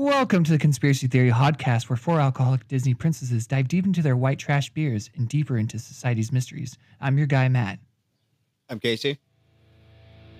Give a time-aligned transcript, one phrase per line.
[0.00, 4.16] Welcome to the Conspiracy Theory Podcast, where four alcoholic Disney princesses dive deep into their
[4.16, 6.78] white trash beers and deeper into society's mysteries.
[7.00, 7.80] I'm your guy, Matt.
[8.68, 9.18] I'm Casey.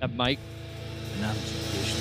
[0.01, 0.39] I'm Mike.
[1.17, 1.99] And I'm traditionally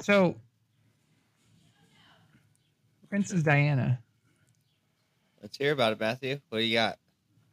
[0.00, 0.36] So,
[3.10, 3.98] Princess Diana.
[5.42, 6.40] Let's hear about it, Matthew.
[6.48, 6.98] What do you got?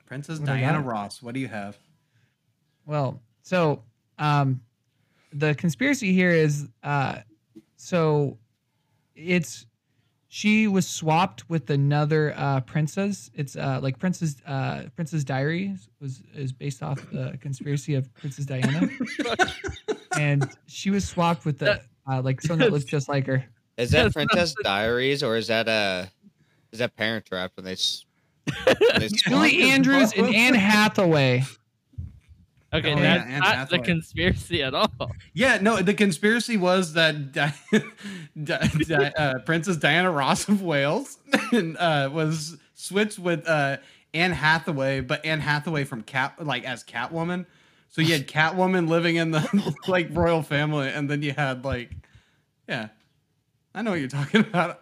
[0.05, 0.87] Princess What do I Diana got?
[0.87, 1.21] Ross.
[1.21, 1.77] What do you have?
[2.85, 3.83] Well, so
[4.17, 4.61] um,
[5.33, 7.19] the conspiracy here is uh,
[7.75, 8.37] so
[9.15, 9.65] it's
[10.29, 13.29] she was swapped with another uh, princess.
[13.33, 18.45] It's uh, like Princess uh, Princess Diaries was is based off the conspiracy of Princess
[18.45, 18.89] Diana,
[20.17, 23.45] and she was swapped with the uh, like someone that looked just like her.
[23.77, 26.07] Is that Princess Diaries or is that uh
[26.71, 28.05] is that Parent Trap when they s-
[28.65, 29.07] when they?
[29.09, 31.43] Julie Andrews and Anne Hathaway.
[32.73, 33.77] Okay, Oh, that's Anne not Hathaway.
[33.79, 34.91] the conspiracy at all.
[35.33, 37.53] Yeah, no, the conspiracy was that Di-
[38.43, 41.17] Di- Di- uh, Princess Diana Ross of Wales
[41.53, 43.77] and, uh, was switched with uh,
[44.13, 47.45] Anne Hathaway, but Anne Hathaway from Cat, like as Catwoman.
[47.89, 51.89] So you had Catwoman living in the like royal family, and then you had like,
[52.67, 52.89] yeah,
[53.73, 54.81] I know what you're talking about.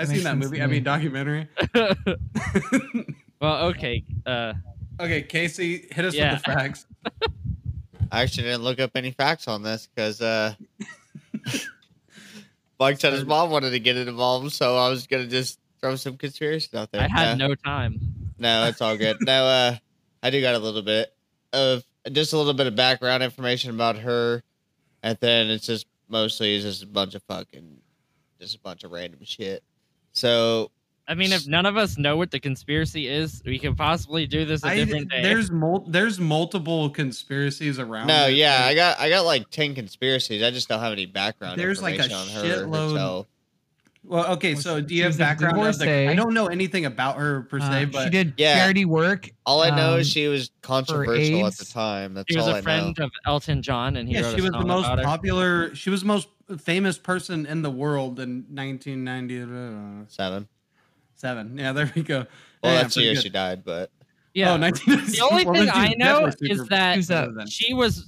[0.00, 0.58] I've seen that movie.
[0.58, 1.48] to I mean, documentary.
[3.40, 4.02] well, okay.
[4.26, 4.54] Uh,
[4.98, 6.34] okay, Casey, hit us Yeah.
[6.34, 6.86] with the facts.
[8.12, 10.54] I actually didn't look up any facts on this because uh
[12.78, 15.96] Mike said his mom wanted to get it involved, so I was gonna just throw
[15.96, 17.02] some conspiracy out there.
[17.02, 17.48] I had No.
[17.48, 18.00] no time.
[18.38, 19.18] No, it's all good.
[19.20, 19.76] no, uh,
[20.22, 21.14] I do got a little bit
[21.52, 24.42] of just a little bit of background information about her,
[25.02, 27.76] and then it's just mostly it's just a bunch of fucking,
[28.40, 29.62] just a bunch of random shit.
[30.12, 30.70] So
[31.10, 34.44] I mean, if none of us know what the conspiracy is, we can possibly do
[34.44, 35.22] this a I, different day.
[35.22, 38.06] there's mul- there's multiple conspiracies around.
[38.06, 38.34] no, it.
[38.34, 40.40] yeah, I got I got like ten conspiracies.
[40.42, 41.58] I just don't have any background.
[41.58, 43.26] There's, like, a information on her shitload- herself.
[44.02, 46.08] Well, okay, so do you have background of the.
[46.08, 48.54] I don't know anything about her per se, Uh, but she did Yeah.
[48.54, 49.28] charity work.
[49.44, 52.14] All I know um, is she was controversial at the time.
[52.14, 53.04] That's he was all a I friend know.
[53.04, 55.04] of Elton John, and he yeah, wrote she a was the song most about her.
[55.04, 55.74] popular.
[55.74, 56.28] She was the most
[56.58, 60.48] famous person in the world in 1997.
[61.14, 61.58] Seven.
[61.58, 62.26] Yeah, there we go.
[62.62, 63.22] Well, yeah, that's the year good.
[63.22, 63.90] she died, but
[64.32, 64.52] Yeah.
[64.54, 65.12] Oh, 1997.
[65.12, 67.48] the only Well, thing I know is that that?
[67.50, 68.06] she was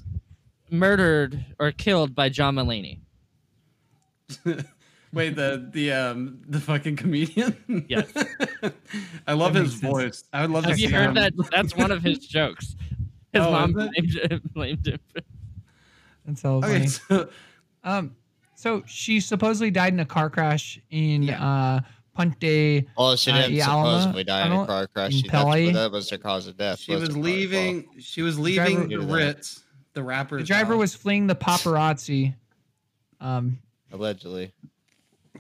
[0.71, 3.01] murdered or killed by John Mulaney.
[5.13, 7.85] Wait, the the um the fucking comedian.
[7.89, 8.11] Yes.
[9.27, 9.93] I love That his makes sense.
[9.93, 10.25] voice.
[10.33, 11.15] I would love Have to you see heard him.
[11.15, 11.33] that?
[11.51, 12.77] That's one of his jokes.
[13.33, 14.41] His Oh, mom is blamed him.
[14.55, 15.01] Blamed him.
[16.27, 17.29] That's all Okay, so
[17.85, 18.15] Um,
[18.55, 21.45] so she supposedly died in a car crash in Yeah.
[21.45, 21.81] uh
[22.15, 22.85] Ponte.
[22.99, 25.13] well, she Uh, didn't yeah, Alma supposedly die in a tunnel car crash.
[25.15, 25.73] She, that's, Pele.
[25.73, 26.79] that was her cause of death.
[26.79, 27.25] she was wasn't her fault.
[27.25, 27.89] leaving.
[28.01, 29.13] She was leaving the Do that.
[29.15, 29.63] Ritz,
[29.95, 30.37] the rapper.
[30.39, 32.35] The driver was fleeing the paparazzi.
[33.19, 33.59] Um,
[33.91, 34.53] allegedly.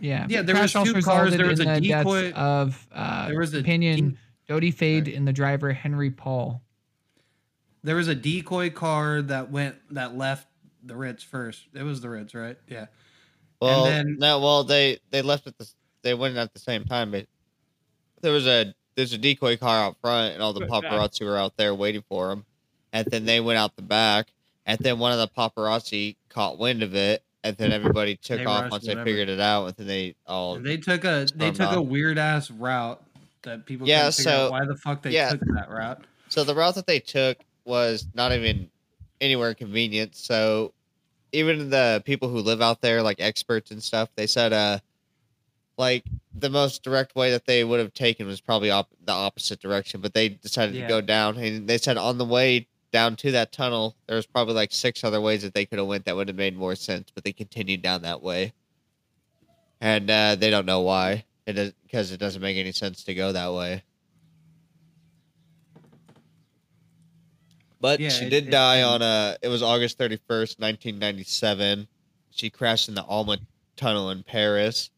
[0.03, 0.27] Yeah.
[0.29, 1.37] Yeah, there was crash also two cars.
[1.37, 4.19] There was a the decoy- of uh, there was a companion
[4.49, 5.17] de- Dodi Fayed Sorry.
[5.17, 6.61] and the driver Henry Paul.
[7.85, 10.49] There was a decoy car that went that left
[10.83, 11.69] the Ritz first.
[11.73, 12.59] It was the Ritz, right?
[12.67, 12.87] Yeah.
[13.61, 15.69] Well, then- no, well they they left at the
[16.03, 17.27] they went at the same time, but
[18.23, 21.39] there was a there's a decoy car out front, and all the Good paparazzi were
[21.39, 22.45] out there waiting for them,
[22.93, 24.33] and then they went out the back,
[24.67, 28.45] and then one of the paparazzi caught wind of it, and then everybody took They
[28.45, 29.05] off once whatever.
[29.05, 32.19] they figured it out, and then they all They took a they took a weird
[32.19, 33.03] ass route
[33.43, 35.31] that people Yeah, so- why the fuck they yeah.
[35.31, 36.05] took that route.
[36.29, 38.71] So the route that they took was not even
[39.21, 40.17] anywhere convenient.
[40.17, 40.73] So
[41.33, 44.79] even the people who live out there, like experts and stuff, they said uh
[45.79, 46.05] like
[46.35, 50.01] the most direct way that they would have taken was probably op- the opposite direction,
[50.01, 50.83] but they decided Yeah.
[50.83, 54.27] to go down and they said on the way down to that tunnel there was
[54.27, 56.75] probably like six other ways that they could have went that would have made more
[56.75, 58.53] sense, but they continued down that way.
[59.81, 61.25] And uh, they don't know why.
[61.47, 63.83] It is because it doesn't make any sense to go that way.
[67.81, 69.37] But Yeah, she did it- die on a.
[69.43, 71.89] it was August 31st, 1997.
[72.31, 73.39] She crashed in the Alma
[73.77, 74.91] tunnel in Paris.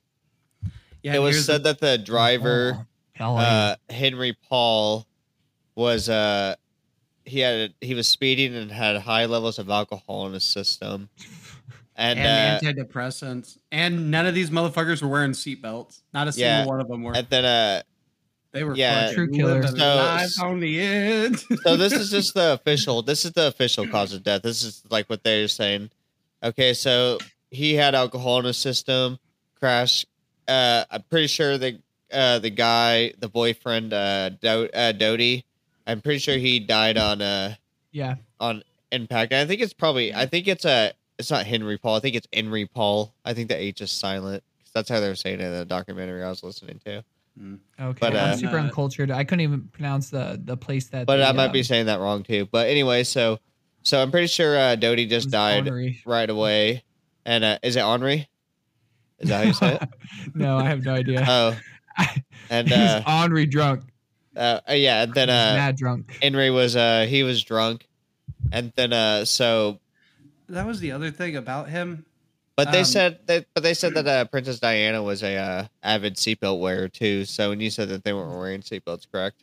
[1.02, 2.86] Yeah, it was here's said that the driver
[3.20, 5.06] Oh, uh Henry Paul
[5.76, 6.56] was uh
[7.24, 11.08] he had he was speeding and had high levels of alcohol in his system.
[11.96, 16.00] And, and, uh antidepressants, and none of these motherfuckers were wearing seatbelts.
[16.12, 16.66] Not a single Yeah.
[16.66, 17.14] one of them were.
[17.14, 17.82] and then uh
[18.50, 19.70] they were yeah, True killers.
[19.70, 21.44] So- life on the edge.
[21.62, 24.82] so this is just the official this is the official cause of death this is
[24.90, 25.88] like what they're saying
[26.42, 27.18] okay so
[27.52, 29.16] he had alcohol in his system
[29.60, 30.04] crash
[30.48, 31.78] uh i'm pretty sure the
[32.12, 35.42] uh, the guy, the boyfriend, uh, Do- uh, Dodi.
[35.86, 37.54] I'm pretty sure he died on uh
[37.92, 38.16] Yeah.
[38.40, 39.32] on impact.
[39.32, 40.14] I think it's probably.
[40.14, 40.92] I think it's a.
[41.18, 41.96] It's not Henry Paul.
[41.96, 43.14] I think it's Henry Paul.
[43.24, 44.42] I think the H is silent.
[44.64, 47.04] 'Cause That's how they were saying it in the documentary I was listening to.
[47.80, 47.98] Okay.
[48.00, 49.10] But, I'm uh, super uncultured.
[49.10, 51.06] I couldn't even pronounce the the place that.
[51.06, 52.46] But the, I might be um, saying that wrong too.
[52.50, 53.38] But anyway, so
[53.82, 56.00] so I'm pretty sure uh, Dodi just died Henry.
[56.06, 56.84] right away.
[57.26, 58.28] And uh, is it Henri?
[59.18, 59.88] Is that how you say it?
[60.34, 61.24] no, I have no idea.
[61.26, 61.56] Oh,
[62.50, 63.82] and He's uh, Henri drunk.
[64.36, 66.18] Uh, uh, yeah, and then He's uh, mad drunk.
[66.22, 67.86] Henry was uh he was drunk,
[68.52, 69.78] and then uh so
[70.48, 72.04] That was the other thing about him.
[72.56, 75.66] but they Um, said that but they said that uh, Princess Diana was a uh,
[75.82, 77.24] avid seatbelt wearer too.
[77.24, 79.42] So when you said that they weren't wearing seatbelts, correct?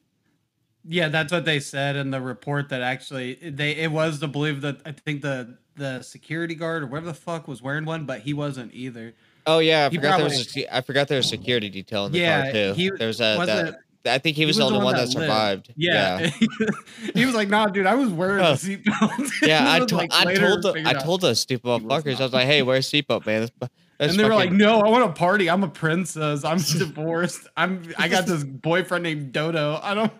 [0.88, 2.70] Yeah, that's what they said in the report.
[2.70, 6.88] That actually, they it was to believe that I think the the security guard or
[6.88, 9.14] whatever the fuck was wearing one, but he wasn't either.
[9.46, 11.30] Oh yeah, I He forgot there was a, probably- se- I forgot there was a
[11.30, 12.74] security detail in the Yeah, car too.
[12.76, 15.14] he There's a wasn't- that, I think he was, the only one that, lived.
[15.14, 15.74] survived.
[15.76, 16.20] Yeah,
[17.16, 20.34] he was like, "Nah, dude, I was wearing a seatbelt." Yeah, I, to- like, I
[20.36, 22.20] told the, figured I told those stupid he motherfuckers.
[22.20, 24.82] I was like, "Hey, wear a seatbelt, man." That's, that's and they were like, "No,
[24.82, 25.50] I want to party.
[25.50, 26.44] I'm a princess.
[26.44, 27.48] I'm divorced.
[27.56, 27.84] I'm.
[27.98, 29.80] I got this boyfriend named Dodo.
[29.82, 30.12] I don't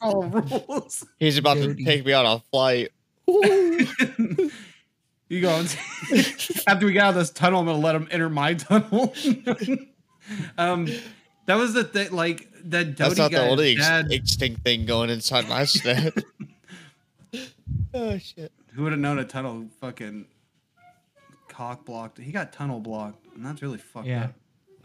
[0.00, 2.90] follow rules." "He's about to take me on a flight."
[5.28, 5.64] You go
[6.68, 7.60] after we get out of this tunnel.
[7.60, 9.12] I'm gonna let him enter my tunnel.
[10.58, 10.88] um,
[11.46, 12.12] that was the thing.
[12.12, 16.12] Like that Dodi That's not the guy's only ex- extinct thing going inside my shed.
[17.94, 18.52] oh shit!
[18.74, 20.26] Who would have known a tunnel fucking
[21.48, 22.18] cock blocked?
[22.18, 24.24] He got tunnel blocked, and that's really fucked Yeah.
[24.24, 24.34] up.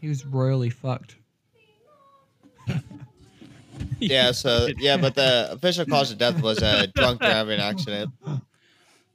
[0.00, 1.16] He was royally fucked.
[3.98, 8.10] Yeah, so yeah, but the official cause of death was a drunk driving accident.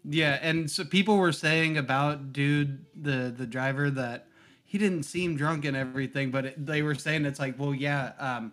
[0.06, 4.27] Yeah, and so people were saying about dude, the the driver, that
[4.68, 8.12] he didn't seem drunk and everything, but it, they were saying it's like, well, yeah,
[8.20, 8.52] um,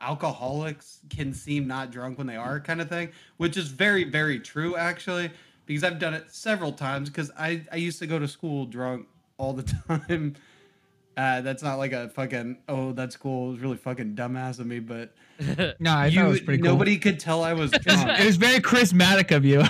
[0.00, 4.38] alcoholics can seem not drunk when they are, kind of thing, which is very very
[4.38, 5.30] true actually,
[5.66, 7.10] because I've done it several times.
[7.10, 9.06] Because I I used to go to school drunk
[9.38, 10.36] all the time.
[11.16, 13.48] Uh, that's not like a fucking oh that's cool.
[13.48, 15.14] It was really fucking dumbass of me, but
[15.80, 16.72] No, I you, thought it was pretty cool.
[16.72, 18.20] nobody could tell I was drunk.
[18.20, 19.64] It was very charismatic of you.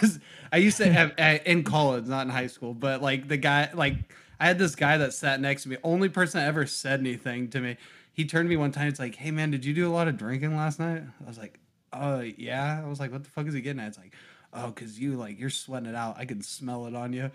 [0.00, 0.20] Was-
[0.52, 1.12] I used to have
[1.44, 3.96] in college, not in high school, but like the guy, like
[4.38, 5.76] I had this guy that sat next to me.
[5.82, 7.76] Only person that ever said anything to me.
[8.12, 8.88] He turned to me one time.
[8.88, 11.38] It's like, "Hey man, did you do a lot of drinking last night?" I was
[11.38, 11.58] like,
[11.92, 14.14] "Uh, yeah." I was like, "What the fuck is he getting at?" It's like,
[14.52, 16.16] "Oh, cause you like you're sweating it out.
[16.18, 17.30] I can smell it on you."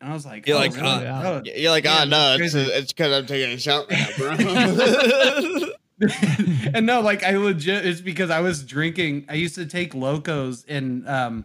[0.00, 1.06] And I was like, You're "Oh, like, really?
[1.06, 5.68] uh, Oh." You're like, "Ah, no, it's because I'm taking a shot right now, bro."
[6.74, 9.26] and no, like I legit, it's because I was drinking.
[9.28, 11.44] I used to take Lokos in um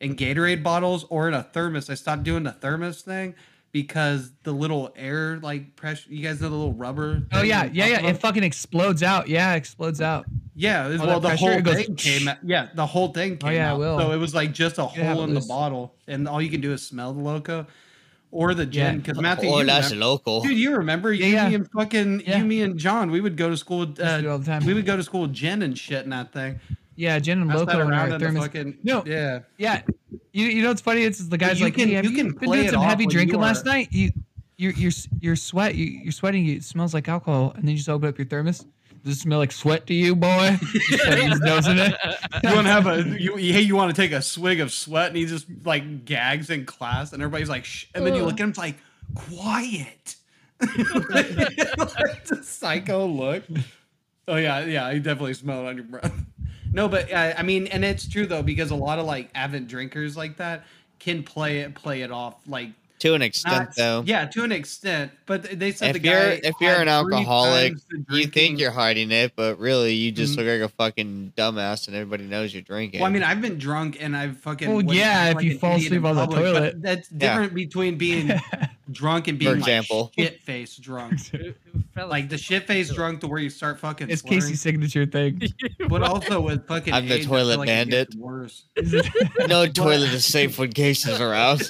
[0.00, 1.90] in Gatorade bottles or in a thermos.
[1.90, 3.34] I stopped doing the thermos thing
[3.72, 6.08] because the little air like pressure.
[6.10, 7.22] You guys know the little rubber.
[7.32, 7.98] Oh yeah, yeah, yeah.
[8.00, 9.28] of It fucking explodes out.
[9.28, 10.26] Yeah, it explodes out.
[10.54, 10.86] yeah.
[10.86, 12.28] it was- Oh, well, the pressure, whole it goes came.
[12.28, 13.78] Out, yeah, the whole thing came Oh, yeah, out.
[13.78, 13.98] will.
[14.00, 16.60] So it was like just a hole it in the bottle, and all you can
[16.60, 17.66] do is smell the Loko
[18.30, 18.98] or the gin.
[18.98, 20.40] Because Matthew, oh, you that's remember- local.
[20.42, 21.48] Dude, you remember Yeah, you, yeah.
[21.48, 22.38] me, and fucking Yeah.
[22.38, 23.10] you, me, and John?
[23.10, 23.84] We would go to school.
[23.86, 24.64] Used to Uh, all the time.
[24.66, 26.58] we would go to school with gin and shit in that thing.
[26.98, 28.42] Yeah, gin and Pass that Loko in our in the thermos.
[28.42, 29.04] fucking No.
[29.06, 29.40] yeah.
[29.56, 29.82] Yeah,
[30.32, 31.02] you, you know what's funny?
[31.04, 33.06] It's the guy's you like, can- hey, you you, can been play doing some heavy
[33.06, 33.88] drinking last night?
[33.92, 34.10] You
[34.56, 35.76] you're you're you're sweat.
[35.76, 36.44] You, you're sweating.
[36.44, 38.66] You, it smells like alcohol, and then you just open up your thermos.
[39.04, 40.58] Does it smell like sweat to you, boy?
[40.72, 41.94] Just putting his nose in it.
[42.42, 45.06] You want to have a you hey you want to take a swig of sweat
[45.06, 48.34] and he just like gags in class and everybody's like shh and then you look
[48.34, 48.74] at him it's like
[49.14, 50.16] quiet.
[50.60, 50.74] like
[52.26, 53.44] the psycho look.
[54.26, 56.12] Oh yeah, yeah, I definitely smell it on your breath.
[56.78, 59.66] No, but uh, I mean, and it's true though because a lot of like avid
[59.66, 60.64] drinkers like that
[61.00, 62.70] can play it play it off like
[63.00, 64.02] to an extent, not, though.
[64.06, 65.10] yeah to an extent.
[65.26, 67.74] But they said if the you're guy if you're an alcoholic,
[68.10, 70.36] you think you're hiding it, but really you just Mhm.
[70.36, 73.00] look like a fucking dumbass, and everybody knows you're drinking.
[73.00, 74.72] Well, I mean, I've been drunk and I've fucking.
[74.72, 76.82] Well, yeah, if like you fall asleep on the public, but toilet.
[76.82, 78.30] That's different between being
[78.92, 80.12] drunk and being example.
[80.16, 81.20] like shit faced drunk.
[81.96, 84.08] Like the shit faced drunk to where you start fucking.
[84.08, 84.40] it's slurring.
[84.40, 85.42] Casey's signature thing.
[85.88, 86.94] But also with fucking.
[86.94, 88.14] I'm the age, I feel toilet like it gets bandit.
[88.16, 88.64] Worse.
[89.48, 91.62] no toilet is safe when Casey's around.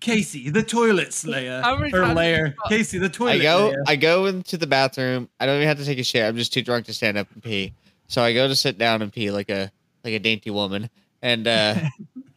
[0.00, 1.60] Casey, the toilet slayer.
[1.62, 2.54] How many Or times- layer.
[2.68, 3.32] Casey, the toilet.
[3.32, 3.82] I go layer.
[3.88, 5.28] I go into the bathroom.
[5.40, 6.22] I don't even have to take a shit.
[6.24, 7.72] I'm just too drunk to stand up and pee.
[8.06, 9.72] So I go to sit down and pee like a
[10.04, 10.90] like a dainty woman.
[11.22, 11.74] And uh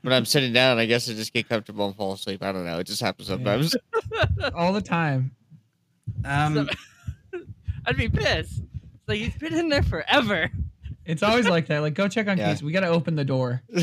[0.01, 2.43] when I'm sitting down, I guess I just get comfortable and fall asleep.
[2.43, 2.79] I don't know.
[2.79, 3.75] It just happens sometimes.
[4.55, 5.31] All the time.
[6.25, 6.69] Um,
[7.85, 8.59] I'd be pissed.
[8.59, 10.51] It's like he's been in there forever.
[11.05, 11.79] It's always like that.
[11.79, 12.51] Like, go check on Yeah.
[12.51, 12.65] Casey.
[12.65, 13.63] We got to open the door.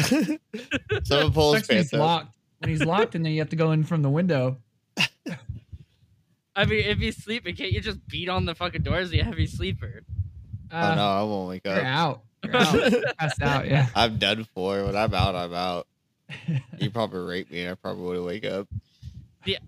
[1.04, 2.36] Someone pulls Sucks when pants he's locked.
[2.58, 4.58] When he's locked, and then you have to go in from the window.
[6.56, 9.00] I mean, if he's sleeping, can't you just beat on the fucking door?
[9.00, 10.02] Is he a heavy sleeper?
[10.70, 11.84] oh Uh, no, I won't wake You're up.
[11.84, 12.22] out.
[12.44, 13.16] You're out.
[13.18, 13.66] Passed out.
[13.68, 13.88] Yeah.
[13.94, 14.84] I'm done for.
[14.84, 15.86] When I'm out, I'm out.
[16.78, 18.68] You probably rape me, and I probably would wake up.
[19.44, 19.58] Yeah.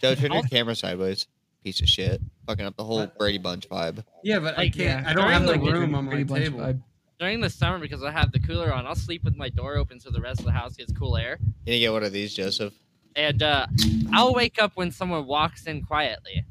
[0.00, 1.26] Joe, turn your camera sideways.
[1.64, 2.20] Piece of shit.
[2.46, 3.18] Fucking up the whole What?
[3.18, 4.04] Brady Bunch vibe.
[4.22, 5.02] Yeah, but I Like, can't.
[5.04, 6.60] yeah, I don't have the like room on my Pretty Bunch table.
[6.60, 6.82] vibe.
[7.18, 9.98] During the summer, because I have the cooler on, I'll sleep with my door open
[9.98, 11.36] so the rest of the house gets cool air.
[11.64, 12.72] Can you get one of these, Joseph?
[13.16, 13.66] And uh,
[14.12, 16.44] I'll wake up when someone walks in quietly.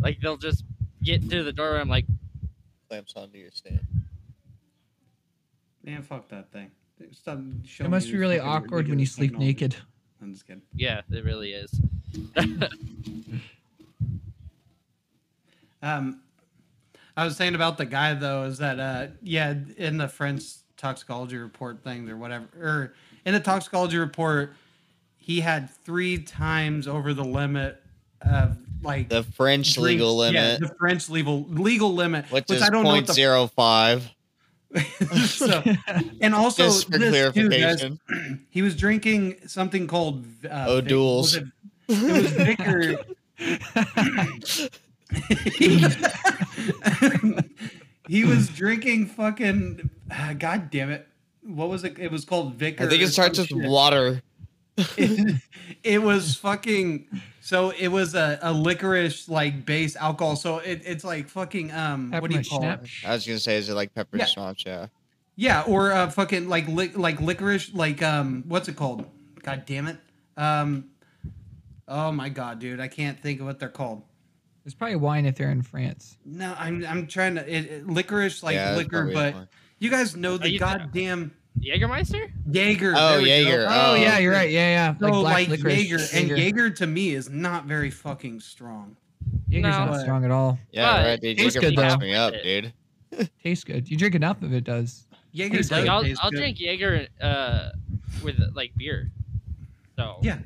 [0.00, 0.64] Like they'll just
[1.04, 1.74] get through the door.
[1.74, 2.06] And I'm like,
[2.88, 3.86] Clamps onto your stand.
[5.84, 6.72] Man, fuck that thing.
[7.12, 9.76] Some it must be really awkward when you sleep naked.
[10.22, 10.62] I'm just kidding.
[10.74, 11.80] Yeah, it really is.
[15.82, 16.20] um,
[17.16, 20.44] I was saying about the guy though is that uh, yeah, in the French
[20.76, 24.54] toxicology report thing or whatever, or in the toxicology report,
[25.16, 27.82] he had three times over the limit
[28.22, 30.60] of like the French legal limit.
[30.60, 32.96] Yeah, the French legal legal limit, which, which is I don't 0.
[32.96, 34.02] know 0.05.
[35.26, 35.62] so,
[36.20, 38.44] and also Just for this too, guys, clarification.
[38.50, 41.44] he was drinking something called uh, Vic- was it-
[41.88, 42.96] It was Vicar.
[48.08, 49.90] he was drinking fucking.
[50.10, 51.06] ah, God damn it!
[51.42, 51.98] What was it?
[51.98, 52.84] It was called Vicar.
[52.84, 53.70] I think it starts some with shit.
[53.70, 54.22] water.
[54.76, 55.36] It,
[55.84, 57.06] it was fucking.
[57.40, 60.36] So it was a, a licorice like base alcohol.
[60.36, 62.10] So it, it's like fucking um.
[62.12, 62.90] What do you call schnapps.
[63.02, 63.08] it?
[63.08, 64.24] I was gonna say, is it like pepper Yeah.
[64.26, 64.64] schnapps?
[64.66, 64.86] Yeah.
[65.36, 69.06] Yeah, or uh, fucking like li- like licorice, like um, what's it called?
[69.42, 69.96] God damn it.
[70.36, 70.90] Um,
[71.88, 74.02] oh my god, dude, I can't think of what they're called.
[74.66, 76.18] It's probably wine if they're in France.
[76.26, 79.34] No, I'm I'm trying to it, it- licorice like Yeah, liquor, but
[79.78, 82.30] you guys know the you- goddamn Jägermeister?
[82.50, 82.94] Jaeger.
[82.96, 83.26] Oh, there.
[83.26, 83.66] Jaeger.
[83.68, 84.50] Oh, Oh, yeah, you're right.
[84.50, 84.98] Yeah, yeah.
[84.98, 88.96] So black like, licorice, Jaeger, and Jaeger to me is not very fucking strong.
[89.48, 89.86] Jaeger's No.
[89.86, 90.58] not strong at all.
[90.72, 91.38] Yeah, But right, dude.
[91.38, 91.82] tastes Jaeger good, though.
[91.82, 92.72] fucks me up, dude.
[93.42, 93.90] Tastes good.
[93.90, 95.06] You drink enough of it does.
[95.32, 97.70] Jaeger Tastes does Like, I'll, I'll drink Jaeger uh,
[98.22, 99.10] with like beer.
[99.96, 100.38] So Yeah,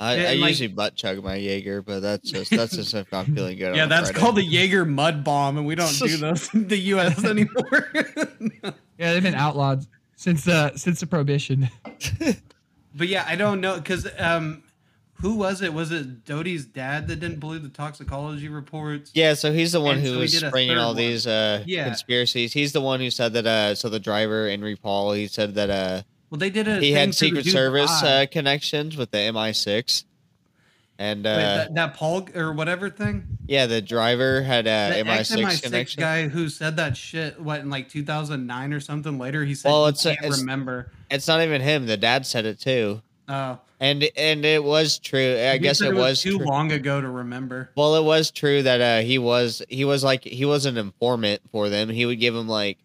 [0.00, 3.34] I, I like- usually butt chug my Jaeger, but that's just that's just if I'm
[3.34, 3.76] feeling good.
[3.76, 4.20] yeah, that's Friday.
[4.20, 7.24] called a Jaeger mud bomb, and we don't do those in the U.S.
[7.24, 7.92] anymore.
[8.98, 9.86] Yeah, they've been outlawed
[10.20, 11.68] since uh since the prohibition.
[12.92, 14.64] But yeah, I don't know because um,
[15.14, 15.72] who was it?
[15.72, 19.12] Was it Dodi's dad that didn't believe the toxicology reports?
[19.14, 20.96] Yeah, so he's the one And who so was did a springing third all one.
[20.96, 21.84] these uh, Yeah.
[21.84, 22.52] conspiracies.
[22.52, 23.46] He's the one who said that.
[23.46, 26.80] Uh, so the driver Henry Paul, he said that uh, Well, they did a he
[26.88, 30.02] thing had Secret Service uh, connections with the MI6,
[31.00, 33.24] and Wait, uh, that, that Paul or whatever thing.
[33.48, 36.00] yeah, the driver had uh, The MI6 ex-MI6 connection.
[36.00, 37.40] guy who said that shit.
[37.40, 39.18] What in like 2009 or something?
[39.18, 40.92] Later, he said Well, it's can't it's- remember.
[41.10, 41.86] It's not even him.
[41.86, 45.36] The dad said it too, Oh, and and it was true.
[45.38, 46.46] I he guess it was too true.
[46.46, 47.70] long ago to remember.
[47.76, 51.40] Well, it was true that uh, he was he was like he was an informant
[51.50, 51.88] for them.
[51.88, 52.76] He would give them like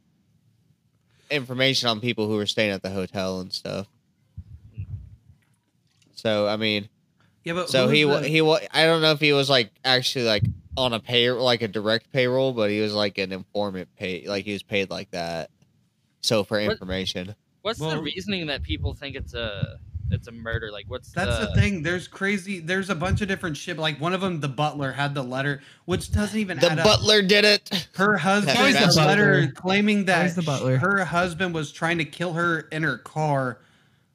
[1.30, 3.88] information on people who were staying at the hotel and stuff.
[6.16, 6.88] So I mean,
[7.46, 9.50] Yeah, but so who he was the- he wa- I don't know if he was
[9.50, 10.44] like actually like
[10.76, 14.44] on a pay like a direct payroll, but he was like an informant pay like
[14.46, 15.50] he was paid like that.
[16.22, 19.78] So for What- information, what's Well- the reasoning that people think it's a
[20.12, 20.72] it's a murder?
[20.72, 21.82] Like what's That's the, the thing.
[21.82, 22.60] There's crazy.
[22.60, 23.78] There's a bunch of different shit.
[23.80, 26.86] Like one of them, the butler had the letter, which doesn't even the add up.
[26.86, 27.88] butler did it.
[27.96, 29.52] Her husband Always has the a letter butler.
[29.54, 30.78] claiming that the butler.
[30.78, 33.60] her husband was trying to kill her in her car,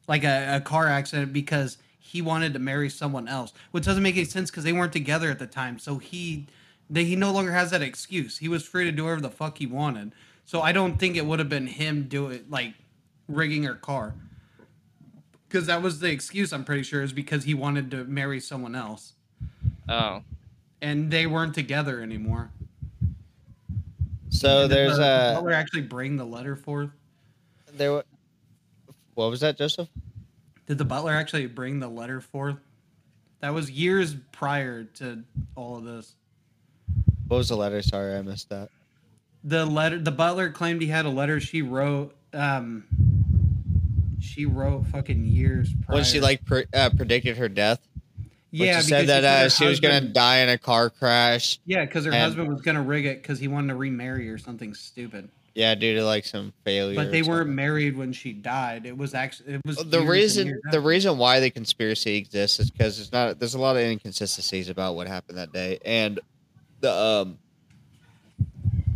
[0.07, 1.77] like a, a car accident, because
[2.11, 5.31] he wanted to marry someone else, which doesn't make any sense because they weren't together
[5.31, 5.79] at the time.
[5.79, 6.49] So he,
[6.89, 8.39] they, he no longer has that excuse.
[8.39, 10.11] He was free to do whatever the fuck he wanted.
[10.45, 12.75] So I don't think it would have been him doing like
[13.29, 14.15] rigging her car.
[15.49, 18.75] Because that was the excuse, I'm pretty sure, is because he wanted to marry someone
[18.75, 19.13] else.
[19.89, 20.23] Oh,
[20.83, 22.51] And they weren't together anymore.
[24.31, 26.91] So And there's the, the a butler actually bring the letter forth.
[27.73, 28.03] there.
[29.15, 29.89] What was that, Joseph?
[30.71, 32.55] Did the butler actually bring the letter forth?
[33.41, 35.25] That was years prior to
[35.57, 36.15] all of this.
[37.27, 37.83] What was the letter?
[37.83, 38.69] Sorry, I missed that.
[39.43, 42.15] The letter, the butler claimed he had a letter she wrote.
[42.33, 42.85] Um,
[44.21, 45.97] she wrote fucking years prior.
[45.97, 47.81] When she like pre- uh, predicted her death.
[48.53, 51.59] Yeah, she said that uh, her she was gonna die in a car crash.
[51.67, 54.39] Yeah, because her and- husband was gonna rig it because he wanted to remarry or
[54.39, 55.31] something stupid.
[55.55, 56.95] Yeah, due to like some failure.
[56.95, 58.87] But they weren't married when she died.
[58.87, 63.01] It was actually it was The reason the reason why the conspiracy exists is because
[63.01, 66.21] it's not there's a lot of inconsistencies about what happened that day, and
[66.81, 67.39] the um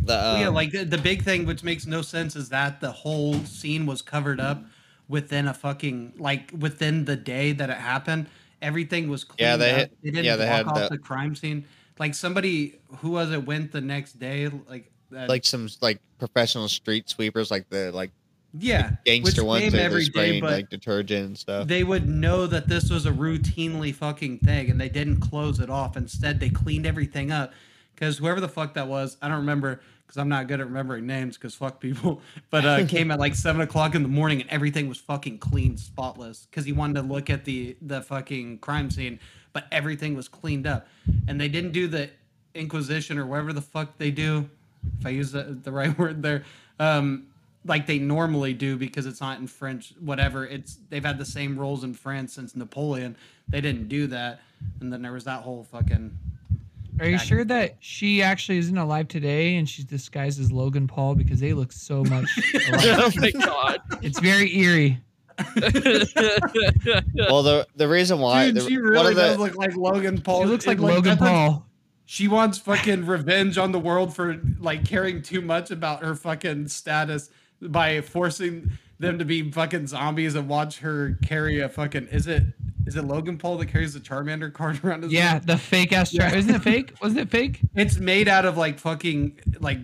[0.05, 2.91] the um, yeah, like the, the big thing which makes no sense is that the
[2.91, 4.63] whole scene was covered up
[5.07, 8.27] within a fucking like within the day that it happened,
[8.61, 9.77] everything was cleaned Yeah, they up.
[9.77, 11.65] had- they didn't yeah, they block had off the- the crime scene.
[11.99, 16.67] Like somebody who was it went the next day, like that, like some like professional
[16.67, 18.11] street sweepers, like the like
[18.57, 19.61] yeah, gangster which ones.
[19.63, 21.67] came They're, they're every day, spraying but like detergent and stuff.
[21.67, 25.69] they would know that this was a routinely fucking thing and they didn't close it
[25.69, 25.97] off.
[25.97, 27.53] Instead, they cleaned everything up
[27.93, 31.07] because whoever the fuck that was, I don't remember because I'm not good at remembering
[31.07, 32.21] names because fuck people.
[32.49, 35.77] But uh, came at like seven o'clock in the morning and everything was fucking clean,
[35.77, 39.19] spotless because he wanted to look at the the fucking crime scene,
[39.51, 40.87] but everything was cleaned up
[41.27, 42.09] and they didn't do the
[42.53, 44.49] Inquisition or whatever the fuck they do.
[44.99, 46.43] If I use the, the right word there.
[46.79, 47.27] Um,
[47.67, 50.45] like they normally do because it's not in French, whatever.
[50.45, 53.15] It's they've had the same rules in France since Napoleon.
[53.47, 54.41] They didn't do that,
[54.79, 56.15] and then there was that whole fucking.
[56.99, 61.15] Are you sure that she actually isn't alive today and she's disguised as Logan Paul
[61.15, 62.25] because they look so much
[62.69, 62.85] alike?
[62.85, 63.81] oh my god.
[64.01, 65.01] It's very eerie.
[67.27, 69.75] well, the the reason why Dude, the, she one really of the, does look like
[69.75, 70.43] Logan Paul.
[70.43, 71.65] She looks It, like Logan Paul.
[72.05, 76.67] She wants fucking revenge on the world for like caring too much about her fucking
[76.67, 77.29] status
[77.61, 82.07] by forcing them to be fucking zombies and watch her carry a fucking.
[82.07, 82.43] Is it
[82.85, 85.11] is it Logan Paul that carries the Charmander card around his?
[85.11, 85.45] Yeah, neck?
[85.47, 86.11] the fake ass.
[86.11, 86.35] Char- Yeah.
[86.35, 86.93] Isn't it fake?
[87.01, 87.59] Wasn't it fake?
[87.75, 89.79] It's made out of like fucking like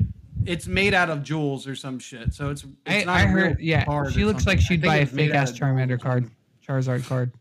[0.46, 2.34] it's made out of jewels or some shit.
[2.34, 3.60] So it's, it's I, not I a real heard.
[3.60, 4.80] Yeah, card she looks like something.
[4.80, 5.52] I she'd buy a fake ass.
[5.52, 6.30] Charmander card,
[6.68, 7.32] Charizard card.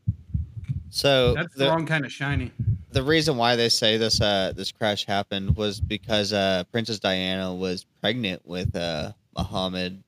[0.91, 2.51] so That's the, the wrong kind of shiny.
[2.93, 7.55] The reason why they say this uh this crash happened was because uh Princess Diana
[7.55, 10.03] was pregnant with uh Muhammad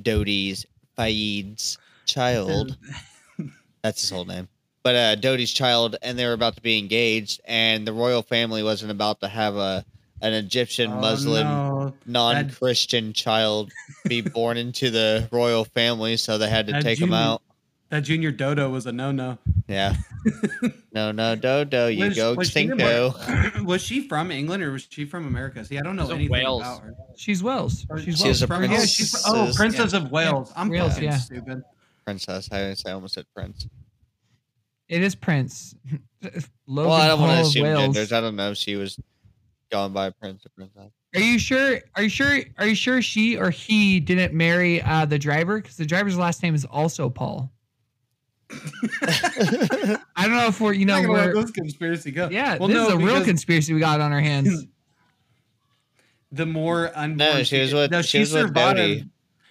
[0.00, 0.64] Dodi's
[0.96, 2.76] Fayed's child.
[3.82, 4.48] That's his whole name.
[4.82, 8.62] But uh Dodi's child and they were about to be engaged and the royal family
[8.62, 9.84] wasn't about to have a
[10.22, 11.94] an Egyptian Oh, Muslim no.
[12.06, 13.70] non-Christian child
[14.08, 17.42] be born into the royal family so they had to take him out.
[17.90, 19.38] That junior dodo was a no no.
[19.68, 19.94] Yeah.
[20.92, 23.54] no, no, Dodo, you go she in extinto.
[23.56, 25.64] Wa- was she from England or was she from America?
[25.64, 26.60] See, I don't know She's anything Wales.
[26.62, 26.94] about her.
[27.16, 27.86] She's Wales.
[27.88, 28.42] Or- She's She's Wells.
[28.42, 30.52] a from- yeah, she's oh, princess, Princess of Wales.
[30.56, 31.16] I'm Wales, fucking yeah.
[31.16, 31.62] stupid.
[32.04, 32.48] Princess.
[32.52, 33.68] I, I almost said prince.
[34.88, 35.74] It is Prince.
[36.22, 37.80] Logan well, I don't Paul want to of assume Wales.
[37.82, 38.12] genders.
[38.12, 38.98] I don't know if she was
[39.72, 40.92] gone by prince or princess.
[41.14, 41.80] Are you sure?
[41.96, 42.40] Are you sure?
[42.58, 45.60] Are you sure she or he didn't marry uh, the driver?
[45.60, 47.50] Because the driver's last name is also Paul.
[48.50, 52.28] I don't know if we're you know I'm not gonna let we're this conspiracy go.
[52.30, 52.56] yeah.
[52.58, 54.66] Well, this no, is a real conspiracy we got on our hands.
[56.32, 59.08] The more unborn No, she was fetus- with- No, she was with survived.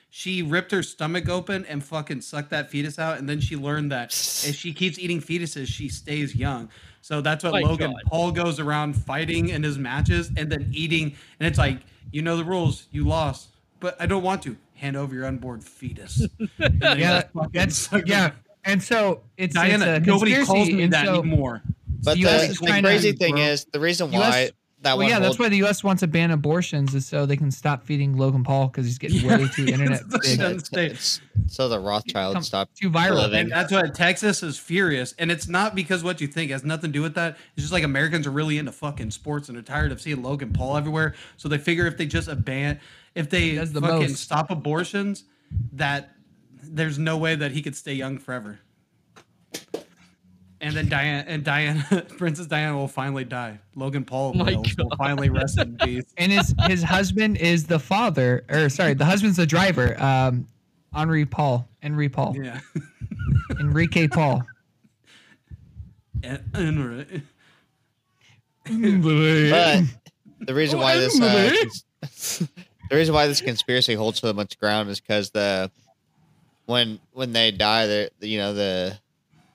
[0.10, 3.92] She ripped her stomach open and fucking sucked that fetus out, and then she learned
[3.92, 6.70] that if she keeps eating fetuses, she stays young.
[7.02, 8.02] So that's what My Logan God.
[8.08, 11.80] Paul goes around fighting in his matches and then eating, and it's like
[12.12, 15.60] you know the rules, you lost, but I don't want to hand over your unborn
[15.62, 16.26] fetus.
[16.60, 18.32] And then he yeah, that's yeah.
[18.66, 18.72] It.
[18.72, 21.62] And so it's Diana, it's a nobody calls me and that so, anymore.
[22.04, 23.42] But US the, is the trying to- crazy thing bro.
[23.44, 24.50] is the reason US why
[24.82, 25.10] that Well, one.
[25.10, 25.84] yeah, that's why the U.S.
[25.84, 29.26] wants to ban abortions is so they can stop feeding Logan Paul because he's getting
[29.28, 33.16] way too internet big, Shut- it's, it's, so the Rothschild Come- stop too viral.
[33.24, 33.40] living.
[33.40, 35.16] And that's why Texas is furious.
[35.18, 37.38] And it's not because what you think it has nothing to do with that.
[37.56, 40.54] It's just like Americans are really into fucking sports and are tired of seeing Logan
[40.54, 41.16] Paul everywhere.
[41.38, 42.80] So they figure if they just ban,
[43.16, 44.18] if they the fucking most.
[44.18, 45.24] stop abortions,
[45.74, 46.15] that
[46.72, 48.60] there's no way that he could stay young forever.
[50.62, 51.84] And then Diana and Diana,
[52.18, 53.60] Princess Diana will finally die.
[53.76, 56.06] Logan Paul Oh will, will finally rest in peace.
[56.18, 60.02] and his his husband is the father, or sorry, the husband's the driver.
[60.02, 60.48] Um,
[60.94, 62.62] Henri Paul, Henri Paul, Yeah.
[63.60, 64.44] Enrique Paul.
[66.24, 67.22] And- and-
[68.66, 69.84] But
[70.48, 71.54] the reason why this uh,
[72.90, 75.70] the reason why this conspiracy holds so much ground is because the
[76.66, 78.98] when when they die, the you know the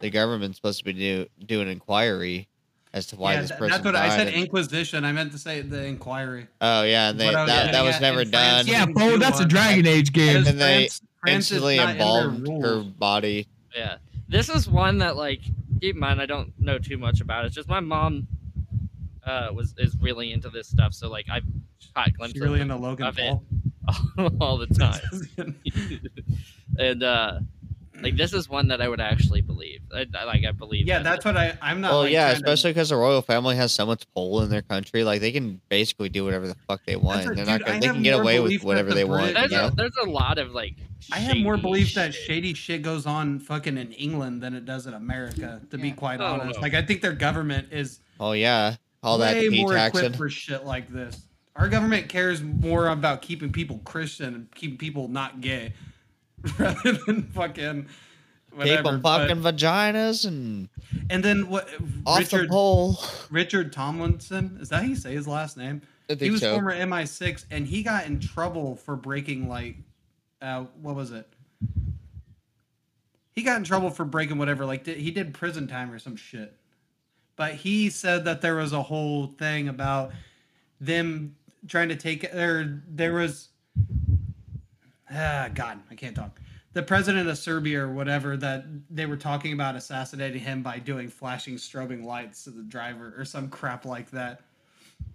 [0.01, 2.49] the government's supposed to be do do an inquiry
[2.92, 4.11] as to why yeah, this th- person that's what died.
[4.11, 4.35] I said.
[4.35, 5.05] Inquisition.
[5.05, 6.49] I meant to say the inquiry.
[6.61, 8.73] oh yeah, and they, What that, that was never in France- done.
[8.75, 9.44] yeah, didn't Paul, do that's a.
[9.44, 10.35] Dragon Age game.
[10.38, 13.46] Because And they France- France Instantly not in embalmed her body.
[13.77, 13.96] Yeah.
[14.29, 15.40] This is one that like
[15.81, 17.49] keep in mind I don't know too much about it.
[17.49, 18.27] It's just my mom
[19.27, 21.44] uh was is really into this stuff, so like I've
[21.94, 23.38] caught glimpses She's really of into Logan of it.
[24.16, 24.33] Paul.
[24.40, 24.66] all the
[25.37, 25.57] time.
[26.78, 27.40] and uh
[28.02, 29.80] like this is one that I would actually believe.
[29.94, 30.87] I, I- like I believe.
[30.87, 31.59] yeah, that- that's what I.
[31.61, 31.90] I'm not.
[31.90, 34.48] Well, like, yeah, trying to- especially because the royal family has so much pull in
[34.48, 35.04] their country.
[35.04, 37.18] Like they can basically do whatever the fuck they want.
[37.18, 37.61] what- They're dude, not.
[37.61, 39.28] Gonna, I they have can get more away with that whatever the they Brit- want.
[39.28, 39.66] You There's know?
[39.66, 40.76] a, there's a lot of like.
[41.12, 42.24] I have more shady belief that shit.
[42.24, 45.61] shady shit goes on fucking in England than it does in America.
[45.70, 45.94] To be Yeah.
[45.94, 46.62] quite Oh, honest, no.
[46.62, 49.98] like I think their government is Oh yeah, all that way P more taxing.
[50.06, 51.20] equipped for shit like this.
[51.56, 55.72] Our government cares more about keeping people Christian and keeping people not gay,
[56.59, 57.87] rather than fucking
[58.53, 58.98] whatever.
[58.98, 60.68] but- fucking vaginas and
[61.09, 61.68] and then what?
[62.07, 62.98] off Richard the pole.
[63.31, 65.83] Richard Tomlinson is that how you say his last name?
[66.18, 66.55] He was so.
[66.55, 69.76] former MI6, and he got in trouble for breaking like,
[70.42, 71.29] uh, what was it?
[73.33, 74.66] He got in trouble for breaking whatever.
[74.66, 76.57] Like did, he did prison time or some shit.
[77.37, 80.12] But he said that there was a whole thing about
[80.81, 81.37] them
[81.68, 82.83] trying to take there.
[82.88, 83.49] There was,
[85.12, 86.40] ah, God, I can't talk.
[86.73, 91.09] The president of Serbia or whatever that they were talking about assassinating him by doing
[91.09, 94.42] flashing strobing lights to the driver or some crap like that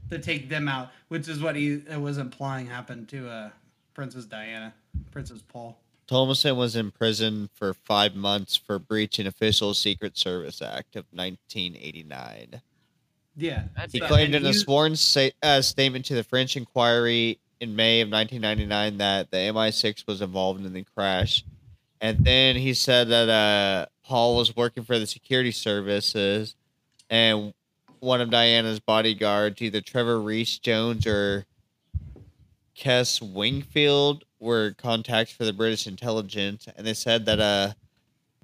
[0.09, 3.49] to take them out, which is what he it was implying happened to uh,
[3.93, 4.73] Princess Diana,
[5.11, 5.77] Princess Paul.
[6.07, 12.61] Thomason was in prison for five months for breaching Official Secret Service Act of 1989.
[13.37, 17.75] Yeah, That's He claimed in a sworn sa- uh, statement to the French inquiry in
[17.75, 21.43] May of 1999 that the MI6 was involved in the crash.
[22.01, 26.55] And then he said that uh, Paul was working for the security services
[27.09, 27.53] and
[27.99, 31.45] one of Diana's bodyguards, either Trevor Rees Jones or
[32.77, 36.67] Kez Wingfield, were contacts for the British intelligence.
[36.75, 37.73] And they said that uh,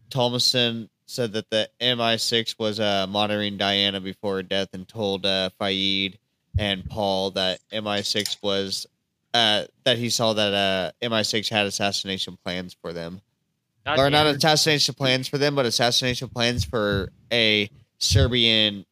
[0.10, 5.50] Thomason said that the MI6 was uh, monitoring Diana before her death and told uh,
[5.60, 6.18] Fayed
[6.58, 8.88] and Paul that MI6 was
[9.34, 13.22] uh, that he saw that uh, MI6 had assassination plans for them,
[13.86, 18.86] God or not assassination plans for them, but assassination plans for a Serbian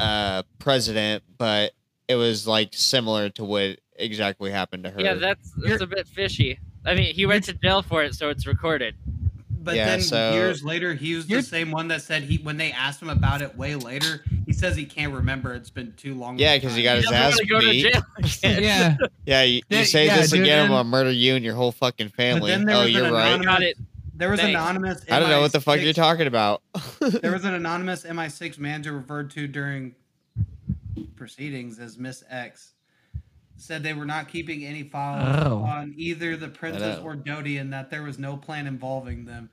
[0.00, 1.24] uh, president.
[1.36, 1.72] But
[2.06, 5.00] it was like similar to what exactly happened to her.
[5.00, 6.58] Yeah, that's that's a bit fishy.
[6.84, 8.94] I mean, he went to jail for it, so it's recorded.
[9.68, 12.56] But Yeah, then so- years later, he was the same one that said he when
[12.56, 15.52] they asked him about it way later, he says he can't remember.
[15.52, 16.38] It's been too long.
[16.38, 17.92] Yeah, because he got his ass wanna go to beat.
[17.92, 18.02] jail.
[18.62, 18.96] Yeah.
[19.26, 21.70] yeah, you, you say yeah, this dude, again, I'm gonna murder you and your whole
[21.70, 22.50] fucking family.
[22.50, 23.26] then there Oh, was an you're right.
[23.34, 23.76] anonymous- Got it.
[24.16, 24.58] There was Thanks.
[24.58, 25.04] anonymous.
[25.10, 26.62] I don't know what the fuck MI6 you're talking about.
[27.00, 29.94] There was an anonymous MI6 manager referred to during
[31.14, 32.72] proceedings as Miss X.
[33.58, 35.58] Said they were not keeping any files Oh.
[35.62, 39.50] on either the princess or Dodi and that there was no plan involving them.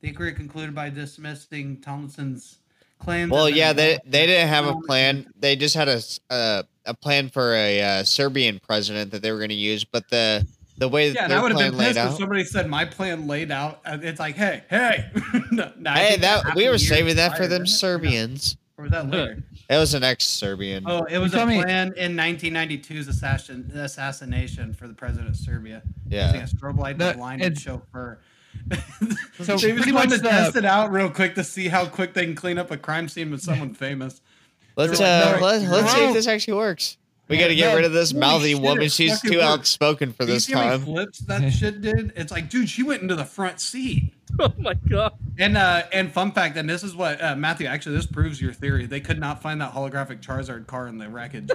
[0.00, 2.58] The inquiry concluded by dismissing Tomlinson's
[2.98, 3.30] claims.
[3.30, 5.26] Well, yeah, they they didn't have a plan.
[5.38, 9.30] They just had a s- uh, a plan for a uh, Serbian president that they
[9.30, 10.46] were going to use, but the
[10.78, 12.18] the way that Yeah, and I their would have been laid pissed if out.
[12.18, 13.80] somebody said my plan laid out.
[13.84, 15.10] It's like, hey, hey.
[15.52, 17.68] No, no, Hey, think that we were saving that for them didn't?
[17.68, 18.56] Serbians.
[18.78, 19.42] Or was that later?
[19.68, 20.84] It was an ex-Serbian.
[20.86, 25.36] Oh, it was a tell me- plan in 1992's assassin, assassination for the president of
[25.36, 25.82] Serbia.
[26.08, 28.20] Using yeah, a strobe light to That- blind and chauffeur.
[29.38, 31.44] So so they just pretty wanted much to the- test it out real quick to
[31.44, 34.20] see how quick they can clean up a crime scene with someone famous.
[34.76, 36.96] let's They're like, uh no, let, let's see if this actually works.
[37.28, 38.88] We Yeah, got to get no, rid of this mouthy woman.
[38.88, 39.42] She's too worked.
[39.44, 40.80] outspoken for this see how time.
[40.82, 42.12] flips that shit did?
[42.16, 44.12] It's like, dude, she went into the front seat.
[44.38, 45.12] Oh my god.
[45.40, 47.66] And uh, and fun fact, and this is what uh, Matthew.
[47.66, 48.86] Actually, this proves your theory.
[48.86, 51.50] They could not find that holographic Charizard car in the wreckage.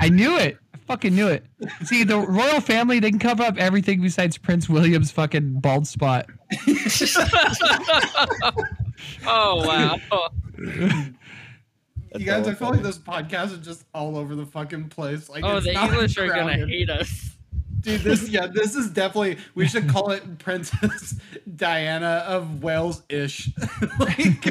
[0.00, 0.56] I knew it.
[0.88, 1.44] I fucking knew it.
[1.84, 6.26] See, the royal family, they can cover up everything besides Prince William's fucking bald spot.
[9.26, 9.98] Oh wow.
[10.58, 15.28] you guys, I feel like this podcast is just all over the fucking place.
[15.28, 16.68] Like, Oh, it's the not English are gonna grounded.
[16.70, 17.36] hate us.
[17.80, 21.16] Dude, this yeah, this is definitely we should call it Princess
[21.56, 23.50] Diana of Wales ish.
[23.98, 24.44] like,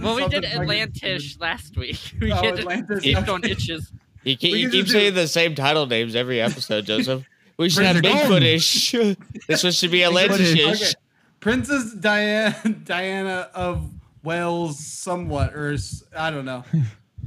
[0.00, 2.00] Well, we did fucking Atlantish last week.
[2.20, 3.50] We Oh, get Atlantis, keep on okay.
[3.50, 3.92] itches.
[4.24, 7.24] You keep, you can keep just do- saying the same title names every episode, Joseph.
[7.56, 9.16] We should have Bigfootish.
[9.46, 10.60] this one should be Atlantish.
[10.60, 10.92] Okay.
[11.38, 13.88] Princess Diana Diana of
[14.24, 15.76] Wales somewhat or
[16.16, 16.64] I don't know.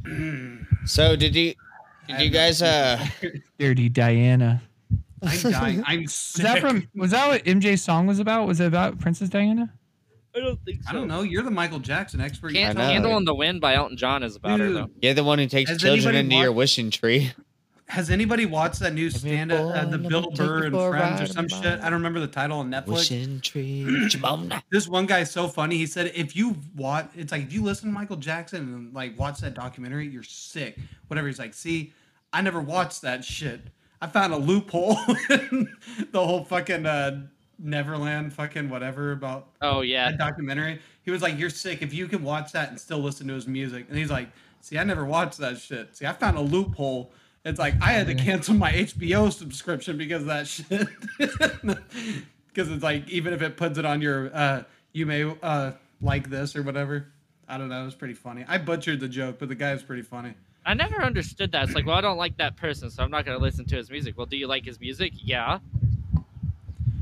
[0.85, 1.53] So did you
[2.09, 3.05] I did you guys uh
[3.57, 4.61] Dirty Diana.
[5.23, 5.83] I'm dying.
[5.85, 6.87] I'm Was that from?
[6.95, 8.47] Was that what MJ's song was about?
[8.47, 9.73] Was it about Princess Diana?
[10.37, 10.89] I don't think so.
[10.89, 11.21] I don't know.
[11.23, 12.49] You're the Michael Jackson expert.
[12.49, 12.87] You Can't I know.
[12.87, 12.93] me.
[12.93, 14.75] Candle in the Wind by Elton John is about her Dude.
[14.77, 14.89] though.
[15.01, 17.31] you're the one who takes Has children anybody into your wishing tree?
[17.89, 20.75] Has anybody watched that new stand up, uh, the Bill let me take Burr and
[20.75, 21.79] Friends or some shit?
[21.79, 22.87] I don't remember the title on Netflix.
[22.87, 24.09] Wishing tree.
[24.69, 25.77] This one guy's so funny.
[25.77, 29.17] He said, "If you watch, it's like if you listen to Michael Jackson and like
[29.17, 31.27] watch that documentary, you're sick." Whatever.
[31.27, 31.93] He's like, "See,
[32.33, 33.61] I never watched that shit.
[34.01, 34.97] I found a loophole
[35.29, 35.73] in
[36.11, 37.27] the whole fucking uh,
[37.59, 40.09] Neverland, fucking whatever about Oh yeah.
[40.11, 43.27] that documentary." He was like, "You're sick if you can watch that and still listen
[43.27, 44.29] to his music." And he's like,
[44.61, 45.95] "See, I never watched that shit.
[45.95, 47.11] See, I found a loophole."
[47.45, 50.87] It's like I had to cancel my HBO subscription because of that shit.
[52.47, 56.27] Because it's like even if it puts it on your, uh, you may uh, like
[56.29, 57.05] this or whatever.
[57.47, 57.81] I don't know.
[57.81, 58.43] It was pretty funny.
[58.47, 60.33] I butchered the joke, but the guy was pretty funny.
[60.65, 61.65] I never understood that.
[61.65, 63.89] It's like, well, I don't like that person, so I'm not gonna listen to his
[63.91, 64.17] music.
[64.17, 65.13] Well, do you like his music?
[65.15, 65.59] Yeah.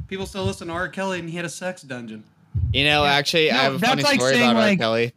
[0.08, 0.88] People still listen to R.
[0.88, 2.24] Kelly, and he had a sex dungeon.
[2.72, 4.76] You know, actually, No, I have a that's funny like story saying, about R.
[4.76, 5.14] Kelly.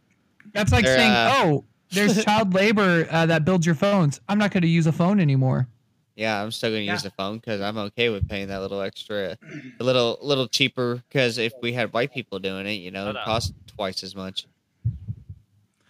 [0.53, 4.19] That's like They're, saying, uh, "Oh, there's child labor uh, that builds your phones.
[4.27, 5.67] I'm not going to use a phone anymore."
[6.15, 6.93] Yeah, I'm still gonna Yeah.
[6.93, 9.37] use a phone because I'm okay with paying that little extra,
[9.79, 11.01] a little, little cheaper.
[11.07, 13.23] Because if we had white people doing it, you know, it up.
[13.23, 14.45] costs twice as much.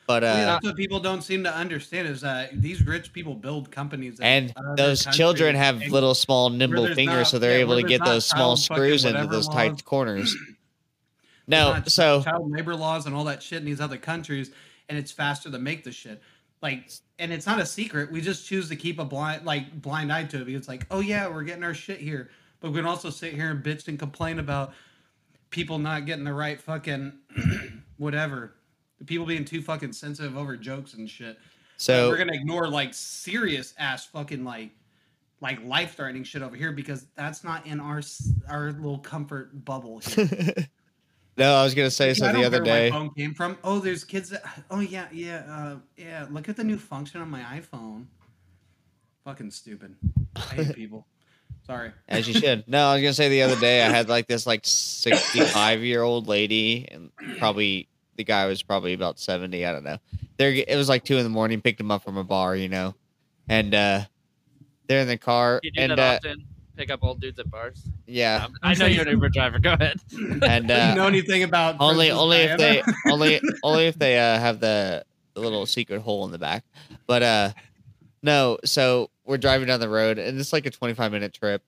[0.10, 3.70] But uh, that's what people don't seem to understand is that these rich people build
[3.70, 4.20] companies.
[4.20, 8.04] and those children have little, small, nimble fingers, not- so they're yeah, able to get
[8.04, 9.56] those small screws into those laws.
[9.56, 10.36] tight corners.
[11.46, 14.52] No, so child labor laws and all that shit in these other countries,
[14.88, 16.22] and it's faster to make the shit.
[16.62, 18.12] Like, and it's not a secret.
[18.12, 20.48] We just choose to keep a blind, like, blind eye to it.
[20.48, 23.50] It's like, oh yeah, we're getting our shit here, but we can also sit here
[23.50, 24.74] and bitch and complain about
[25.50, 27.14] people not getting the right fucking
[27.98, 28.54] whatever.
[29.00, 31.40] The people being too fucking sensitive over jokes and shit.
[31.78, 34.72] so we're gonna ignore like serious ass fucking like
[35.42, 38.02] like life threatening shit over here because that's not in our
[38.48, 40.54] our little comfort bubble here.
[41.38, 42.90] no, I was gonna say so the other day.
[42.90, 43.58] my phone came from.
[43.64, 44.44] Oh, there's kids that.
[44.72, 46.28] Oh yeah, yeah, uh, yeah.
[46.30, 48.06] Look at the new function on my iPhone.
[49.24, 49.96] Fucking stupid.
[50.36, 51.08] I hate people.
[51.66, 51.92] Sorry.
[52.08, 52.68] As you should.
[52.68, 56.02] No, I was gonna say the other day I had like this like sixty-five year
[56.02, 57.88] old lady, and probably
[58.20, 59.66] the guy was probably about seventy.
[59.66, 59.98] I don't know.
[60.38, 61.62] There, it was like two in the morning.
[61.62, 62.94] Picked him up from a bar, you know,
[63.48, 64.02] and uh
[64.88, 66.46] they're in the car, You do and that uh, often.
[66.76, 67.84] Pick up old dudes at bars.
[68.08, 69.60] yeah, Um, I know you're an Uber driver.
[69.60, 70.00] Go ahead.
[70.44, 74.00] and Do you uh, know anything about only Princess only if they only only if
[74.00, 75.04] they uh, have the,
[75.34, 76.64] the little secret hole in the back.
[77.08, 77.52] But uh
[78.22, 81.64] no, so we're driving down the road, and it's like a twenty-five minute trip.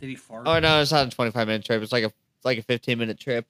[0.00, 0.46] Did he fart?
[0.48, 1.82] Oh no, it's not a 25 minute trip.
[1.82, 3.46] It's like a it's like a 15 minute trip.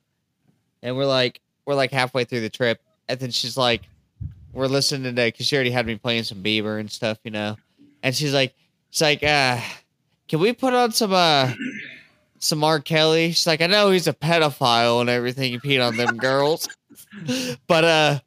[0.82, 3.82] And we're like we're like halfway through the trip, and then she's like,
[4.52, 7.56] we're listening to because she already had me playing some Bieber and stuff, you know.
[8.02, 8.54] And she's like,
[8.90, 9.60] she's like, uh,
[10.28, 11.52] can we put on some uh
[12.38, 12.80] some R.
[12.80, 13.32] Kelly?
[13.32, 15.52] She's like, I know he's a pedophile and everything.
[15.52, 16.68] He peed on them girls,
[17.66, 18.20] but uh,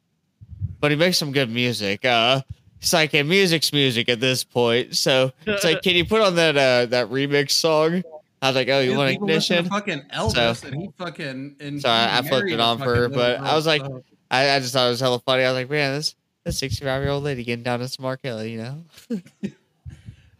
[0.80, 2.04] but he makes some good music.
[2.04, 2.42] Uh,
[2.80, 4.96] it's like, and music's music at this point.
[4.96, 8.02] So it's like, can you put on that uh that remix song?
[8.40, 9.70] I was like, oh, you Dude, want people listen to ignition?
[9.70, 13.08] fucking Elvis, and he fucking and So I- I he flipped it on for her,
[13.08, 15.42] but I was like- so- I, I just thought it was hella funny.
[15.44, 18.16] I was like, man, this this 65 year old lady getting down to some R.
[18.16, 18.84] Kelly, you know?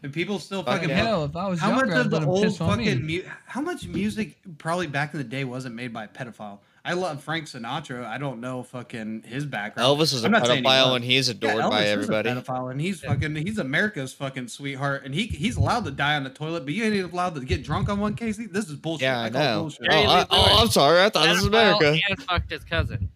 [0.03, 0.89] and people still Fuck fucking.
[0.95, 2.85] Hell, if I was How younger, I'd of the old piss on me.
[2.85, 6.59] fucking mu- how much music probably back in the day wasn't made by a pedophile?
[6.89, 8.03] I love Frank Sinatra.
[8.05, 9.87] I don't know fucking his background.
[9.87, 11.85] Elvis is a I'm not saying he pedophile and he's Yeah, adored Elvis by is
[11.87, 12.29] a everybody.
[12.31, 16.23] pedophile, and he's fucking he's America's fucking sweetheart, and he he's allowed to die on
[16.23, 18.47] the toilet, but you ain't even allowed to get drunk on one, Casey.
[18.47, 19.03] This is bullshit.
[19.03, 19.59] Yeah, I call it know.
[19.61, 19.87] bullshit.
[19.91, 21.01] Oh, I, oh, I'm sorry.
[21.03, 21.97] I thought this was America.
[22.09, 23.09] And fucked his cousin.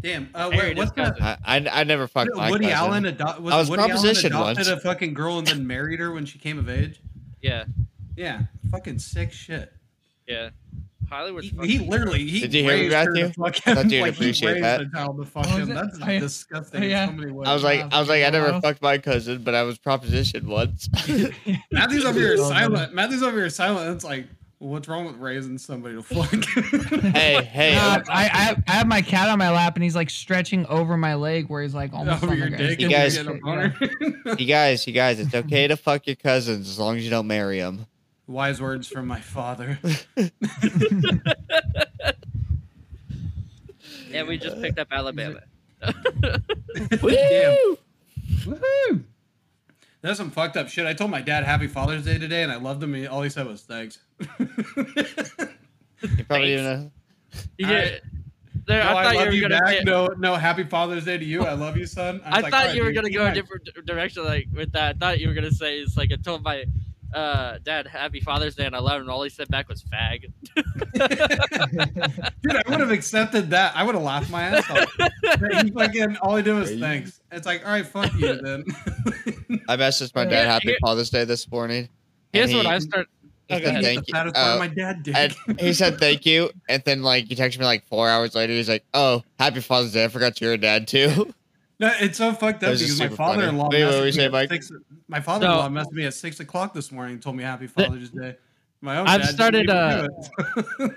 [0.00, 0.30] Damn.
[0.34, 1.16] Uh, wait, what's that?
[1.18, 1.22] cousin.
[1.22, 2.78] I, I, I never fucked my Woody cousin.
[2.78, 4.68] Allen ado- was, I was Woody Allen propositioned adopted once.
[4.68, 7.00] a fucking girl and then married her when she came of age.
[7.42, 7.64] Yeah,
[8.16, 9.72] Yeah, fucking sick shit.
[10.26, 10.50] yeah.
[11.14, 13.28] Hollywood's He, he literally he Did you hear me, raised Matthew?
[13.42, 14.80] fucking, thought you'd like, appreciate that.
[14.82, 15.70] a child to fuck Oh, is him.
[15.70, 15.74] it?
[15.74, 17.06] That's I- disgusting oh, yeah.
[17.06, 17.48] so many ways.
[17.48, 18.60] I was like, I was like, I never wow.
[18.60, 20.88] fucked my cousin, but I was propositioned once.
[21.72, 22.94] Matthew's over here Oh, silent.
[22.94, 23.94] Matthew's over here silent.
[23.94, 24.26] It's like,
[24.58, 26.44] what's wrong with raising somebody to fuck?
[27.14, 29.94] hey, hey, Uh, I, I, have, I have my cat on my lap and he's
[29.96, 32.80] like stretching over my leg where he's like almost over on your the dick.
[32.80, 33.74] You guys- you're getting a boner.
[34.38, 37.26] you guys, you guys, it's okay to fuck your cousins as long as you don't
[37.26, 37.86] marry them.
[38.26, 39.78] Wise words from my father.
[44.12, 45.40] and we just picked up Alabama.
[45.82, 47.76] Damn.
[48.44, 49.04] Woohoo!
[50.00, 50.86] That's some fucked up shit.
[50.86, 52.94] I told my dad Happy Father's Day today, and I loved him.
[52.94, 53.98] and All he said was thanks.
[54.20, 54.56] You probably
[56.26, 56.32] Thanks.
[56.32, 56.90] even know.
[57.58, 58.00] You I-
[58.66, 59.58] there, no, I I, thought love you you gonna.
[59.60, 59.68] back.
[59.78, 60.36] say- No, no.
[60.36, 61.44] Happy Father's Day to you.
[61.44, 62.22] I love you, son.
[62.24, 64.46] I was like, thought "Alright, you were dude, gonna be go a different direction, like
[64.54, 64.96] with that.
[64.96, 66.64] I thought you were gonna say it's like I told my
[67.14, 69.10] uh, dad Happy Father's Day, and I loved him.
[69.10, 70.30] All he said back was "fag."
[72.42, 73.76] Dude, I would have accepted that.
[73.76, 74.92] I would have laughed my ass off.
[75.62, 77.20] He fucking all he did was thanks.
[77.32, 78.64] It's like, all right, fuck you then.
[79.68, 81.88] I messaged my dad Happy Father's Day this morning.
[82.32, 83.06] Here's and what I start.
[83.48, 83.64] he Okay.
[83.64, 84.12] said thank you.
[84.12, 85.16] fattest part Uh, my dad did.
[85.16, 88.52] and he said thank you, and then like he texted me like four hours later.
[88.52, 90.04] He's like, "Oh, Happy Father's Day!
[90.04, 91.32] I forgot you're a dad too."
[91.84, 93.68] No, it's so fucked up because my father-in-law.
[93.70, 94.48] Wait, what messaged were you saying, Mike?
[94.48, 94.72] six-
[95.06, 98.36] my father-in-law messaged me at six o'clock this morning and told me Happy Father's Day.
[98.80, 100.08] My own I've dad started, uh,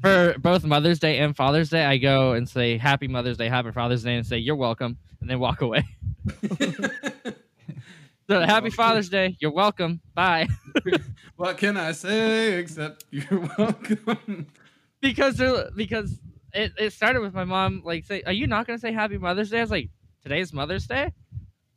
[0.00, 3.70] for both Mother's Day and Father's Day, I go and say Happy Mother's Day, Happy
[3.70, 5.84] Father's Day, and say You're welcome, and then walk away.
[8.26, 10.00] So Happy Father's Day, you're welcome.
[10.14, 10.48] Bye.
[11.36, 14.46] what can I say except you're welcome?
[15.02, 15.42] because
[15.76, 16.18] because
[16.54, 19.50] it, it started with my mom like say, Are you not gonna say Happy Mother's
[19.50, 19.58] Day?
[19.58, 19.90] I was like,
[20.24, 21.12] Today's Mother's Day?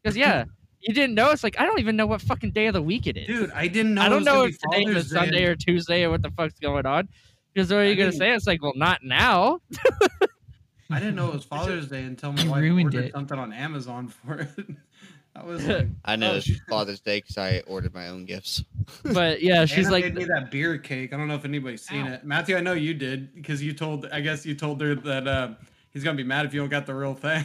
[0.01, 0.45] Because yeah.
[0.81, 1.31] You didn't know?
[1.31, 3.27] It's like I don't even know what fucking day of the week it is.
[3.27, 4.01] Dude, I didn't know.
[4.03, 5.17] I don't was know if be today Father's is Day.
[5.17, 7.09] Sunday or Tuesday or what the fuck's going on.
[7.53, 8.31] Because what are I you gonna didn't- say?
[8.33, 9.59] It's like, well, not now.
[10.91, 13.11] I didn't know it was Father's Day until my You wife ordered it.
[13.13, 14.49] something on Amazon for it.
[15.35, 16.49] I was like, I know Oh, it's.
[16.69, 18.63] Father's Day because I ordered my own gifts.
[19.03, 21.13] But yeah, she's Anna like, made me that beer cake.
[21.13, 22.13] I don't know if anybody's seen Ow.
[22.13, 22.23] it.
[22.23, 24.05] Matthew, I know you did because you told.
[24.11, 25.49] I guess you told her that uh,
[25.97, 27.43] he's gonna be mad if you don't got the real thing.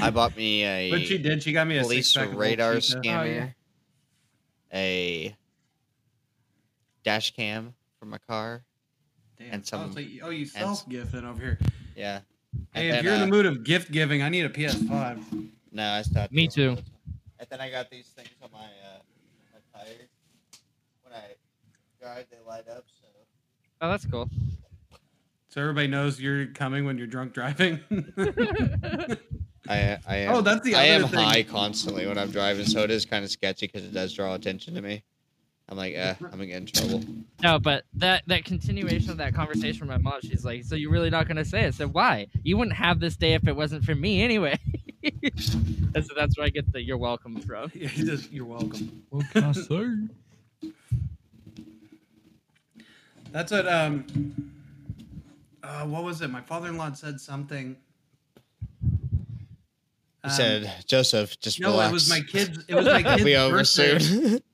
[0.00, 1.42] I bought me a but she did.
[1.42, 2.98] She got me a police radar Old Chica.
[3.00, 3.48] scanner, yeah.
[4.72, 5.36] a
[7.02, 8.62] dash cam for my car.
[9.36, 9.52] Damn.
[9.54, 11.58] and oh, some- so you- oh, you self gifting over here.
[11.96, 12.20] Yeah.
[12.72, 14.48] Hey, And if then, you're in the uh, mood of gift giving, I need a
[14.48, 15.48] PS5.
[15.72, 16.32] No, I stopped.
[16.32, 16.76] Me too.
[17.40, 19.00] And then I got these things on my uh,
[19.52, 20.08] my tires.
[21.02, 21.34] When I
[22.00, 22.84] drive, they light up.
[23.00, 23.08] So
[23.80, 24.30] oh, that's cool.
[25.54, 27.78] So everybody knows you're coming when you're drunk driving.
[29.68, 30.34] I I am.
[30.34, 31.20] Oh, that's the I am thing.
[31.20, 34.34] high constantly when I'm driving, so it is kind of sketchy because it does draw
[34.34, 35.04] attention to me.
[35.68, 37.04] I'm like, eh, I'm gonna get in trouble.
[37.40, 40.90] No, but that that continuation of that conversation with my mom, she's like, "So you're
[40.90, 42.26] really not gonna say it?" I said, "Why?
[42.42, 44.58] You wouldn't have this day if it wasn't for me anyway."
[45.04, 47.70] and so that's where I get the "you're welcome" from.
[47.76, 49.04] Yeah, you just, you're welcome.
[49.10, 50.70] What can I say?
[53.30, 53.68] That's what.
[53.68, 54.50] Um.
[55.64, 56.28] Uh, what was it?
[56.28, 57.76] My father-in-law said something.
[58.82, 58.88] He
[60.24, 61.90] Um, said, Joseph, just No, relax.
[61.90, 62.64] it was my kids.
[62.68, 64.40] It was my kid's birthday.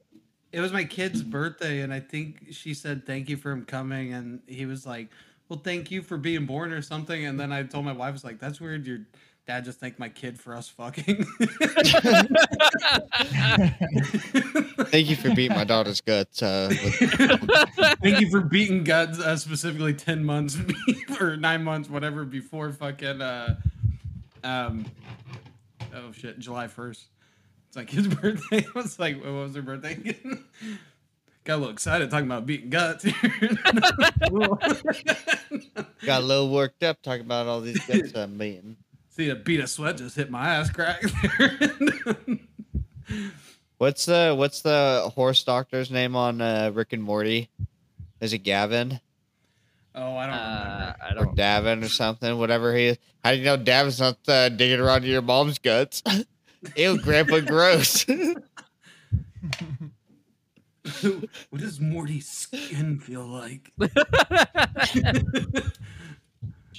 [0.53, 4.13] It was my kid's birthday, and I think she said thank you for him coming,
[4.15, 5.09] and he was like,
[5.49, 7.25] "Well, thank you for being born" or something.
[7.25, 8.85] And then I told my wife, "I was like, that's weird.
[8.85, 8.99] Your
[9.47, 11.25] dad just thanked my kid for us fucking."
[14.91, 16.43] Thank you for beating my daughter's guts.
[16.43, 16.95] Uh, with,
[18.03, 20.57] Thank you for beating guts, uh, specifically ten months
[21.21, 23.57] or nine months, whatever, before fucking uh,
[24.45, 24.87] um,
[25.95, 27.09] oh shit, July first.
[27.69, 28.67] It's like his birthday.
[28.67, 29.93] I was like, what was her birthday?
[29.93, 30.45] again?
[31.45, 33.05] Got a little excited talking about beating guts.
[36.05, 38.77] got a little worked up talking about all these guts I'm beating.
[39.21, 41.03] See, a beat of sweat just hit my ass crack.
[43.77, 47.51] What's the what's the horse doctor's name on uh, Rick and Morty?
[48.23, 48.99] Is it Gavin
[49.95, 50.95] oh, I don't Uh.
[51.03, 51.37] I or don't.
[51.37, 52.39] Davin or something?
[52.39, 52.97] Whatever he is.
[53.23, 56.03] How do you know Davin's not uh, digging around your mom's guts?
[56.77, 58.07] Ew, Grandpa, gross.
[61.51, 63.71] what does Morty's skin feel like?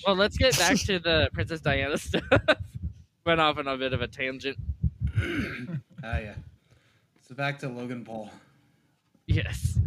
[0.05, 2.23] Well, let's get back to the Princess Diana stuff.
[3.25, 4.57] Went off on a bit of a tangent.
[6.03, 6.33] Ah, yeah.
[7.27, 8.31] So back to Logan Paul.
[9.27, 9.77] Yes.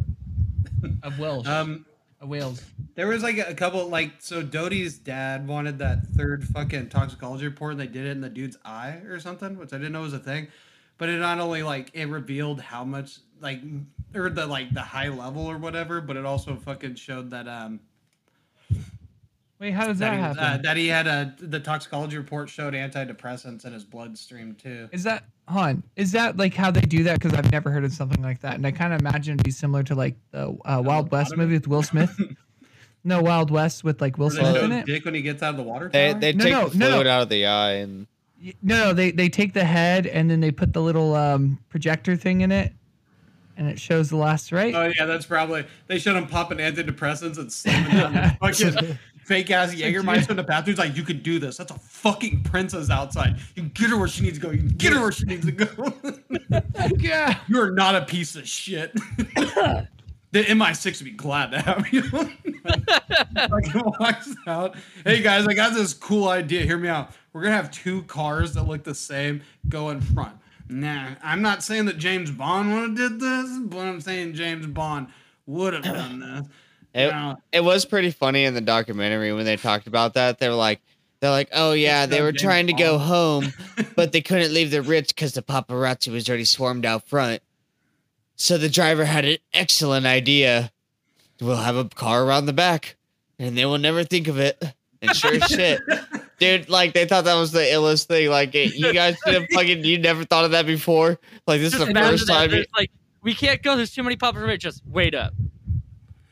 [1.03, 1.49] Of Welsh.
[1.49, 1.85] Um,
[2.21, 2.63] of Wales.
[2.95, 7.73] There was like a couple like so Dodi's dad wanted that third fucking toxicology report
[7.73, 10.13] and they did it in the dude's eye or something, which I didn't know was
[10.13, 10.47] a thing.
[10.97, 13.61] But it not only like it revealed how much like
[14.15, 17.81] or the like the high level or whatever, but it also fucking showed that um
[19.65, 20.39] Wait, how does that, that he, happen?
[20.39, 24.91] uh, that he had a the toxicology report showed antidepressants in his bloodstream too.
[24.93, 25.83] Is that hon?
[25.97, 27.19] Is that like how they do that?
[27.19, 29.51] Because I've never heard of something like that, and I kind of imagine it'd be
[29.51, 32.15] similar to like the uh, Wild West movie with Will Smith.
[33.05, 34.85] no, Wild West with like Will Smith in it.
[34.85, 36.21] Dick when he gets out of the water they tower?
[36.21, 37.11] they No, take no, the no, no.
[37.11, 38.07] out of the eye and
[38.61, 42.17] No, no, they they take the head and then they put the little um, projector
[42.17, 42.71] thing in it,
[43.57, 44.75] and it shows the last right.
[44.75, 49.51] Oh yeah, that's probably they showed him popping antidepressants and slamming down the fucking fake
[49.51, 50.77] ass Jägermeister in the bathroom.
[50.77, 51.57] He's like, you could do this.
[51.57, 53.37] That's a fucking princess outside.
[53.55, 54.51] You can get her where she needs to go.
[54.51, 55.93] You can get her where she needs to go.
[56.99, 57.39] yeah.
[57.49, 58.93] you are not a piece of shit.
[60.35, 62.03] the MI6 would be glad to have you.
[62.03, 64.77] Fucking walks out.
[65.05, 66.63] Hey guys, I got this cool idea.
[66.63, 67.11] Hear me out.
[67.33, 70.37] We're gonna have two cars that look the same go in front.
[70.69, 74.67] Nah, I'm not saying that James Bond would have did this, but I'm saying James
[74.67, 75.09] Bond
[75.47, 76.49] would have done this.
[76.95, 80.39] It, it was pretty funny in the documentary when they talked about that.
[80.39, 80.81] They were like,
[81.21, 83.53] they're like, oh yeah, they were trying to go home,
[83.97, 87.43] but they couldn't leave the Ritz because the paparazzi was already swarmed out front.
[88.37, 90.71] So the driver had an excellent idea.
[91.41, 92.97] We'll have a car around the back,
[93.39, 94.63] and they will never think of it.
[95.03, 95.81] And sure as shit,
[96.39, 98.29] dude, like they thought that was the illest thing.
[98.31, 101.19] Like it, you guys didn't fucking, you never thought of that before.
[101.47, 102.53] Like this is Just the first time.
[102.53, 102.91] It's like
[103.23, 103.77] we can't go.
[103.77, 104.59] There's too many paparazzi.
[104.59, 105.33] Just wait up.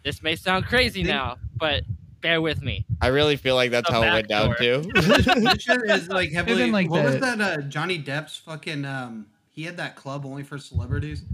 [0.05, 1.85] This may sound crazy Think- now, but
[2.21, 2.87] bear with me.
[3.01, 4.83] I really feel like that's The how it went down back too.
[4.95, 6.61] this shit is like heavily.
[6.61, 7.41] Even like what was that?
[7.41, 8.85] Uh, Johnny Depp's fucking.
[8.85, 11.25] Um, he had that club only for celebrities.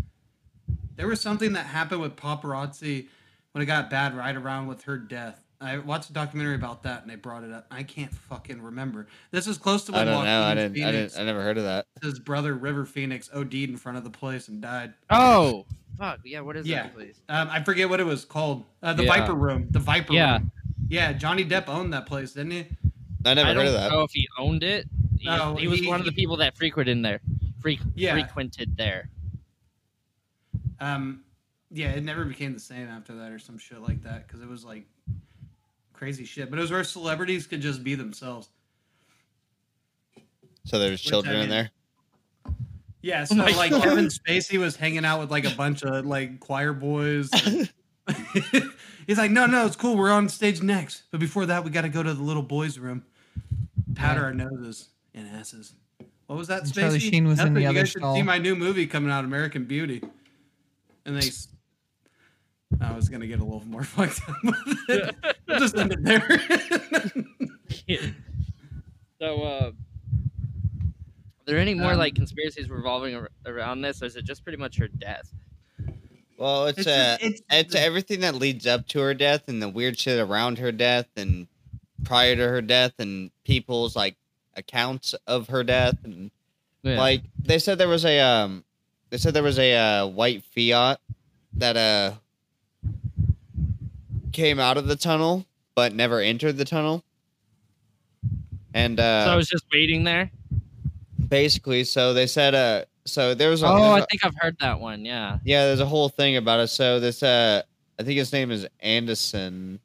[0.96, 3.06] There was something that happened with paparazzi
[3.52, 5.44] when it got bad right around with her death.
[5.60, 7.66] I watched a documentary about that, and they brought it up.
[7.70, 9.08] I can't fucking remember.
[9.32, 10.42] This is close to I don't know.
[10.42, 10.82] I didn't.
[10.82, 11.18] I didn't.
[11.18, 11.86] I never heard of that.
[12.02, 14.94] his brother River Phoenix OD'd in front of the place and died.
[15.10, 15.66] Oh,
[15.98, 16.20] fuck.
[16.24, 16.84] Yeah, what is Yeah.
[16.84, 17.20] that place?
[17.28, 18.64] Um, I forget what it was called.
[18.82, 19.16] Uh, the Yeah.
[19.16, 19.66] Viper Room.
[19.70, 20.38] The Viper Yeah.
[20.38, 20.52] Room.
[20.88, 22.66] Yeah, Johnny Depp owned that place, didn't he?
[23.24, 23.90] I never I heard don't of that.
[23.90, 24.86] know if he owned it.
[25.18, 27.20] He, No, he was he- one of the people that frequented in there.
[27.60, 28.12] Freak, Yeah.
[28.12, 29.10] frequented there.
[30.80, 31.24] Um,
[31.70, 34.48] yeah, it never became the same after that or some shit like that because it
[34.48, 34.86] was like
[35.92, 36.48] crazy shit.
[36.50, 38.48] But it was where celebrities could just be themselves.
[40.64, 41.70] So there's children in there.
[43.02, 43.82] Yeah, so my like God.
[43.82, 47.30] Kevin Spacey was hanging out with like a bunch of like choir boys.
[49.06, 49.96] He's like, no, no, it's cool.
[49.96, 52.78] We're on stage next, but before that, we got to go to the little boys'
[52.78, 53.04] room,
[53.94, 54.26] powder Yeah.
[54.26, 55.72] our noses and asses.
[56.26, 56.62] What was that?
[56.62, 56.74] And Spacey?
[56.80, 57.54] Charlie Sheen was in Nothing.
[57.54, 60.02] the you other guys should see my new movie coming out, American Beauty.
[61.06, 61.30] And they.
[62.82, 64.54] I was gonna get a little more fucked up with
[64.90, 65.14] it.
[65.48, 66.28] We'll just end it there.
[69.20, 69.72] So, uh, are
[71.48, 74.58] there any more Um, like conspiracies revolving ar- around this, or is it just pretty
[74.58, 75.32] much her death?
[76.36, 79.60] Well, it's, It's uh, just- it's- it's everything that leads up to her death and
[79.60, 81.48] the weird shit around her death and
[82.04, 84.16] prior to her death and people's like
[84.54, 86.30] accounts of her death and
[86.84, 86.96] Yeah.
[86.98, 88.64] like they said there was a um
[89.10, 91.00] they said there was a uh, white Fiat
[91.54, 92.14] that uh
[94.32, 95.44] came out of the tunnel
[95.74, 97.02] but never entered the tunnel.
[98.74, 100.30] And uh so I was just waiting there.
[101.28, 104.78] Basically so they said uh so there was a, Oh, I think I've heard that
[104.80, 105.04] one.
[105.04, 105.38] Yeah.
[105.44, 107.62] yeah there's a whole thing about it so this uh
[107.98, 109.80] I think his name is Anderson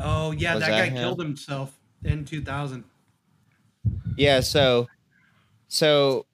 [0.00, 0.96] oh yeah, that, that guy him?
[0.96, 2.84] killed himself in 2000.
[4.16, 4.86] Yeah, so
[5.68, 6.26] so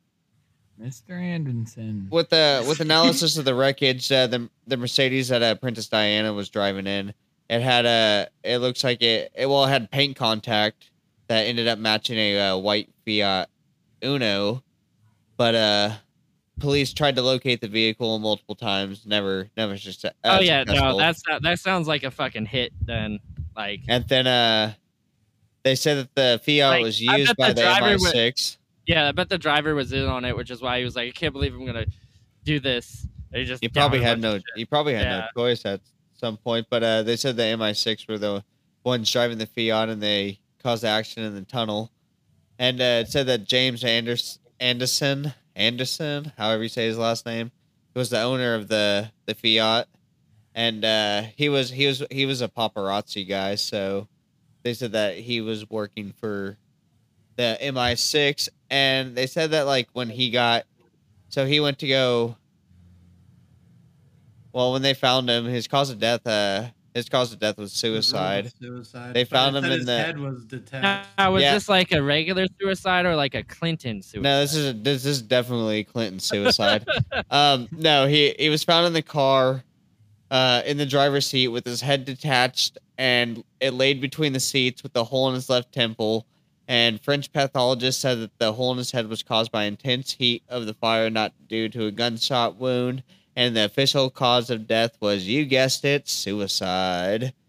[0.81, 1.11] Mr.
[1.11, 2.09] Anderson.
[2.11, 6.33] with the with analysis of the wreckage, uh, the the Mercedes that uh, Princess Diana
[6.33, 7.15] was driving in,
[7.49, 10.91] it had a it looks like it, it well it had paint contact
[11.29, 13.49] that ended up matching a uh, white Fiat
[14.05, 14.63] Uno,
[15.37, 15.91] but uh
[16.61, 20.97] police tried to locate the vehicle multiple times, never never just uh, oh yeah, no,
[20.97, 22.73] that's not, that sounds like a fucking hit.
[22.81, 23.19] Then,
[23.57, 24.75] like, and then uh
[25.65, 28.57] they said that the Fiat Like, was used by the the MI6.
[28.87, 31.09] yeah, I bet the driver was in on it, which is why he was like,
[31.09, 31.87] I can't believe I'm gonna
[32.45, 33.07] do this.
[33.33, 34.41] He just He probably had no.
[34.57, 35.81] He probably had no choice at
[36.15, 36.67] some point.
[36.69, 38.45] But uh, they said the MI6 were the
[38.85, 41.91] ones driving the Fiat, and they caused the accident in the tunnel.
[42.59, 47.51] And uh, it said that James Anders- Anderson, Anderson, however you say his last name,
[47.95, 49.87] was the owner of the the Fiat,
[50.55, 53.57] and uh, he was he was he was a paparazzi guy.
[53.57, 54.09] So
[54.63, 56.57] they said that he was working for
[57.37, 60.65] the MI6, and they said that like when he got,
[61.29, 62.37] so he went to go
[64.53, 67.73] well, when they found him, his cause of death, uh, his cause of death was
[67.73, 68.53] suicide.
[68.61, 69.15] Suicide.
[69.15, 71.09] They found him in his the- head was detached.
[71.19, 71.55] Now, was Yeah.
[71.55, 74.23] this like a regular suicide or like a Clinton suicide?
[74.23, 76.87] No, this is a, this is definitely Clinton's suicide.
[77.31, 79.65] um, no, he he was found in the car,
[80.31, 84.83] uh, in the driver's seat with his head detached and it laid between the seats
[84.83, 86.27] with a hole in his left temple.
[86.69, 90.43] And French pathologist said that the hole in his head was caused by intense heat
[90.49, 93.03] of the fire, not due to a gunshot wound.
[93.35, 97.33] And the official cause of death was, you guessed it, suicide.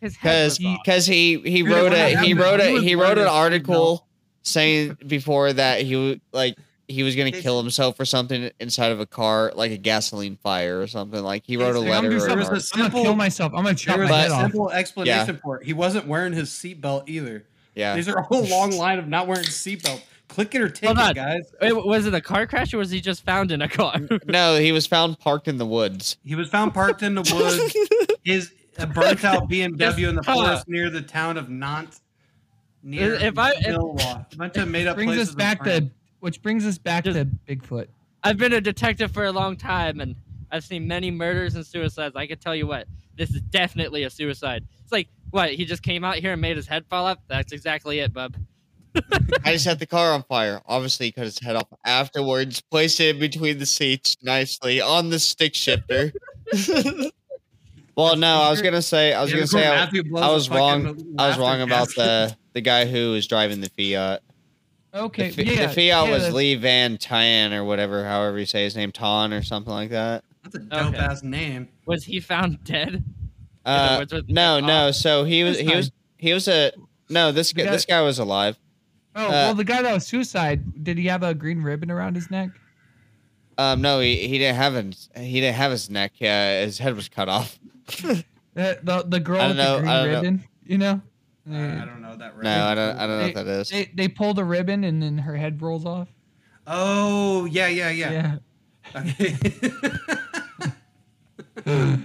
[0.00, 4.06] Because because he he wrote what a he wrote he a he wrote an article
[4.42, 6.56] saying before that he like
[6.88, 10.80] he was gonna kill himself for something inside of a car like a gasoline fire
[10.80, 12.54] or something like he wrote a It's- Like, I'm, letter gonna do or an something-
[12.54, 13.52] was a I'm gonna simple- kill myself.
[13.54, 14.40] I'm gonna chop There my was head a off.
[14.40, 15.66] simple explanation for it.
[15.66, 17.44] He wasn't wearing his seatbelt either.
[17.74, 20.00] yeah These are a whole long line of not wearing seatbelt.
[20.30, 21.12] Click it or take Hold on.
[21.14, 21.52] guys.
[21.60, 23.96] Wait, was it a car crash or was he just found in a car?
[24.26, 28.16] no he was found parked in the woods He was found parked in the woods.
[28.24, 32.00] His a burnt out BMW in the forest near the town of Nantes.
[32.82, 36.40] Near If I- if- A bunch of made up brings places us back to which
[36.42, 37.88] brings us back Just- to Bigfoot.
[38.22, 40.14] I've been a detective for a long time and
[40.52, 42.14] I've seen many murders and suicides.
[42.16, 44.64] I can tell you what, this is definitely a suicide.
[44.82, 47.18] It's like, what, he just came out here and made his head fall off?
[47.28, 48.36] That's exactly it, bub.
[49.44, 52.98] I just set the car on fire obviously he cut his head off afterwards placed
[53.00, 56.12] it in between the seats nicely on the stick shifter
[57.96, 60.28] well no I was gonna say I was Yeah, gonna say I, Matthew blows I
[60.28, 61.94] a was wrong I was wrong about gas.
[61.94, 64.22] the the guy who was driving the Fiat
[64.92, 68.44] Okay, the, yeah, the Fiat yeah, was that's- Lee Van Tyan or whatever, however you
[68.44, 70.24] say his name, Ton or something like that.
[70.42, 70.96] That's a dope Okay.
[70.98, 71.68] ass name.
[71.86, 73.04] Was he found dead?
[73.64, 74.90] Uh, no, no.
[74.90, 76.72] So he was, he was, he was a
[77.08, 77.30] no.
[77.30, 78.58] This guy, guy- this guy was alive.
[79.16, 80.84] Oh uh, well, the guy that was suicide.
[80.84, 82.50] Did he have a green ribbon around his neck?
[83.58, 86.12] Um, no, he, he didn't have his he didn't have his neck.
[86.20, 87.58] Uh, his head was cut off.
[88.52, 90.16] The the, the girl with know, the green I don't know.
[90.16, 91.00] ribbon, you know?
[91.48, 92.36] Uh, I don't know that.
[92.42, 92.98] No, I don't.
[92.98, 93.68] I don't know what that is.
[93.68, 96.08] They they pulled a ribbon and then her head rolls off.
[96.66, 98.38] Oh yeah, yeah, yeah.
[98.94, 99.36] Okay.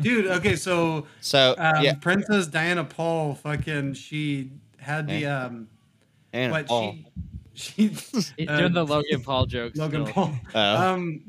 [0.00, 5.68] Dude, okay, so So um, yeah, Princess Diana Paul, fucking, she had the um,
[6.32, 6.96] and what Paul.
[7.54, 7.88] she, she
[8.36, 9.78] He's uh, doing the Logan Paul jokes.
[9.78, 10.14] Logan still.
[10.14, 10.34] Paul.
[10.54, 10.76] Oh.
[10.92, 11.22] Um,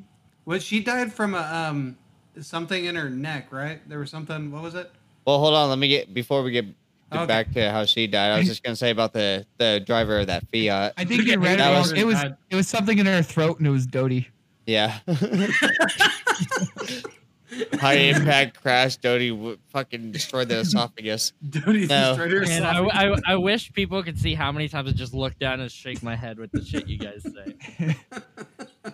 [0.46, 1.98] what she died from a um
[2.42, 3.88] something in her neck, right?
[3.88, 4.52] There was something.
[4.52, 4.92] What was it?
[5.26, 5.70] Well, hold on.
[5.70, 6.66] Let me get before we get
[7.14, 7.26] Okay.
[7.28, 8.32] back to how she died.
[8.32, 10.94] I was just gonna say about the the driver of that Fiat.
[10.98, 13.60] I think you Yeah, read it was- It was it was something in her throat
[13.60, 14.28] and it was Dodi.
[14.66, 15.00] Yeah.
[17.74, 18.98] High impact crash.
[18.98, 21.34] Dodi w- fucking destroyed the esophagus.
[21.48, 22.16] Dodi No.
[22.16, 23.22] destroyed her And I, esophagus.
[23.28, 26.02] I, I wish people could see how many times I just look down and shake
[26.04, 27.56] my head with the shit you guys say.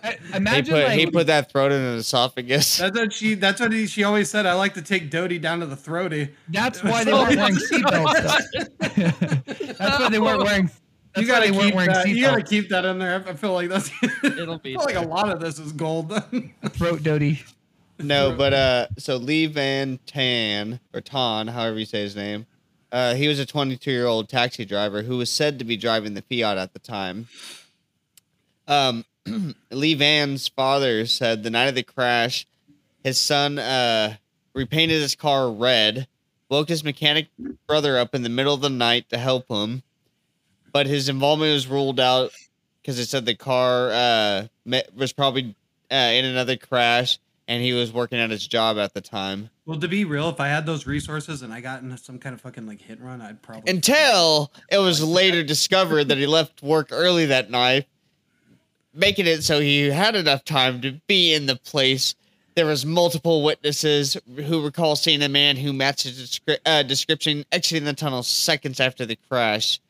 [0.02, 2.78] I, He imagine put like he put that throat in an esophagus.
[2.78, 3.34] That's what she.
[3.34, 4.46] That's what he, she always said.
[4.46, 6.30] I like to take Dodi down to the throaty.
[6.48, 8.68] that's why they weren't wearing seatbelts.
[9.76, 10.44] that's why they weren't oh.
[10.44, 10.70] wearing.
[11.12, 12.08] That's you gotta they weren't keep wearing that.
[12.08, 13.24] You gotta keep that in there.
[13.26, 13.90] I feel like that's.
[14.22, 14.76] It'll be.
[14.76, 16.10] I be feel like a lot of this is gold.
[16.70, 17.42] Throat Dodi.
[18.02, 22.46] No, but uh, so Lee Van Tan or Tan, however you say his name,
[22.92, 26.14] uh, he was a 22 year old taxi driver who was said to be driving
[26.14, 27.28] the Fiat at the time.
[28.66, 29.04] Um,
[29.70, 32.46] Lee Van's father said the night of the crash,
[33.04, 34.16] his son uh
[34.54, 36.08] repainted his car red,
[36.48, 37.28] woke his mechanic
[37.66, 39.82] brother up in the middle of the night to help him,
[40.72, 42.32] but his involvement was ruled out
[42.80, 44.46] because it said the car uh
[44.96, 45.54] was probably
[45.90, 47.18] uh, in another crash
[47.50, 49.50] and he was working at his job at the time.
[49.66, 52.32] well, to be real, if I had those resources and I got in some kind
[52.32, 53.68] of fucking like hit run, I'd probably.
[53.70, 57.88] Until it was later discovered that he left work early that night,
[58.94, 62.14] making it so he had enough time to be in the place.
[62.54, 67.44] There was multiple witnesses who recall seeing a man who matched his descri- uh, description
[67.50, 69.80] exiting the tunnel seconds after the crash.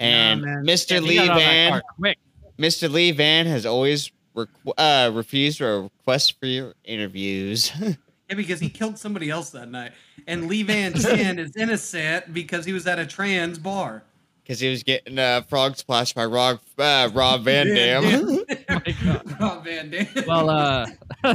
[0.00, 0.64] And man.
[0.64, 0.94] Mr.
[0.94, 2.14] Yeah, Lee got out of that Van.
[2.58, 2.90] Mr.
[2.90, 7.72] Lee Van has always requ- uh, refused a request for your interviews.
[8.28, 9.92] Yeah, because he killed somebody else that night,
[10.26, 14.02] and Lee Van Tan is innocent because he was at a trans bar.
[14.42, 18.44] because he was getting uh, frog splashed by Rob, uh, Rob Van Yeah, Dam.
[18.68, 19.20] Oh.
[19.40, 20.08] Rob Van Dam.
[20.26, 20.86] Well, uh,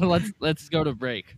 [0.01, 1.33] let's let's go to break.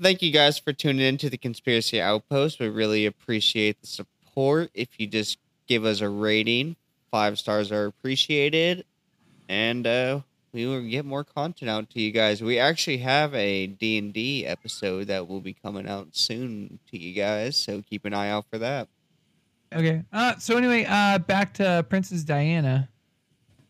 [0.00, 2.60] Thank you guys for tuning in to the Conspiracy Outpost.
[2.60, 4.70] We really appreciate the support.
[4.74, 6.76] If you just give us a rating,
[7.10, 8.84] five stars are appreciated,
[9.48, 10.20] and uh,
[10.52, 12.42] we will get more content out to you guys.
[12.42, 16.98] We actually have a D and D episode that will be coming out soon to
[16.98, 18.88] you guys, so keep an eye out for that.
[19.74, 20.02] Okay.
[20.12, 22.88] Uh, so anyway, uh, back to Princess Diana.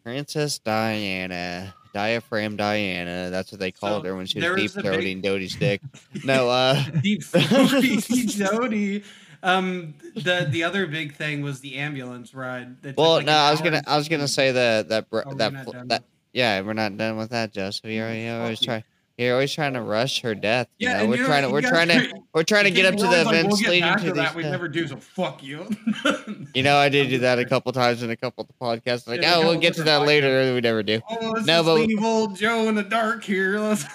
[0.04, 3.28] Princess Diana, diaphragm Diana.
[3.30, 5.80] That's what they called So, her when she was deep a big- throating Dodi's dick.
[6.24, 6.82] No, uh.
[7.02, 9.02] Deep Throaty Jody.
[9.42, 12.76] Um, the the other big thing was the ambulance ride.
[12.96, 15.64] Well, like, no, I was gonna, I was gonna say that that Oh, that not
[15.64, 17.86] fl- done that yeah, we're not done with that, Joseph.
[17.86, 18.06] You're,
[18.40, 18.84] always trying,
[19.16, 20.68] you're always trying to rush her death.
[20.78, 22.84] You Yeah, know, we're you know, trying to, we're trying to, we're trying to get
[22.86, 24.34] up to the like, events we'll leading to that.
[24.34, 24.86] We never do.
[24.86, 25.66] So fuck you.
[26.54, 29.08] you know, I did do that a couple times in a couple of the podcasts.
[29.08, 30.54] Like, Yeah, oh, we'll get to that later.
[30.54, 31.00] We never do.
[31.10, 33.58] Oh, No, but- leave old Joe in the dark here.
[33.58, 33.88] I'm, just,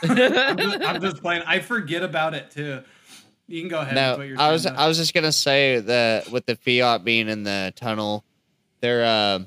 [0.82, 1.44] I'm just playing.
[1.46, 2.82] I forget about it too.
[3.48, 3.96] You can go ahead.
[3.96, 7.44] No, I was turn I was just gonna say that with the Fiat being in
[7.44, 8.24] the tunnel,
[8.82, 9.40] there uh,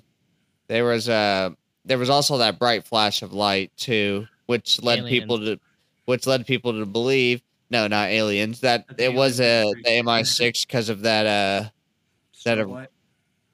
[0.68, 1.51] there was uh,
[1.84, 5.20] there was also that bright flash of light too, which led Aliens.
[5.20, 5.61] people to
[6.05, 10.03] which led people to believe no, not aliens that That's it was aliens, uh, the
[10.03, 11.68] MI6 because of that uh
[12.44, 12.88] that Strobe a-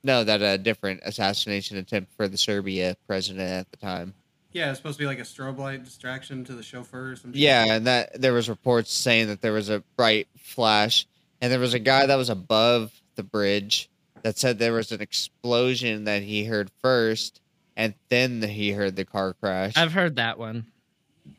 [0.05, 4.15] no that uh, different assassination attempt for the Serbia president at the time.
[4.53, 7.33] Yeah, it's supposed to be like a strobe light distraction to the chauffeur or some
[7.33, 7.41] shit.
[7.41, 11.07] Yeah, and that there was reports saying that there was a bright flash,
[11.41, 13.91] and there was a guy that was above the bridge
[14.23, 17.41] that said there was an explosion that he heard first,
[17.77, 19.73] and then he heard the car crash.
[19.77, 20.67] I've heard that one.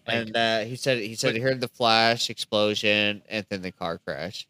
[0.08, 3.72] Like, and uh, he said he said he heard the flash explosion and then the
[3.72, 4.48] car crash.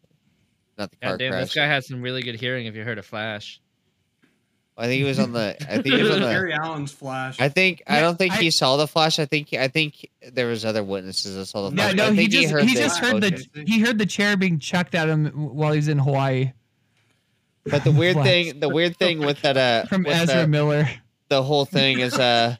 [0.78, 1.44] Not the car God damn, crash.
[1.44, 2.66] this guy has some really good hearing.
[2.66, 3.60] If you heard a flash,
[4.76, 5.56] I think he was on the.
[5.68, 6.28] I think he It was was on the.
[6.28, 7.40] Barry Allen's flash.
[7.40, 9.18] I think I don't think I- he saw the flash.
[9.20, 11.94] I think I think there was other witnesses that saw the flash.
[11.94, 14.58] no, I he think just he, the just heard the he heard the chair being
[14.58, 16.52] chucked at him while he was in Hawaii
[17.66, 18.26] But the weird Flash.
[18.26, 20.88] thing, the weird thing with that, uh, from with Ezra the, Miller.
[21.28, 22.56] the whole thing is, uh,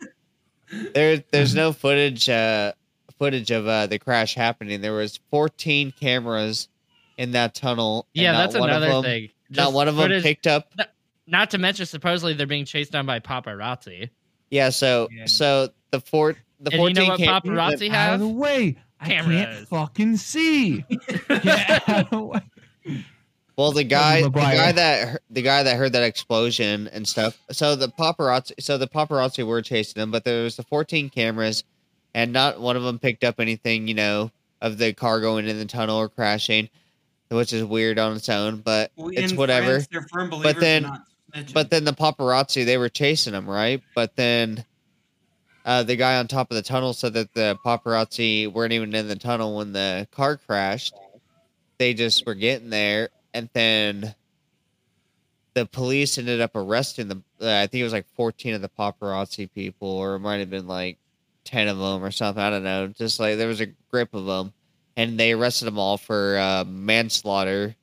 [0.94, 2.72] there, there's no footage, uh,
[3.18, 4.80] footage of uh, the crash happening.
[4.80, 6.68] There was 14 cameras
[7.18, 8.06] in that tunnel.
[8.14, 9.28] yeah, not that's another them- thing.
[9.50, 10.72] Not one of them footage- picked up.
[11.26, 14.10] Not to mention, supposedly they're being chased down by paparazzi.
[14.50, 15.26] Yeah, so Yeah.
[15.26, 18.36] so the four, the And you 14 know what cam- paparazzi Out of the have?
[18.36, 18.76] way!
[19.00, 20.84] I can't fucking see.
[21.28, 22.42] Get out of the.
[23.56, 27.38] Well, the guy, the guy that the guy that heard that explosion and stuff.
[27.52, 31.62] So the paparazzi, so the paparazzi were chasing them, but there was the 14 cameras,
[32.14, 35.56] and not one of them picked up anything, you know, of the car going in
[35.58, 36.68] the tunnel or crashing,
[37.28, 38.56] which is weird on its own.
[38.60, 39.66] But Well, it's whatever.
[39.74, 41.04] France, they're firm believers in then- not snitching.
[41.52, 43.82] But then the paparazzi, they were chasing him, right?
[43.94, 44.64] But then
[45.64, 49.08] uh, the guy on top of the tunnel said that the paparazzi weren't even in
[49.08, 50.94] the tunnel when the car crashed.
[51.78, 54.14] They just were getting there, and then
[55.54, 57.22] the police ended up arresting the.
[57.40, 60.50] Uh, I think it was like fourteen of the paparazzi people, or it might have
[60.50, 60.98] been like
[61.42, 62.42] ten of them or something.
[62.42, 62.86] I don't know.
[62.88, 64.52] Just like there was a grip of them,
[64.96, 67.74] and they arrested them all for uh, manslaughter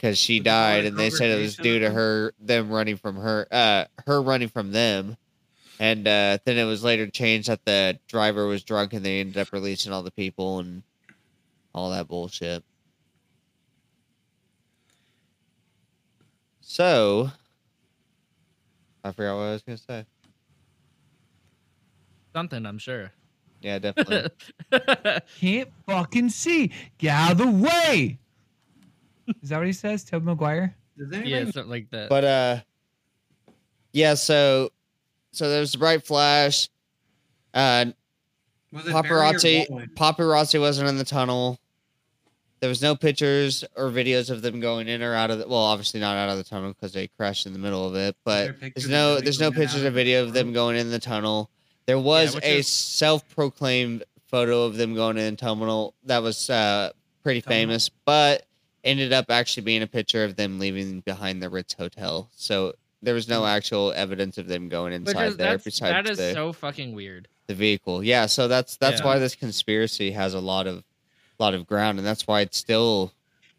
[0.00, 2.70] because she Was it all died, and they said it was due to her them
[2.70, 5.16] running from her, uh, her running from them.
[5.78, 9.36] And uh, then it was later changed that the driver was drunk, and they ended
[9.36, 10.82] up releasing all the people and
[11.74, 12.64] all that bullshit.
[16.60, 17.30] So,
[19.04, 20.06] I forgot what I was gonna say.
[22.34, 23.12] Something, I'm sure.
[23.60, 24.30] Yeah, definitely.
[25.40, 26.72] Can't fucking see.
[26.96, 28.18] Get out of the way.
[29.42, 30.74] Is that what he says, Tobey Maguire?
[30.96, 32.08] Does anybody yeah, something like that.
[32.08, 32.60] but uh,
[33.92, 34.14] yeah.
[34.14, 34.70] So,
[35.32, 36.68] so there's the bright flash.
[37.54, 37.86] Uh,
[38.72, 41.58] was it paparazzi paparazzi wasn't in the tunnel.
[42.60, 45.58] There was no pictures or videos of them going in or out of the well,
[45.58, 48.14] obviously not out of the tunnel because they crashed in the middle of it.
[48.24, 51.50] But pictures there's no there's no pictures or video of them going in the tunnel.
[51.86, 56.50] There was which a is- self-proclaimed photo of them going in the tunnel that was
[56.50, 56.90] uh,
[57.22, 57.58] pretty Tunnel?
[57.58, 58.46] famous, but
[58.84, 62.28] ended up actually being a picture of them leaving behind the Ritz Hotel.
[62.34, 63.48] So there was no mm.
[63.48, 66.94] actual evidence of them going inside is, there that's, besides that is the so fucking
[66.94, 67.28] weird.
[67.46, 68.02] the vehicle.
[68.04, 69.06] Yeah, so that's that's Yeah.
[69.06, 70.84] why this conspiracy has a lot of
[71.38, 73.12] lot of ground, and that's why it's still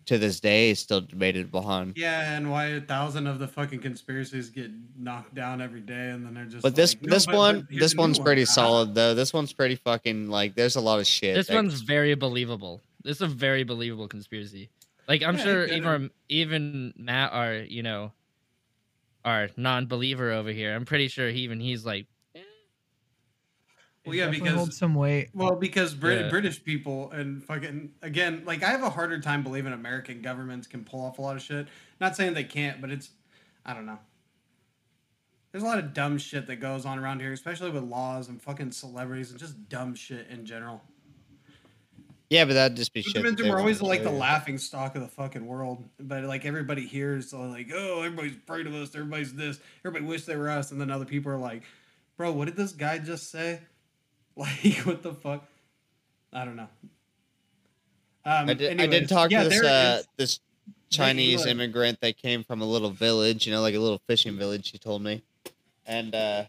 [0.06, 1.94] to this day still debated behind.
[1.96, 6.26] Yeah, and why a thousand of the fucking conspiracies get knocked down every day, and
[6.26, 6.64] then they're just.
[6.64, 9.14] But this like, "No, this but- one this one's one." pretty solid though.
[9.14, 10.56] This one's pretty fucking like.
[10.56, 11.36] There's a lot of shit.
[11.36, 12.82] This that one's cons- very believable.
[13.04, 14.70] This is a very believable conspiracy.
[15.08, 18.14] Like I'm Yeah, sure even even Matt, our you know,
[19.26, 22.42] our non-believer over here, I'm pretty sure he, even he's like, eh.
[24.06, 25.30] Well, It yeah, because- holds some weight.
[25.34, 26.30] Well, because Brit- Yeah.
[26.30, 30.84] British people and fucking again, like I have a harder time believing American governments can
[30.84, 31.68] pull off a lot of shit.
[32.00, 33.10] Not saying they can't, but it's
[33.66, 34.00] I don't know.
[35.52, 38.42] There's a lot of dumb shit that goes on around here, especially with laws and
[38.42, 40.82] fucking celebrities and just dumb shit in general.
[42.32, 43.38] Yeah, but that'd just be shit.
[43.38, 47.34] They are always like the laughing stock of the fucking world, but like everybody hears
[47.34, 50.90] like, oh, everybody's afraid of us, everybody's this, everybody wish they were us, and then
[50.90, 51.64] other people are like,
[52.16, 53.60] bro, what did this guy just say?
[54.38, 55.46] Like, what the fuck?
[56.32, 56.70] I don't know.
[58.24, 60.40] Um, I did, I did talk yeah, to this uh, this
[60.90, 64.72] Chinese immigrant that came from a little village, you know, like a little fishing village.
[64.72, 65.22] She told me,
[65.86, 66.46] and uh,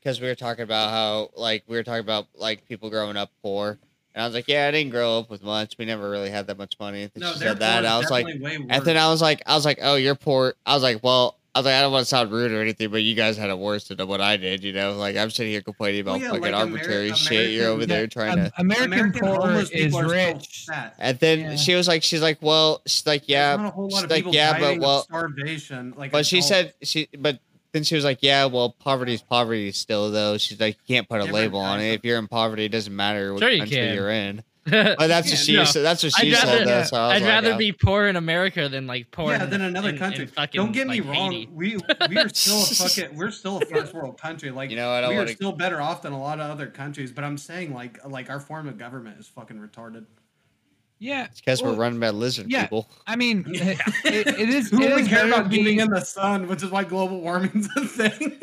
[0.00, 3.30] because we were talking about how like we were talking about like people growing up
[3.42, 3.78] poor,
[4.14, 5.76] and I was like, yeah, I didn't grow up with much.
[5.78, 7.02] We never really had that much money.
[7.02, 8.96] And no, she said that, and I was like, and then.
[8.96, 10.54] I was like, I was like, oh, you're poor.
[10.64, 11.38] I was like, well.
[11.56, 13.48] I was like, I don't want to sound rude or anything, but you guys had
[13.48, 14.94] it worse than what I did, you know?
[14.94, 17.50] Like, I'm sitting here complaining about Well, yeah, fucking like Ameri- arbitrary shit.
[17.50, 18.52] You're over American- there trying um, to.
[18.58, 20.66] American, American poor is people so rich.
[20.98, 21.54] And then Yeah.
[21.54, 24.10] she was like, she's like, well, she's like, yeah, There's not a whole lot she's
[24.10, 25.94] like, yeah, but well, starvation.
[25.96, 27.38] Like, but she said she, but
[27.74, 30.38] then she was like, yeah, well, poverty's poverty still though.
[30.38, 31.92] She's like, you can't put a Different label on it.
[31.92, 33.94] If you're in poverty, it doesn't matter what Sure you country can.
[33.94, 34.42] you're in.
[34.64, 35.64] But that's what she No.
[35.64, 35.82] said.
[35.82, 36.46] That's what she I'd said.
[36.48, 39.32] rather- though, so I was like, rather uh, be poor in America than like poor
[39.32, 40.24] yeah, in, than another in- in country.
[40.26, 41.32] fucking, Don't get me like, wrong.
[41.32, 41.50] Haiti.
[41.52, 41.76] We
[42.08, 44.50] we are still a fucking we're still a first world country.
[44.50, 46.50] Like You know, I don't we are wanna- still better off than a lot of
[46.50, 47.12] other countries.
[47.12, 50.06] But I'm saying like like our form of government is fucking retarded.
[51.04, 52.62] Yeah, It's because well, we're running by lizard yeah.
[52.62, 52.88] people.
[53.06, 54.70] I mean, it, it- it is.
[54.70, 57.20] Who it really is care about being, being in the sun, which is why global
[57.20, 58.38] warming's a thing.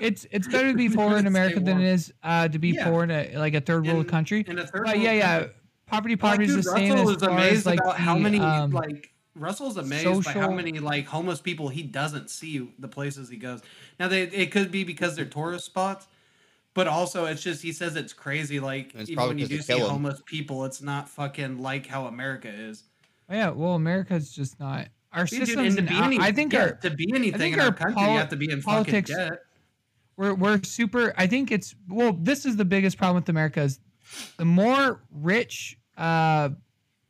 [0.00, 2.88] it's it's better to be poor in America than it is uh, to be Yeah.
[2.90, 4.44] poor in a, like a third world In- country.
[4.46, 5.54] in a third But world yeah, yeah, country.
[5.86, 7.96] poverty Like, poverty is dude, the same Russell as is far amazed as like about
[7.98, 12.30] how the, many um, like Russell's amazed by how many like homeless people he doesn't
[12.30, 13.60] see the places he goes.
[13.98, 16.06] Now they it could be because they're tourist spots,
[16.76, 18.60] but also it's just he says it's crazy.
[18.60, 19.90] Like It's even when you do see kill 'em.
[19.90, 22.84] homeless people, it's not fucking like how America is.
[23.28, 23.50] oh, yeah.
[23.50, 25.76] Well, America's just not our Dude, dude, systems.
[25.76, 27.72] and to be I- any, I think yeah, our to be anything in our our
[27.72, 29.38] country, poli- you have to be in politics- fucking debt.
[30.16, 33.80] we're we're super i think it's well this is the biggest problem with america is
[34.36, 36.48] the more rich uh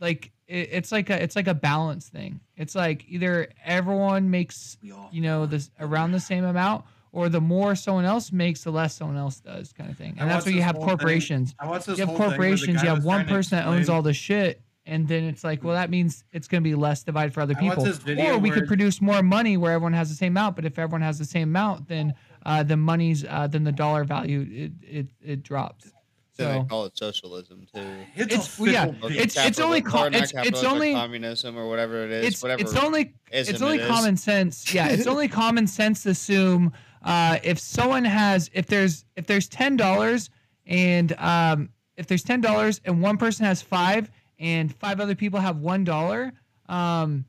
[0.00, 4.76] like it, it's like a it's like a balance thing it's like either everyone makes
[4.82, 8.94] you know this around the same amount or the more someone else makes, the less
[8.94, 10.14] someone else does, kind of thing.
[10.18, 11.54] I And that's watched why you have whole thing- corporations.
[11.58, 12.76] I watched this You have whole thing where the corporations.
[12.78, 15.74] guy You have one person that owns all the shit, and then it's like, well,
[15.74, 17.86] that means it's going to be less divided for other people.
[17.86, 20.56] Or we could produce more money where everyone has the same amount.
[20.56, 24.04] But if everyone has the same amount, then uh, the money's uh, then the dollar
[24.04, 25.90] value it it, it drops.
[26.36, 27.80] So they call it socialism too.
[28.14, 29.16] It's, It's- well, yeah, fickle Or bitch.
[29.16, 32.26] it's- it's only capitalism- co- it's- it's only- communism or whatever it is.
[32.26, 33.88] it's whatever it's only it's only it is.
[33.88, 34.72] common sense.
[34.74, 36.72] Yeah, it's only common sense to assume
[37.06, 40.28] uh, if someone has if there's if there's ten dollars
[40.66, 45.40] and um, if there's ten dollars and one person has five and five other people
[45.40, 46.32] have one dollar,
[46.68, 47.24] um,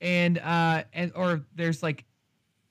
[0.00, 2.04] and uh, and or there's like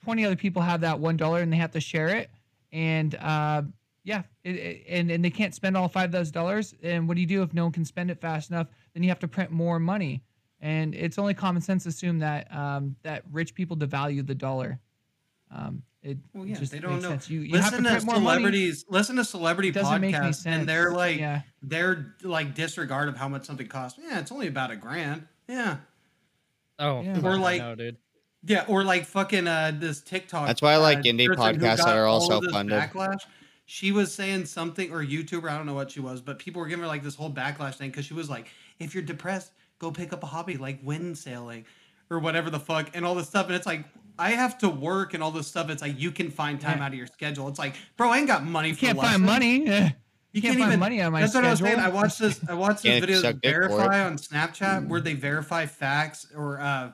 [0.03, 2.31] twenty other people have that one dollar and they have to share it,
[2.71, 3.61] and uh,
[4.03, 6.73] yeah, it, it- and and they can't spend all five of those dollars.
[6.81, 8.67] And what do you do if no one can spend it fast enough?
[8.93, 10.23] Then you have to print more money
[10.61, 14.79] and it's only common sense to assume that um, that rich people devalue the dollar.
[15.51, 17.09] Um, it Well, yeah, just they don't makes know.
[17.09, 17.29] sense.
[17.29, 18.25] You, you have to listen to, print more money.
[18.37, 18.85] celebrities.
[18.89, 23.09] Listen to celebrity It doesn't make any podcasts, and they're like, yeah, their like disregard
[23.09, 23.99] of how much something costs.
[24.01, 25.27] Yeah, it's only about a grand.
[25.49, 25.77] Yeah,
[26.79, 27.19] Oh, Yeah.
[27.23, 27.97] Or like- no, dude.
[28.45, 30.47] yeah, or like fucking uh this TikTok.
[30.47, 32.79] That's why I like uh, indie podcasts that are also funded.
[32.79, 33.21] Backlash.
[33.67, 36.67] She was saying something, or YouTuber, I don't know what she was, but people were
[36.67, 38.47] giving her like this whole backlash thing because she was like,
[38.77, 41.65] if you're depressed, go pick up a hobby like wind sailing
[42.11, 43.47] or whatever the fuck and all this stuff.
[43.47, 43.83] And it's like,
[44.17, 45.69] I have to work and all this stuff.
[45.69, 46.85] It's like you can find time Yeah.
[46.85, 47.47] out of your schedule.
[47.47, 49.91] It's like, bro, I ain't got money for you for can't find money.
[50.35, 51.47] You can't can't find even money on my schedule.
[51.47, 51.79] That's what I was saying.
[51.79, 52.39] I watched this.
[52.49, 53.69] I watched this video suck of dick for it.
[53.69, 56.91] verify on Snapchat where they verify facts or uh,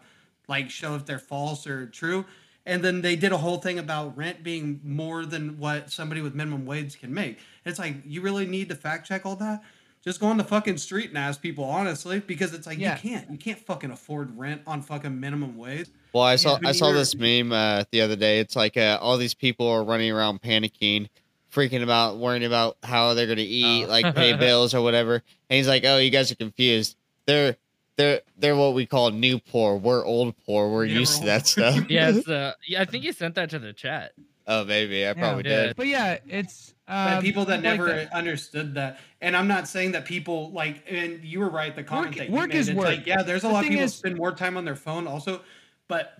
[0.47, 2.23] like show if they're false or true.
[2.67, 6.35] And then they did a whole thing about rent being more than what somebody with
[6.35, 7.39] minimum wage can make.
[7.65, 9.63] It's like you really need to fact check all that.
[10.03, 12.95] Just go on the fucking street and ask people honestly, because it's like Yeah.
[12.95, 15.87] you can't, you can't fucking afford rent on fucking minimum wage.
[16.13, 18.39] Well, I saw Yeah, I saw you're- this meme uh, the other day.
[18.39, 21.07] It's like uh, all these people are running around panicking,
[21.53, 23.89] freaking about, worrying about how they're gonna eat, Oh.
[23.89, 25.15] like pay bills or whatever.
[25.49, 26.95] And he's like, "Oh, you guys are confused.
[27.27, 27.57] They're
[27.97, 29.75] they're they're what we call new poor.
[29.77, 30.69] We're old poor.
[30.71, 33.13] We're Yeah, used we're to old that stuff." Yeah, it's, uh, yeah, I think you
[33.13, 34.13] sent that to the chat.
[34.51, 35.67] Oh, maybe I probably Yeah.
[35.67, 35.75] did.
[35.75, 38.13] But yeah, it's But um, people that like never that.
[38.13, 41.75] understood that, and I'm not saying that people like, and you were right.
[41.75, 42.85] The comment Work- that you work made, is work.
[42.85, 45.07] like, yeah, there's a The lot of people is- spend more time on their phone
[45.07, 45.41] also,
[45.87, 46.13] but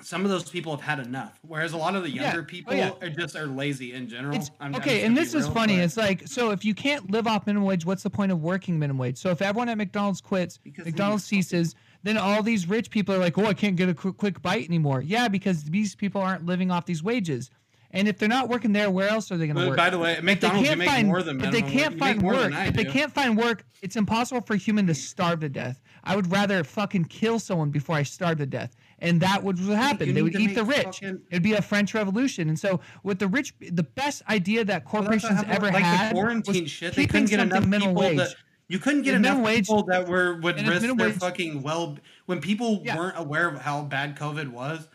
[0.00, 1.40] some of those people have had enough.
[1.42, 2.22] Whereas a lot of the Yeah.
[2.24, 2.90] younger Oh, people yeah.
[3.02, 4.36] are just are lazy in general.
[4.36, 5.76] It's, I'm- I'm okay, and this is real, funny.
[5.76, 8.40] but- It's like so if you can't live off minimum wage, what's the point of
[8.40, 9.16] working minimum wage?
[9.18, 12.90] So if everyone at McDonald's quits, Because McDonald's you fucking- ceases, then all these rich
[12.90, 15.94] people are like, "Oh, I can't get a quick, quick bite anymore." Yeah, because these
[15.94, 17.50] people aren't living off these wages.
[17.90, 19.76] And if they're not working there, where else are they going to work?
[19.78, 21.94] by the way, If they can't make find, more than if they can't.
[21.94, 25.40] You find work, if they can't find work, it's impossible for a human to starve
[25.40, 25.80] to death.
[26.04, 30.08] I would rather fucking kill someone before I starve to death, and that would happen.
[30.08, 30.84] you They would eat the rich.
[30.84, 32.50] fucking- It'd be a French Revolution.
[32.50, 36.10] And so, with the rich, the best idea that Well, corporations happened ever like had
[36.10, 36.94] the quarantine was shit.
[36.94, 38.20] They couldn't get enough people wage.
[38.68, 41.62] You couldn't get If enough minimum wage- people that were would risk their wage- fucking
[41.62, 41.98] well.
[42.26, 42.96] When people Yeah.
[42.96, 44.86] weren't aware of how bad COVID was,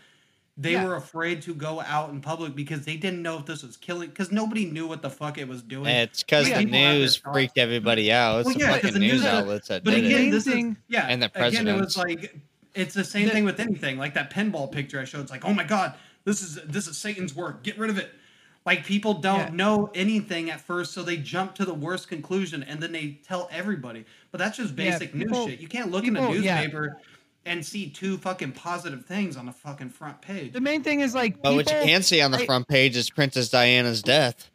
[0.56, 0.86] they Yeah.
[0.86, 4.10] were afraid to go out in public because they didn't know if this was killing.
[4.10, 5.88] Because nobody knew what the fuck it was doing.
[5.88, 8.42] It's because Yeah, the people have their news freaked everybody out.
[8.42, 10.22] It's Well, the yeah, 'cause fucking the news news- outlets that But did again, it.
[10.22, 12.36] main this is thing- yeah, And the again, it was like
[12.76, 13.98] it's the same The- thing with anything.
[13.98, 15.22] Like that pinball picture I showed.
[15.22, 15.96] It's like, oh my god,
[16.26, 17.64] this is this is Satan's work.
[17.64, 18.14] Get rid of it.
[18.66, 19.50] Like people don't Yeah.
[19.52, 23.50] know anything at first, so they jump to the worst conclusion and then they tell
[23.52, 24.06] everybody.
[24.32, 25.60] But that's just Yeah, basic people- news shit.
[25.62, 26.62] You can't look in a people- yeah.
[26.62, 26.98] newspaper
[27.46, 30.54] and see two fucking positive things on the fucking front page.
[30.54, 32.68] The main thing is like But what you people- can see on the I- front
[32.70, 34.50] page is Princess Diana's death.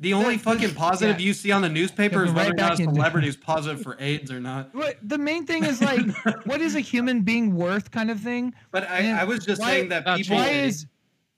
[0.00, 1.26] The only the- fucking positive yeah.
[1.26, 3.96] you see on the newspaper is whether right or not a celebrity is positive for
[3.98, 4.72] AIDS or not.
[4.74, 6.00] What the main thing is like,
[6.46, 8.54] what is a human being worth, kind of thing.
[8.70, 10.86] But I, I was just why- saying that people Why is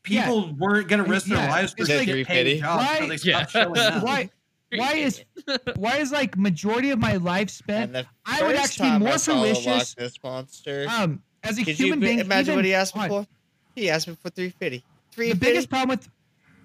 [0.03, 2.61] people weren't gonna risk their Yeah, lives for it's like- shit Three paying fifty.
[2.61, 3.47] jobs, so Why- they Yeah.
[3.47, 4.03] showing up.
[4.03, 4.31] why
[4.75, 5.23] why is
[5.77, 7.97] why is like majority of my life spent?
[8.25, 9.97] I would actually be more I saw the Loch delicious.
[9.99, 10.87] Ness monster.
[10.89, 13.27] Um, as a Could human be- being, imagine even- what he asked me for?
[13.75, 14.85] He asked me for three fifty.
[15.13, 16.09] Three The biggest problem with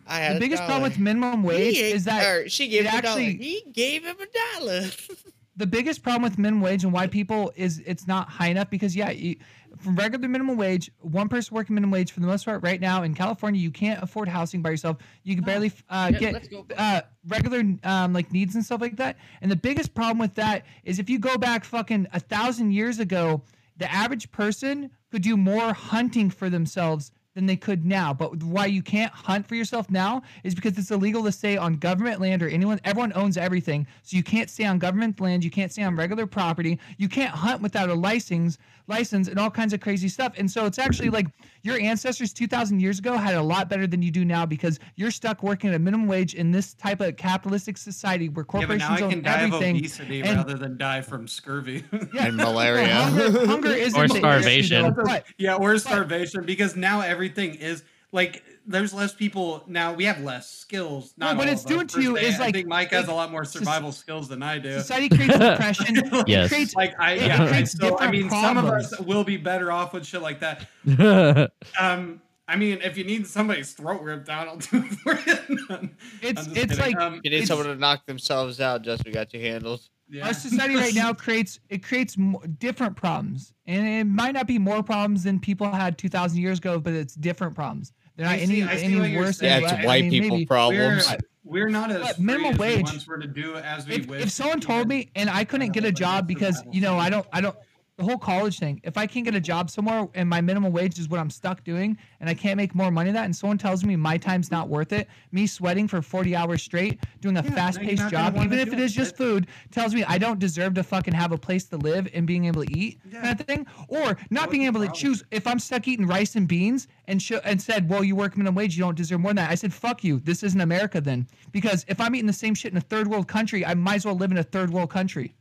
[0.07, 2.85] I had the a biggest problem with minimum wage He is that or she gave
[2.85, 3.21] it him a dollar.
[3.21, 4.81] actually- He gave him a dollar.
[5.57, 8.95] the biggest problem with minimum wage and why people is it's not high enough because
[8.95, 12.61] yeah you, from regular minimum wage one person working minimum wage for the most part
[12.63, 16.31] right now in california you can't afford housing by yourself you can barely uh, Yeah,
[16.31, 20.35] get uh, regular um, like needs and stuff like that and the biggest problem with
[20.35, 23.41] that is if you go back fucking a thousand years ago
[23.77, 28.13] the average person could do more hunting for themselves than they could now.
[28.13, 31.75] But why you can't hunt for yourself now is because it's illegal to stay on
[31.75, 32.79] government land or anyone.
[32.83, 35.43] Everyone owns everything, so you can't stay on government land.
[35.43, 36.79] You can't stay on regular property.
[36.97, 38.57] You can't hunt without a license,
[38.87, 40.33] license, and all kinds of crazy stuff.
[40.37, 41.27] And so it's actually like
[41.63, 45.11] your ancestors 2,000 years ago had a lot better than you do now because you're
[45.11, 48.77] stuck working at a minimum wage in this type of capitalistic society where Yeah, but
[48.77, 49.75] now corporations I own can die everything.
[49.75, 51.83] of obesity and- rather than die from scurvy.
[52.13, 52.27] Yeah.
[52.27, 52.85] And malaria.
[52.87, 54.81] Well, hunger, hunger isn't Or the issue, starvation.
[54.95, 59.93] though, but yeah, or starvation because now everything is like there's less people now.
[59.93, 61.13] We have less skills.
[61.17, 62.25] Not No, what it's of doing to you se.
[62.25, 64.79] is, I like- think Mike has a lot more soc- survival skills than I do.
[64.79, 65.95] society creates depression.
[66.13, 66.49] It Yes.
[66.49, 67.47] creates Like I, yeah.
[67.47, 70.39] creates so I different mean, some of us will be better off with shit like
[70.39, 70.67] that.
[71.79, 75.89] Um, I mean, if you need somebody's throat ripped out, I'll do it for you.
[76.21, 76.77] It's it's kidding.
[76.77, 79.81] like um, You need someone to knock themselves out, just we got you handled.
[80.09, 80.27] Yeah.
[80.27, 82.15] our society right now creates it creates
[82.59, 86.59] different problems, and it might not be more problems than people had two thousand years
[86.59, 87.91] ago, but it's different problems.
[88.15, 89.37] They're not I see- any see what any you're worse.
[89.39, 89.61] saying.
[89.61, 91.07] than Yeah, it's I white mean, people maybe- problems.
[91.09, 91.17] We're,
[91.65, 93.95] we're not as But free minimum as we wage- once were to do as we
[93.95, 94.23] if, wish.
[94.23, 97.27] if someone told me and I couldn't get a job because you know I don't
[97.33, 97.55] I don't
[97.97, 98.81] the whole college thing.
[98.83, 101.63] If I can't get a job somewhere and my minimum wage is what I'm stuck
[101.63, 104.51] doing and I can't make more money than that, and someone tells me my time's
[104.51, 108.59] not worth it, me sweating for 40 hours straight doing a Yeah, fast-paced job, even
[108.59, 108.79] if it it.
[108.79, 112.09] is just food, tells me I don't deserve to fucking have a place to live
[112.13, 113.21] and being able to eat Yeah.
[113.21, 116.49] kind of thing, or not being able to choose if I'm stuck eating rice and
[116.49, 119.37] beans and sh- and said, well, you work minimum wage, you don't deserve more than
[119.37, 119.51] that.
[119.51, 120.19] I said, fuck you.
[120.19, 123.29] This isn't America then, because if I'm eating the same shit in a third world
[123.29, 125.33] country, I might as well live in a third world country.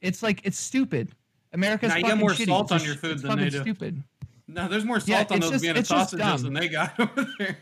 [0.00, 1.12] It's like it's stupid.
[1.52, 2.46] America's Now, you get fucking more shitty.
[2.46, 3.60] salt It's on your food it's than they do.
[3.62, 4.02] Stupid.
[4.52, 6.42] No, there's more Yeah, salt on those just- Vienna sausages dumb.
[6.42, 7.58] than they got over there.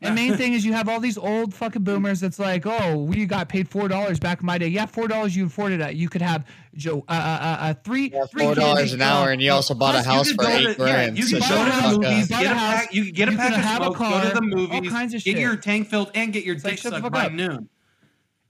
[0.00, 3.26] And main thing is you have all these old fucking boomers that's like, oh, we
[3.26, 4.68] got paid four dollars back in my day.
[4.68, 5.96] Yeah, four dollars you afforded it.
[5.96, 9.30] You could have Joe uh, uh, uh, uh three Yeah, three four dollars an hour,
[9.32, 11.18] and you also bought a plus you house for eight to- yeah, grand.
[11.18, 13.14] you so could shut go to the movies, get a a house, pack, you could
[13.14, 15.12] get a you pack of have a smokes, go to car, the all movies, kinds
[15.14, 17.68] of get your tank filled, and get your It's like, dick sucked by noon.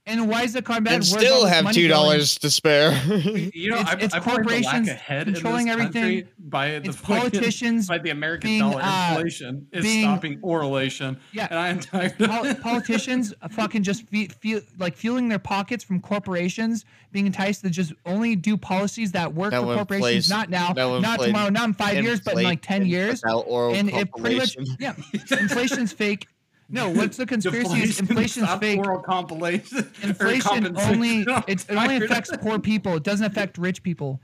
[0.07, 0.93] And why is the car bad?
[0.95, 2.91] and Where's still have two dollars to spare.
[3.53, 6.27] You know, It's- I, it's I believe the lack corporations of head controlling everything.
[6.39, 8.81] by the It's fucking- politicians by the American being, dollar.
[8.81, 11.19] uh, Inflation is being- stopping oralation.
[11.33, 11.47] Yeah.
[11.51, 12.17] and I am tired.
[12.17, 17.69] Pol- politicians fucking just fe- feel like fueling their pockets from corporations, being enticed to
[17.69, 20.31] just only do policies that work No for corporations.
[20.31, 23.21] inflation- not now, not tomorrow, not in five years, but in like ten years.
[23.23, 24.95] without And it pretty much, yeah,
[25.39, 26.27] inflation's fake.
[26.71, 27.81] No, what's the conspiracy?
[27.83, 28.79] Is inflation's fake.
[28.79, 29.89] Oral compilation.
[30.01, 32.95] Inflation only it's, it only affects poor people.
[32.95, 34.19] It doesn't affect rich people.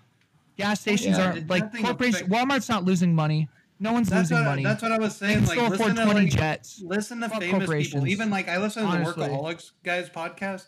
[0.58, 1.28] Gas stations Yeah.
[1.28, 2.30] aren't like corporations.
[2.30, 3.48] Walmart's not losing money.
[3.80, 4.64] No one's That's losing what, money.
[4.64, 5.41] that's what I was saying.
[5.45, 6.82] Like, still listen afford to, twenty like, jets.
[6.84, 7.60] listen to Fuck famous people.
[7.60, 8.08] corporations.
[8.08, 9.28] Even like I listen to Honestly.
[9.28, 10.66] the Workaholics guys podcast,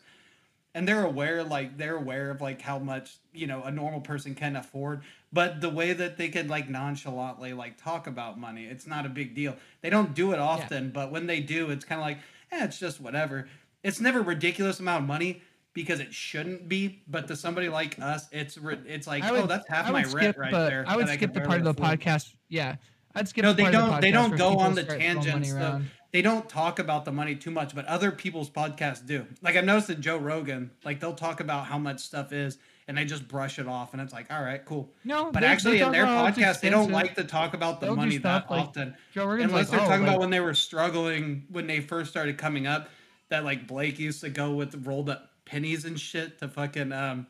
[0.75, 4.35] and they're aware, like they're aware of like how much you know a normal person
[4.35, 5.01] can afford.
[5.31, 9.09] But the way that they could like nonchalantly like talk about money, it's not a
[9.09, 9.55] big deal.
[9.81, 12.17] They don't do it often, but when they do, it's kind of like,
[12.51, 13.47] eh, it's just whatever.
[13.83, 15.41] It's never ridiculous amount of money
[15.73, 17.01] because it shouldn't be.
[17.07, 20.53] But to somebody like us, it's it's like, would, oh, that's half my rent right
[20.53, 20.83] uh, there.
[20.87, 21.99] I would skip can the part of the afford.
[21.99, 22.33] podcast.
[22.49, 22.75] Yeah,
[23.15, 23.43] I'd skip.
[23.43, 24.01] No, the they part of the don't.
[24.01, 25.51] They don't go on the start throwing money tangents.
[25.51, 25.91] around.
[26.11, 29.27] They don't talk about the money too much, but other people's podcasts do.
[29.43, 32.57] Like I've noticed that Joe Rogan, like they'll talk about how much stuff is,
[32.89, 34.89] and they just brush it off, and it's like, all right, cool.
[35.05, 37.85] No, But they- they actually, in their podcast, they don't like to talk about the
[37.85, 38.95] They'll money that like- often.
[39.15, 42.37] Unless like, they're oh, talking like- about when they were struggling when they first started
[42.39, 42.89] coming up,
[43.29, 47.27] that like Blake used to go with rolled up pennies and shit to fucking um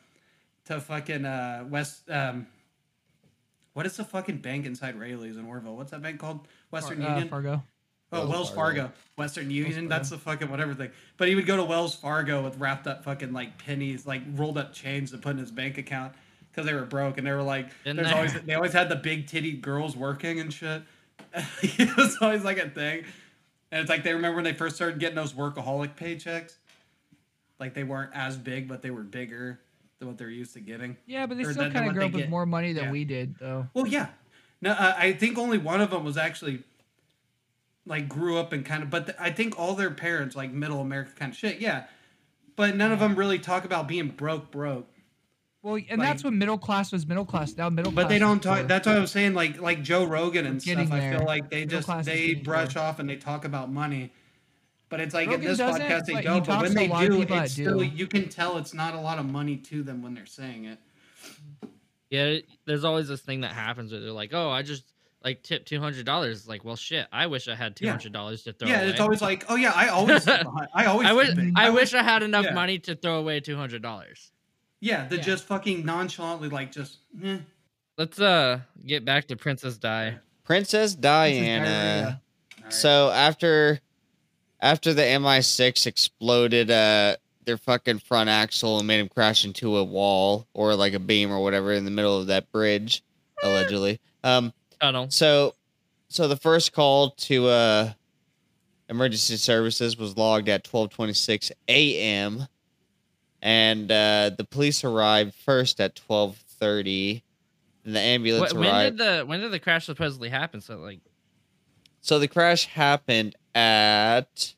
[0.65, 2.47] to fucking uh West um
[3.73, 5.75] what is the fucking bank inside Raley's in Oroville?
[5.75, 6.47] What's that bank called?
[6.71, 7.27] Western uh, Union.
[7.29, 7.63] Fargo.
[8.11, 8.81] Oh, Wells Wells Fargo.
[8.81, 9.73] Fargo, Western Union.
[9.73, 9.87] Fargo.
[9.89, 10.89] That's the fucking whatever thing.
[11.17, 14.57] But he would go to Wells Fargo with wrapped up fucking like pennies, like rolled
[14.57, 16.13] up change to put in his bank account
[16.51, 18.15] because they were broke, and they were like, Been there's there.
[18.15, 20.81] always they always had the big titty girls working and shit.
[21.61, 23.03] it was always like a thing,
[23.71, 26.53] and it's like they remember when they first started getting those workaholic paychecks,
[27.59, 29.59] like they weren't as big, but they were bigger
[29.99, 30.97] than what they're used to getting.
[31.05, 32.29] Yeah, but they Or still kind of grew they up with get.
[32.29, 32.91] more money than Yeah.
[32.91, 33.67] we did, though.
[33.73, 34.07] Well, yeah.
[34.61, 36.63] No, uh, I think only one of them was actually
[37.89, 40.79] like grew up and kind of, but th- I think all their parents like middle
[40.79, 41.59] America kind of shit.
[41.59, 41.85] Yeah,
[42.55, 44.87] but none of them really talk about being broke, broke.
[45.61, 47.57] Well, and that's what middle class was middle class.
[47.57, 48.05] Now middle class.
[48.05, 48.67] But they don't talk.
[48.67, 49.33] That's what I was saying.
[49.33, 51.01] Like like Joe Rogan and Getting stuff.
[51.01, 52.83] I feel like they Middle just they brush there.
[52.83, 54.13] off and they talk about money.
[54.87, 56.45] But it's like in this podcast they but he don't.
[56.45, 57.85] But when they do, it's that still do.
[57.85, 60.79] you can tell it's not a lot of money to them when they're saying it.
[62.09, 64.85] Yeah, there's always this thing that happens where they're like, "Oh, I just
[65.23, 67.91] like tip two hundred dollars." Like, well, shit, I wish I had two Yeah.
[67.91, 68.75] hundred dollars to throw away.
[68.75, 68.89] yeah, away.
[68.91, 70.41] it's always like, oh yeah, I always, I
[70.85, 71.53] always, I wish tip it.
[71.55, 72.53] I wish I had enough yeah.
[72.53, 74.31] money to throw away two hundred dollars.
[74.81, 75.21] Yeah, the Yeah.
[75.23, 76.99] just fucking nonchalantly like just.
[77.23, 77.39] Eh.
[77.97, 80.17] Let's uh get back to Princess Di.
[80.45, 82.21] Princess This is Diana.
[82.69, 83.81] so after
[84.61, 89.83] after the MI6 exploded uh their fucking front axle and made him crash into a
[89.83, 93.03] wall or like a beam or whatever in the middle of that bridge,
[93.43, 93.99] allegedly.
[94.23, 95.09] Um Tunnel.
[95.09, 95.55] so
[96.09, 97.91] so the first call to uh
[98.89, 102.47] emergency services was logged at 12:26 a.m.
[103.41, 107.21] and uh the police arrived first at 12:30
[107.85, 110.61] and the ambulance Wh- when arrived did the when did the crash supposedly happen?
[110.61, 111.01] So like
[112.01, 114.55] So the crash happened at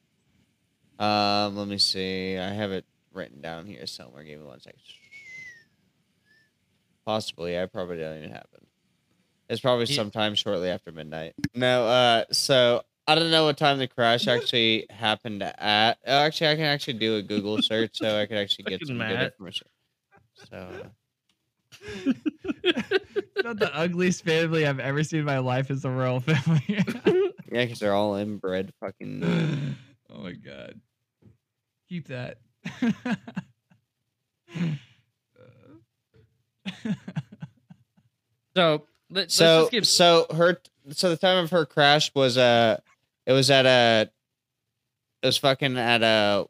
[1.00, 2.38] um let me see.
[2.38, 4.24] I have it written down here somewhere.
[4.24, 4.80] Give me one second.
[7.06, 8.68] Possibly, I probably don't even happen.
[9.52, 9.97] It's probably Yeah.
[9.97, 11.34] sometime shortly after midnight.
[11.54, 15.99] No, uh so I don't know what time the crash actually happened at.
[16.08, 18.97] Oh, actually I can actually do a Google search so I can actually get some
[18.97, 19.68] good information.
[20.49, 20.91] So
[22.64, 26.64] It's not the ugliest family I've ever seen in my life is the royal family.
[27.52, 29.76] yeah, because they're all inbred fucking
[30.10, 30.80] oh my god.
[31.89, 32.38] Keep that.
[38.56, 40.59] so let, so give so her
[40.91, 42.78] so the time of her crash was uh
[43.26, 44.09] it was at a
[45.22, 46.45] it was fucking at a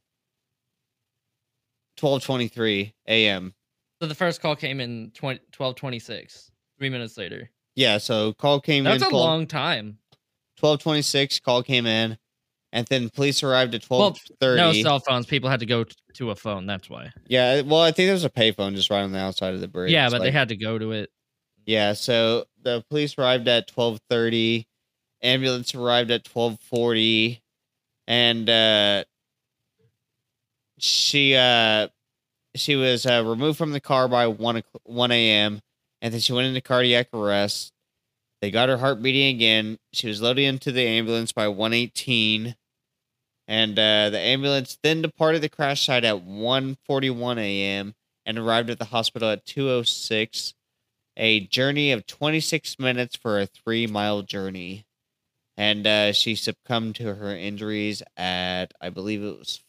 [1.97, 3.53] 12:23 a.m.
[4.01, 8.86] so the first call came in 20, 1226 three minutes later Yeah, so call came
[8.86, 8.91] in.
[8.91, 9.97] that's in a 12, long time
[10.62, 12.18] 12:26 call came in
[12.74, 14.55] and then police arrived at Well, 12:30.
[14.57, 17.82] no cell phones people had to go t- to a phone that's why yeah, well
[17.82, 19.91] I think there was a payphone just right on the outside of the bridge.
[19.91, 21.09] yeah but they had to go to it
[21.66, 24.66] Yeah, so the police arrived at 12:30,
[25.22, 27.41] ambulance arrived at 12:40
[28.07, 29.03] and uh
[30.80, 31.88] she uh
[32.55, 35.62] she was uh, removed from the car by 1 o'clock- 1 a.m.
[36.01, 37.72] and then she went into cardiac arrest.
[38.41, 39.78] They got her heart beating again.
[39.93, 42.55] She was loaded into the ambulance by 118
[43.47, 47.95] and uh the ambulance then departed the crash site at 1:41 a.m.
[48.26, 50.53] and arrived at the hospital at 206
[51.18, 54.86] a journey of 26 minutes for a three mile journey.
[55.57, 59.62] And uh, she succumbed to her injuries at, I believe it was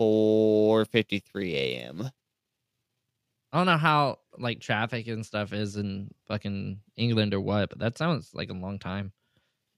[0.00, 2.10] 4.53 a.m.
[3.52, 7.78] I don't know how like traffic and stuff is in fucking England or what, but
[7.80, 9.12] that sounds like a long time.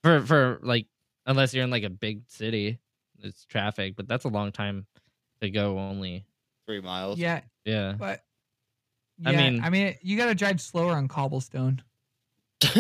[0.03, 0.87] For for like
[1.27, 2.79] unless you're in like a big city,
[3.21, 4.87] it's traffic, but that's a long time
[5.41, 6.27] to go only.
[6.67, 7.19] Three miles.
[7.19, 7.95] yeah, Yeah.
[7.99, 8.23] but
[9.25, 11.83] I yeah, mean- I mean, you got to drive slower on cobblestone.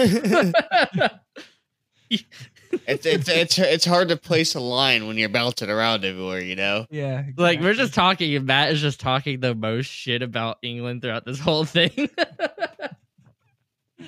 [2.10, 6.56] it's, it's, it's, it's hard to place a line when you're bouncing around everywhere, you
[6.56, 6.86] know?
[6.90, 11.02] Yeah, like we're just talking and Matt is just talking the most shit about England
[11.02, 11.90] throughout this whole thing.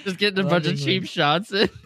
[0.04, 1.68] just getting a I love bunch of cheap shots in.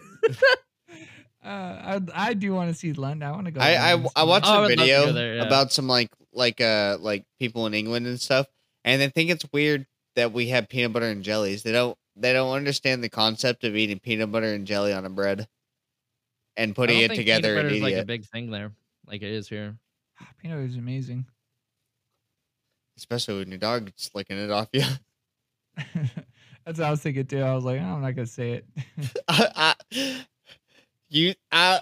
[1.41, 3.27] Uh, I I do want to see London.
[3.27, 3.61] I want to go.
[3.61, 5.43] I, I, I watched Oh, I a would love to video there, yeah.
[5.43, 8.45] about some like like uh like people in England and stuff,
[8.83, 9.87] and I think it's weird
[10.19, 11.63] that we have peanut butter and jellies.
[11.63, 15.09] They don't they don't understand the concept of eating peanut butter and jelly on a
[15.09, 15.47] bread
[16.57, 17.49] and I putting don't it think together.
[17.53, 18.71] peanut butter is like eating a big thing there,
[19.07, 19.77] like it is here.
[20.21, 21.25] Ah, peanut butter is amazing.
[22.97, 24.83] especially when your dog's licking it off you.
[26.65, 27.41] That's what I was thinking too.
[27.41, 28.65] I was like, oh, I'm not gonna say it.
[29.27, 30.25] I, I-
[31.09, 31.79] you I,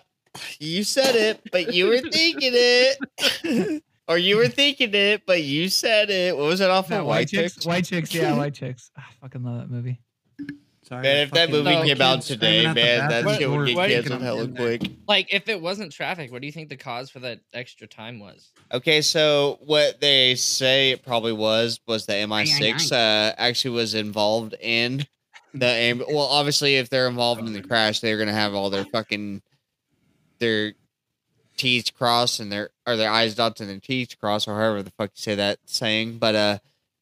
[0.59, 3.83] you said it, but you were thinking it.
[4.07, 6.35] Or you were thinking it, but you said it.
[6.35, 7.65] What was it off That of white White chicks, Chicks?
[7.65, 8.91] white chicks, yeah, white chicks.
[8.97, 9.99] Ah, I fucking love that movie.
[10.83, 13.37] Sorry, Man, if that movie No, came out today, screaming at the man, that bathroom
[13.37, 14.81] shit would door, get canceled hella quick.
[15.05, 18.19] Like if it wasn't traffic, what do you think the cause for that extra time
[18.21, 18.51] was?
[18.71, 24.55] Okay, so what they say it probably was was the MI6 uh, actually was involved
[24.61, 25.05] in
[25.53, 28.85] the amb- well, obviously if they're involved in the crash, they're gonna have all their
[28.85, 29.41] fucking
[30.39, 30.71] their
[31.57, 34.91] T's crossed and their or their I's dotted and their T's crossed or however the
[34.91, 36.17] fuck you say that saying.
[36.19, 36.57] But uh,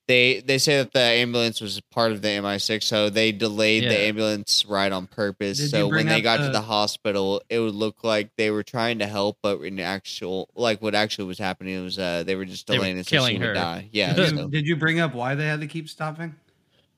[0.07, 3.97] they they say that the ambulance was part of the MI6, so they delayed the
[4.01, 5.57] ambulance ride on purpose.
[5.57, 8.51] Did so when they up got to the- the hospital, it would look like they
[8.51, 12.35] were trying to help, but in actual like what actually was happening was uh they
[12.35, 13.53] were just They were delaying it so she killing would her.
[13.55, 13.89] die.
[13.91, 14.47] Yeah, Did, so.
[14.47, 16.35] did you bring up why they had to keep stopping?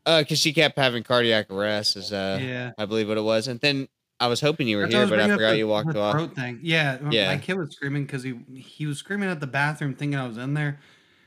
[0.05, 2.72] uh, because she kept having cardiac arrest, is uh, yeah.
[2.78, 3.88] I believe what it was, and then
[4.20, 6.13] I was hoping you were That's here, but I forgot the- you walked off.
[6.13, 6.59] throat Thing.
[6.63, 7.28] Yeah, Yeah.
[7.28, 10.38] My kid was screaming because he he was screaming at the bathroom, thinking I was
[10.38, 10.80] in there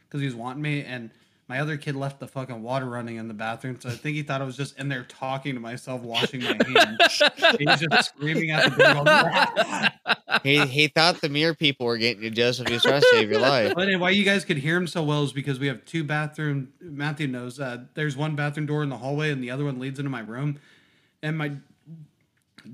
[0.09, 1.11] because he was wanting me, and
[1.49, 4.22] my other kid left the fucking water running in the bathroom, so I think he
[4.22, 7.22] thought I was just in there talking to myself, washing my hands.
[7.59, 10.41] he was just screaming at the door.
[10.45, 12.68] he he thought the mirror people were getting you, Joseph.
[12.68, 13.72] He was trying to save your life.
[13.74, 16.72] But why you guys could hear him so well is because we have two bathroom.
[16.80, 19.99] Matthew knows uh, there's one bathroom door in the hallway, and the other one leads
[19.99, 20.59] into my room.
[21.22, 21.53] And my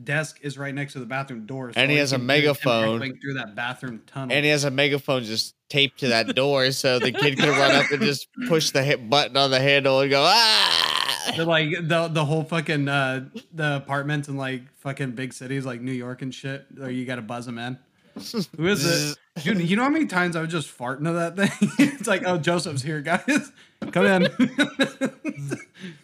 [0.04, 1.72] desk is right next to the bathroom door.
[1.76, 3.20] And he has a can hear is him megaphone.
[3.20, 4.34] through that bathroom tunnel.
[4.34, 7.72] and he has a megaphone just taped to that door, so the kid could run
[7.74, 11.32] up and just push the hit button on the handle and go ah.
[11.34, 15.80] They're like the the whole fucking uh the apartments in like fucking big cities like
[15.80, 16.66] New York and shit.
[16.80, 17.78] Or you gotta buzz them in.
[18.56, 19.18] Who is it?
[19.42, 21.50] Dude, you know how many times I was just farting into that thing?
[21.78, 23.52] it's like, oh, Joseph's here, guys.
[23.92, 24.28] Come in.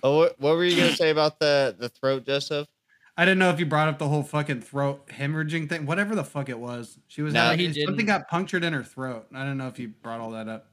[0.02, 2.68] Oh, what, what were you gonna say about the the throat, Joseph?
[3.16, 6.24] I didn't know if you brought up the whole fucking throat hemorrhaging thing, whatever the
[6.24, 6.98] fuck it was.
[7.08, 8.06] She was No, having- he something didn't.
[8.06, 9.26] got punctured in her throat.
[9.34, 10.66] I don't know if you brought all that up.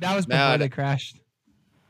[0.00, 1.16] That was No, before I they crashed.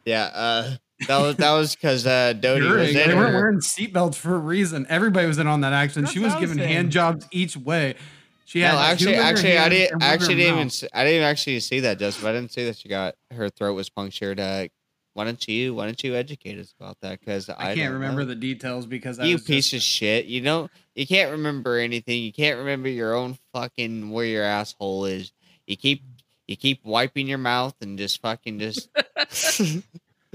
[0.04, 0.76] Yeah, uh,
[1.08, 4.86] that was that was because uh, Dodi was They weren't wearing seatbelts for a reason.
[4.88, 6.06] Everybody was in on that accident.
[6.06, 7.96] That's she was I was given hand jobs each way.
[8.44, 9.92] She had No, actually, two in her actually, I didn't.
[9.94, 10.70] and I one in actually didn't even.
[10.70, 12.24] See, I didn't actually see that, Joseph.
[12.24, 14.38] I didn't see that she got her throat was punctured.
[14.38, 14.68] Uh,
[15.16, 15.74] why don't you?
[15.74, 17.20] Why don't you educate us about that?
[17.20, 18.26] Because I, I, can't remember know.
[18.26, 20.26] the details because I you piece just, of shit.
[20.26, 20.70] You don't.
[20.94, 22.22] You can't remember anything.
[22.22, 25.32] You can't remember your own fucking where your asshole is.
[25.66, 26.02] You keep.
[26.46, 28.90] You keep wiping your mouth and just fucking just.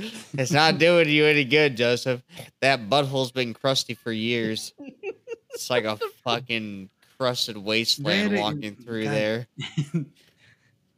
[0.33, 2.23] it's not doing you any good, Joseph.
[2.61, 4.73] That butthole's been crusty for years.
[5.53, 9.13] It's like a fucking crusted wasteland walking through God.
[9.13, 9.47] there.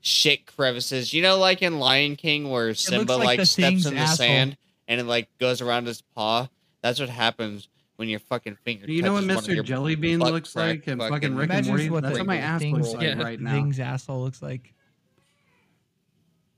[0.06, 1.14] Shit crevices.
[1.14, 4.18] You know, like in Lion King, where Simba like like, steps thing's in the asshole.
[4.18, 6.50] sand and it like goes around his paw.
[6.82, 8.86] That's what happens when your fucking finger.
[8.86, 9.56] Do you know what touches one of Mr.
[9.56, 11.90] your Jellybean looks crack like and fucking- fucking Rick and Morty?
[11.90, 13.22] what That's what my ass looks like Yeah.
[13.24, 13.54] right now.
[13.54, 14.74] Thing's asshole looks like.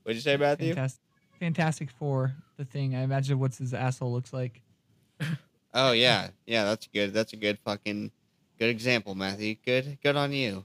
[0.02, 0.68] What'd you say, Matthew?
[0.74, 1.00] Fantastic,
[1.40, 2.94] Fantastic Four, the thing.
[2.94, 4.60] I imagine what's his asshole looks like.
[5.78, 6.64] Oh yeah, yeah.
[6.64, 7.12] That's good.
[7.12, 8.10] That's a good fucking
[8.58, 9.56] good example, Matthew.
[9.62, 10.64] Good, good on you.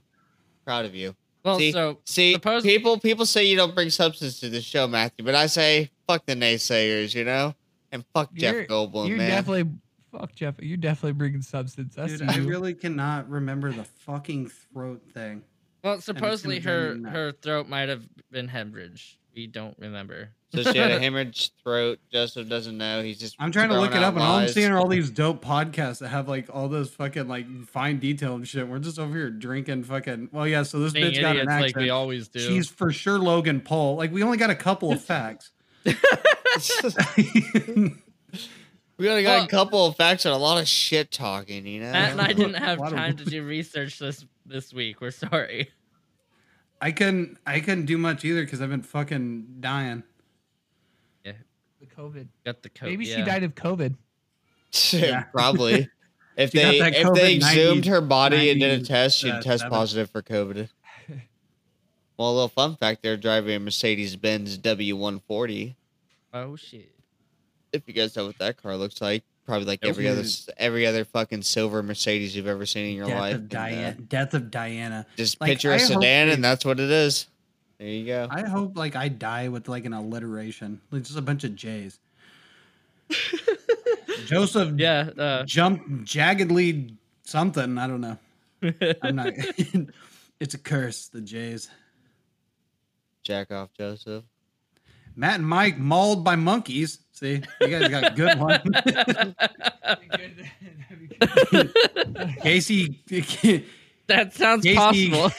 [0.64, 1.14] Proud of you.
[1.44, 4.86] Well, See, so See, Suppose- people people say you don't bring substance to the show,
[4.86, 7.54] Matthew, but I say fuck the naysayers, you know,
[7.90, 9.30] and fuck You're- Jeff Goldblum, you're man.
[9.30, 9.72] definitely
[10.12, 10.54] fuck Jeff.
[10.60, 11.98] You're definitely bringing substance.
[11.98, 12.48] I Dude, I you.
[12.48, 15.42] really cannot remember the fucking throat thing.
[15.82, 17.14] well, supposedly her drive me nuts.
[17.16, 19.18] her throat might have been hemorrhage.
[19.34, 20.30] We don't remember.
[20.54, 21.98] So she had a hemorrhage throat.
[22.12, 23.02] Joseph doesn't know.
[23.02, 23.36] He's just.
[23.38, 24.54] I'm trying to look it out up, and all I'm lies.
[24.54, 28.34] seeing are all these dope podcasts that have like all those fucking like fine detail
[28.34, 28.66] and shit.
[28.68, 30.28] We're just over here drinking fucking.
[30.32, 30.62] Well, yeah.
[30.62, 31.76] So this Being bitch got an idiots accent.
[31.76, 32.40] like we always do.
[32.40, 33.96] She's for sure Logan Paul.
[33.96, 35.50] Like we only got a couple of facts.
[35.84, 35.94] we
[39.08, 41.92] only got Well- a couple of facts and a lot of shit talking, you know.
[41.92, 45.00] Matt and I didn't have Lot of- time to do research this this week.
[45.00, 45.70] We're sorry.
[46.80, 47.38] I couldn't.
[47.46, 50.02] I couldn't do much either because I've been fucking dying.
[51.96, 52.26] The COVID.
[52.44, 52.88] Got the code.
[52.88, 53.94] Maybe she died of COVID.
[54.90, 55.24] Yeah.
[55.24, 55.86] Probably.
[56.36, 59.30] If She they that if they COVID exhumed her body and did a test, she'd
[59.30, 59.70] uh, test seven.
[59.70, 60.68] positive for COVID.
[62.18, 65.74] Well, a little fun fact: they're driving a Mercedes Benz W140.
[66.32, 66.92] Oh shit.
[67.72, 70.22] If you guys know what that car looks like, probably like every other
[70.56, 73.34] every other fucking silver Mercedes you've ever seen in your Death life.
[73.36, 73.92] of uh, Diana.
[73.94, 75.06] Death of Diana.
[75.16, 77.26] just Like, picture I a sedan, and that's what it is.
[77.82, 78.28] There you go.
[78.30, 81.98] I hope like I die with like an alliteration, like just a bunch of J's.
[84.26, 85.10] Joseph Yeah.
[85.18, 87.78] Uh, jump jaggedly something.
[87.78, 88.16] I don't know.
[89.02, 89.32] I'm not.
[90.38, 91.08] it's a curse.
[91.08, 91.70] The J's.
[93.24, 94.22] Jack off, Joseph.
[95.16, 97.00] Matt and Mike mauled by monkeys.
[97.10, 98.60] See, you guys got a good one.
[102.42, 103.02] Casey.
[104.06, 105.32] that sounds Casey- possible.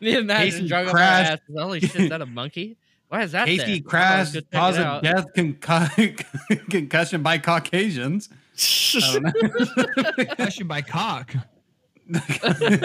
[0.00, 1.40] Me and Matt Casey just drug up our asses.
[1.56, 2.76] Holy shit, is that a monkey?
[3.08, 3.58] Why is that there?
[3.58, 8.28] Casey Oh, crashed, let's go check it cause of death, concu- concussion by Caucasians.
[8.96, 10.24] I don't know.
[10.34, 11.34] Question by cock.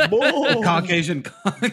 [0.09, 1.71] Caucasian cock.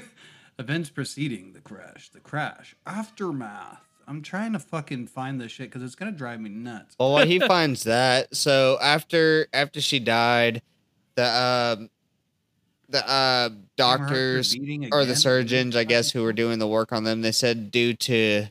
[0.59, 2.11] Events preceding the crash.
[2.11, 2.77] The crash.
[2.87, 3.81] Aftermath.
[4.07, 6.95] I'm trying to fucking find this shit because it's gonna drive me nuts.
[7.01, 10.63] Well, while he finds that, so after after she died,
[11.15, 11.25] the
[11.81, 11.91] um
[12.95, 14.57] the uh doctors
[14.93, 17.95] or the surgeons, I guess, who were doing the work on them, they said due
[17.95, 18.47] to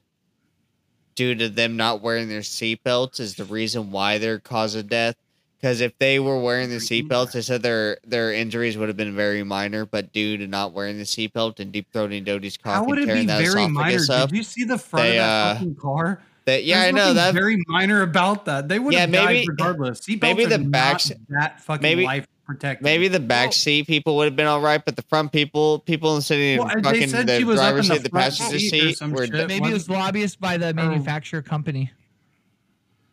[1.16, 5.16] due to them not wearing their seatbelts is the reason why their cause of death.
[5.60, 9.16] Because if they were wearing the seatbelts, they said their their injuries would have been
[9.16, 12.84] very minor, but due to not wearing the seatbelt and deep throating Dodi's cock How
[12.84, 14.00] would it be very minor?
[14.12, 16.22] up, Did you see the front they, of that uh, fucking car?
[16.46, 17.34] that yeah, There's I know nothing that.
[17.34, 18.68] very minor about that.
[18.68, 20.02] They would Yeah, have died maybe- regardless.
[20.02, 22.84] Seatbelts maybe are the not that fucking maybe- life protecting.
[22.84, 26.16] Maybe the back seat people would have been all right, but the front people, people
[26.16, 28.10] in sitting in Well, they fucking said the she was driver's in the seat, the
[28.10, 29.48] passenger seat or seat, some were shit.
[29.48, 30.74] Maybe it was lobbyists by the oh.
[30.74, 31.92] manufacturer company.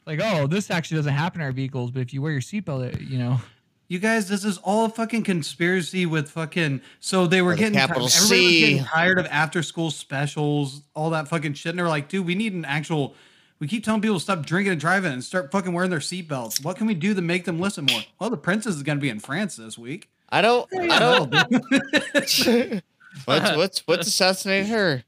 [0.07, 3.09] Like, oh, this actually doesn't happen in our vehicles, but if you wear your seatbelt,
[3.09, 3.41] you know.
[3.87, 6.81] You guys, this is all a fucking conspiracy with fucking.
[7.01, 10.83] So they were the getting capital ti- everybody was getting tired of after school specials,
[10.95, 11.71] all that fucking shit.
[11.71, 13.15] And they're like, dude, we need an actual
[13.61, 16.65] We keep telling people to stop drinking and driving and start fucking wearing their seatbelts.
[16.65, 18.01] What can we do to make them listen more?
[18.19, 20.09] Well, the princess is going to be in France this week.
[20.31, 20.67] I don't.
[20.75, 21.31] I don't.
[21.31, 21.53] don't.
[23.25, 25.05] what's what's what's assassinating her?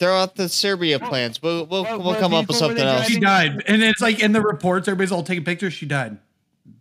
[0.00, 1.40] Throw out the Serbia plans.
[1.40, 3.06] We'll we'll, Well, we'll well, come up with something else.
[3.06, 5.72] she died, and it's like in the reports, everybody's all taking pictures.
[5.72, 6.18] She died.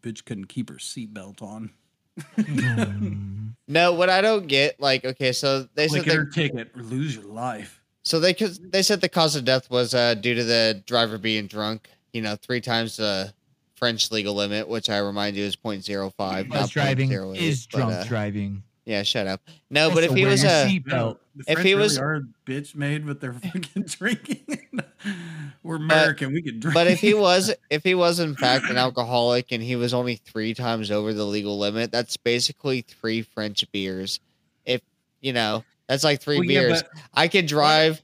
[0.02, 1.72] Bitch couldn't keep her seatbelt on.
[3.68, 6.72] No, what I don't get, like, okay, so they said Like get they, her ticket
[6.76, 7.81] or lose your life.
[8.04, 11.48] So they they said the cause of death was uh due to the driver being
[11.48, 11.90] drunk.
[12.14, 13.34] You know, three times the
[13.76, 16.16] French legal limit, which I remind you is 0.05.
[16.16, 18.64] Bus not driving 0.08, is but, drunk uh, driving.
[18.86, 19.42] Yeah, shut up.
[19.70, 21.18] No, but if he was a a Seatbelt.
[21.38, 24.60] If French he really was- are bitch made with their fucking drinking.
[25.64, 26.34] We're American.
[26.34, 26.74] we can drink.
[26.74, 30.16] But if he was, if he was in fact an alcoholic and he was only
[30.16, 34.20] three times over the legal limit, that's basically three French beers.
[34.66, 34.82] If
[35.22, 36.84] you know, that's like three Well, yeah, beers.
[36.84, 38.02] but- I could drive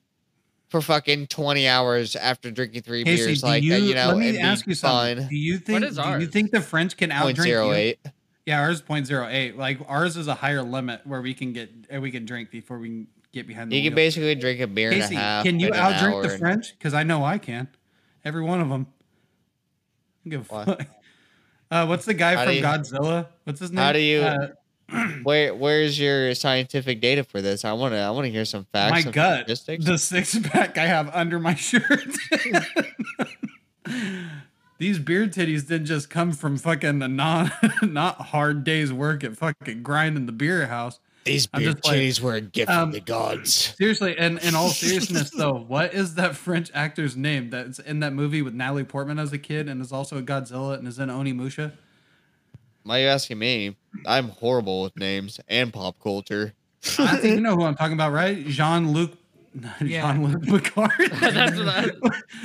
[0.70, 3.44] for fucking twenty hours after drinking three Casey, beers.
[3.44, 5.18] Like you, you know, let me ask you something.
[5.20, 5.28] fine.
[5.30, 5.86] Do you think?
[5.86, 7.74] is Do you think the French can Point outdrink zero you?
[7.74, 8.00] eight.
[8.46, 9.58] Yeah, ours is 0.08.
[9.58, 12.80] Like ours is a higher limit where we can get uh, we can drink before
[12.80, 15.44] we can get behind the You can basically drink a beer Casey, and a half.
[15.46, 16.74] can you in an outdrink the French?
[16.78, 17.68] Because I know I can.
[18.26, 18.88] Every one of them.
[20.28, 20.66] Give a Why?
[20.66, 20.82] fuck.
[21.70, 23.28] Uh, what's the guy How from you- Godzilla?
[23.44, 23.84] What's his name?
[23.84, 24.48] How do you- Uh,
[25.24, 27.66] Where where's your scientific data for this?
[27.66, 28.92] I want to I want to hear some facts.
[28.92, 29.40] my some gut.
[29.40, 29.86] statistics.
[29.86, 32.08] The six pack I have under my shirt.
[34.80, 37.52] These beard titties didn't just come from fucking a non
[37.82, 41.00] not hard day's work at fucking grinding the beer house.
[41.26, 43.76] These beer just like, titties were a gift um, from the gods.
[43.78, 48.14] Seriously, and in all seriousness though, what is that French actor's name that's in that
[48.14, 51.10] movie with Natalie Portman as a kid and is also a Godzilla and is in
[51.10, 51.74] Onimusha?
[52.88, 53.76] Why are you asking me?
[54.06, 56.54] I'm horrible with names and pop culture.
[57.00, 58.46] I think you know who I'm talking about, right?
[58.48, 59.12] Jean Luc
[59.84, 60.14] Yeah.
[60.14, 60.92] Jean Luc Picard.
[61.20, 61.90] That's what I-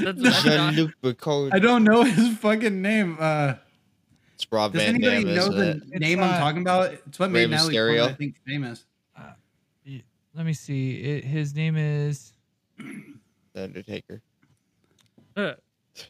[0.01, 1.52] That's what Jean-Luc Picard.
[1.55, 3.16] I don't know his fucking name.
[3.20, 3.55] Uh
[4.35, 5.77] It's Rob Does Van anybody Dam, know the it?
[5.93, 6.93] It's name I'm not- talking about?
[7.06, 8.85] It's what Rey made Natalie Portman, I think, famous.
[10.35, 10.94] Let me see.
[11.02, 12.32] It, his name is
[12.78, 14.23] The Undertaker.
[15.36, 15.52] Uh,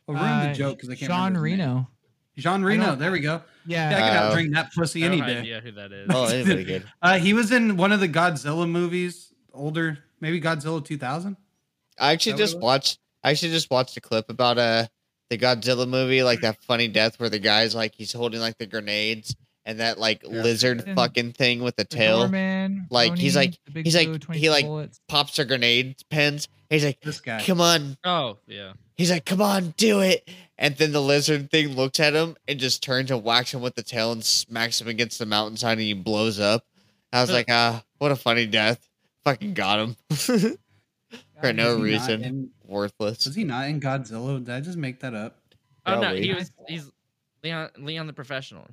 [0.07, 1.67] Well, ruin uh, the joke because I can't Sean remember his name.
[1.69, 1.89] Reno.
[2.37, 2.95] Jean I Reno.
[2.97, 3.43] There we go.
[3.67, 3.91] Yeah.
[3.91, 5.43] Yeah, I can Uh, outdrink that pussy I any have day.
[5.43, 6.09] Yeah, who that is.
[6.11, 6.85] Oh, anybody good.
[7.01, 11.37] Uh, he was in one of the Godzilla movies, older, maybe Godzilla 2000.
[11.99, 12.99] I actually Is that what it just watched.
[13.25, 14.87] I actually just watched a clip about uh
[15.31, 18.67] the Godzilla movie, like that funny death where the guy's like he's holding like the
[18.67, 19.35] grenades
[19.65, 20.43] and that like Yeah.
[20.43, 23.95] lizard And fucking thing with the The tail Doorman, Like, he's like- the big he's
[23.95, 25.01] like- blue, he like- bullets.
[25.09, 26.49] pops the grenade pins.
[26.69, 27.43] He's like, This guy.
[27.45, 28.73] "Come on!" Oh, yeah.
[29.03, 32.61] He's like, "Come on, do it!" And then the lizard thing looks at him and
[32.61, 35.81] just turns and whacks him with the tail and smacks him against the mountainside and
[35.81, 36.65] he blows up.
[37.13, 38.89] I was like, "Ah, what a funny death!
[39.25, 39.97] Fucking got him
[41.41, 42.23] for no Was he not reason.
[42.25, 44.39] in- Worthless." was he not in Godzilla?
[44.39, 45.37] Did I just make that up?
[45.85, 46.53] Oh no, he was.
[46.69, 46.89] He's
[47.43, 47.71] Leon.
[47.79, 48.69] Leon the professional.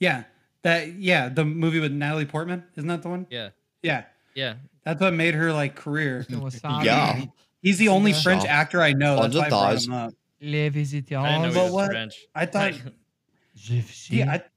[0.00, 0.24] Yeah,
[0.62, 0.94] that.
[0.94, 2.64] Yeah, the movie with Natalie Portman.
[2.76, 3.28] Isn't that the one?
[3.30, 3.50] Yeah.
[3.84, 4.04] Yeah,
[4.34, 4.54] Yeah.
[4.82, 6.26] that's what made her like career.
[6.30, 6.84] Wasabi.
[6.84, 7.24] Yeah.
[7.64, 8.20] He's the only Yeah.
[8.22, 9.16] French actor I know.
[9.22, 10.14] That's why I brought him up.
[10.42, 11.24] Les visiteurs.
[11.24, 12.14] I didn't know oh, he was what- French.
[12.34, 12.72] I thought.
[13.56, 14.50] Je Yeah, I, It is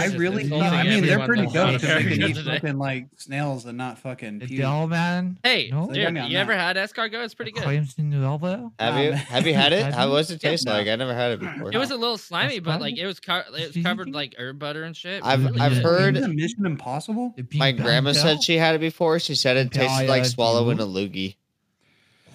[0.00, 0.42] I just really.
[0.42, 2.54] insulting I mean, they're pretty that's dope on because they can eat today.
[2.60, 4.38] fucking like snails and not fucking.
[4.38, 4.88] the puke.
[4.90, 5.38] Man.
[5.42, 5.86] Hey, No?
[5.86, 6.40] dude, They got me on you that.
[6.40, 7.24] ever had escargot?
[7.24, 7.62] It's pretty good.
[7.64, 8.72] Incroyable novel.
[8.78, 9.82] Have you have you had it?
[9.94, 10.12] How you?
[10.12, 10.72] was it taste Yeah.
[10.74, 10.88] like?
[10.88, 11.72] I never had it before.
[11.72, 14.58] It was a little slimy, but like it was co- it was covered like herb
[14.58, 15.22] butter and shit.
[15.24, 15.82] I've- really I've good.
[15.84, 17.34] heard- Isn't Mission Impossible.
[17.54, 19.18] My grandma said she had it before.
[19.18, 21.36] She said it tasted like Imperial swallowing a loogie.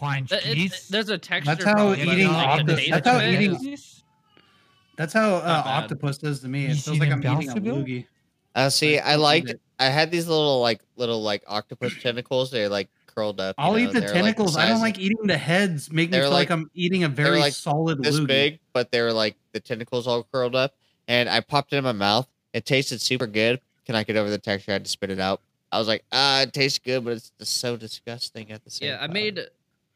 [0.01, 1.51] Orange Th- it- there's a texture.
[1.55, 3.88] That's how problem, eating like, the octo- taste that's how eating- is-
[4.99, 6.65] That's how uh, octopus does to me.
[6.65, 7.83] It You feels seen like I'm eating a Impossible?
[7.83, 8.05] loogie.
[8.53, 9.53] Uh, see, Like, I liked.
[9.79, 12.51] I had these little like little like octopus tentacles.
[12.51, 13.55] They're like curled up.
[13.57, 14.57] you I'll know, eat the they're, like, tentacles.
[14.57, 15.89] I don't of like eating the heads.
[15.89, 18.27] Make me They're feel like, like- I'm eating a very like solid this loogie.
[18.27, 20.73] big, but they were like the tentacles all curled up.
[21.07, 22.27] And I popped it in my mouth.
[22.53, 23.61] It tasted super good.
[23.85, 24.71] Can I get over the texture?
[24.71, 25.41] I had to spit it out.
[25.71, 28.89] I was like, ah, it tastes good, but it's just so disgusting at the same
[28.89, 29.13] Yeah, I time.
[29.13, 29.39] made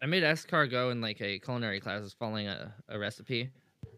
[0.01, 1.97] I made escargot in like a culinary class.
[1.99, 3.49] I was following a, a recipe.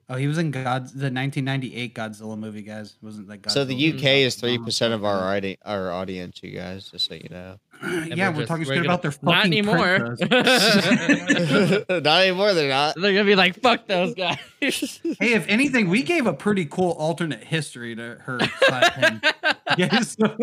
[0.07, 2.91] Oh, he was in God's the 1998 Godzilla movie, guys.
[3.01, 3.51] It wasn't like Godzilla.
[3.51, 6.89] So the UK is three percent of our audi- our audience, you guys.
[6.91, 7.57] Just so you know.
[7.83, 10.15] yeah, we're we're, just- talking shit about their fucking Not anymore.
[11.89, 12.53] not anymore.
[12.53, 12.95] They're not.
[12.95, 16.91] They're gonna be like, "Fuck those guys." hey, if anything, we gave a pretty cool
[16.91, 18.39] alternate history to her.
[18.59, 19.21] slash him.
[19.77, 20.37] Yeah, so-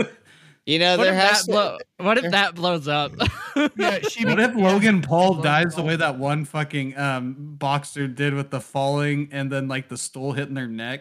[0.67, 3.13] You know, what there if has that to, blow, What if that blows up?
[3.77, 8.33] yeah, she what if Logan Paul dies the way that one fucking um, boxer did
[8.35, 11.01] with the falling and then like the stool hitting their neck?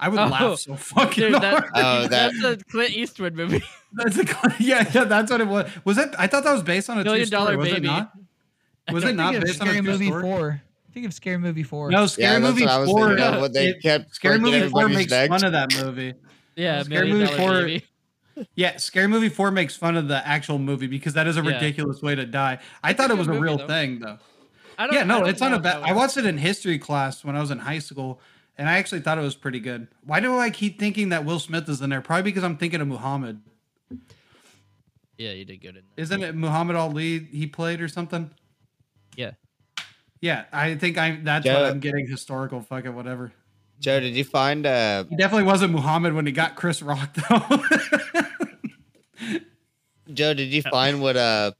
[0.00, 1.70] I would Oh, laugh so fucking Dude, that, hard.
[1.74, 3.62] Oh, that- that's a Clint Eastwood movie.
[3.92, 4.24] That's a,
[4.58, 5.70] yeah, yeah, that's what it was.
[5.84, 6.18] Was that?
[6.18, 7.44] I thought that was based on a Million true story.
[7.46, 7.86] Dollar was Baby.
[7.86, 8.12] It not?
[8.92, 10.22] Was it not Think of based on a Scary Movie story?
[10.22, 10.62] Four.
[10.94, 11.90] Think of Scary Movie Four.
[11.90, 13.08] No, Scary yeah, that's Movie what I was Four.
[13.08, 13.40] thinking of.
[13.42, 15.28] When they it- kept Scary Movie Four everybody's makes necks.
[15.28, 16.14] fun of that movie.
[16.56, 17.84] Yeah, Scary Million Movie Dollar four- Baby.
[18.54, 21.52] Yeah, Scary Movie Four makes fun of the actual movie because that is a Yeah.
[21.54, 22.58] ridiculous way to die.
[22.82, 23.66] I It's thought it was a movie, real though.
[23.66, 24.18] thing though.
[24.78, 25.82] I don't, Yeah, I no, don't it's not know a if bad.
[25.82, 28.20] I watched it in history class when I was in high school,
[28.56, 29.88] and I actually thought it was pretty good.
[30.04, 32.00] Why do I keep thinking that Will Smith is in there?
[32.00, 33.40] Probably because I'm thinking of Muhammad.
[35.16, 36.00] Yeah, you did good in that.
[36.02, 38.30] Isn't it Muhammad Ali he played or something?
[39.16, 39.32] Yeah.
[40.20, 41.54] Yeah, I think I that's Yeah.
[41.60, 43.32] what I'm getting historical fucking whatever.
[43.80, 47.62] Joe, did you find uh He definitely wasn't Muhammad when he got Chris Rock though.
[50.12, 51.52] Joe, did you find what uh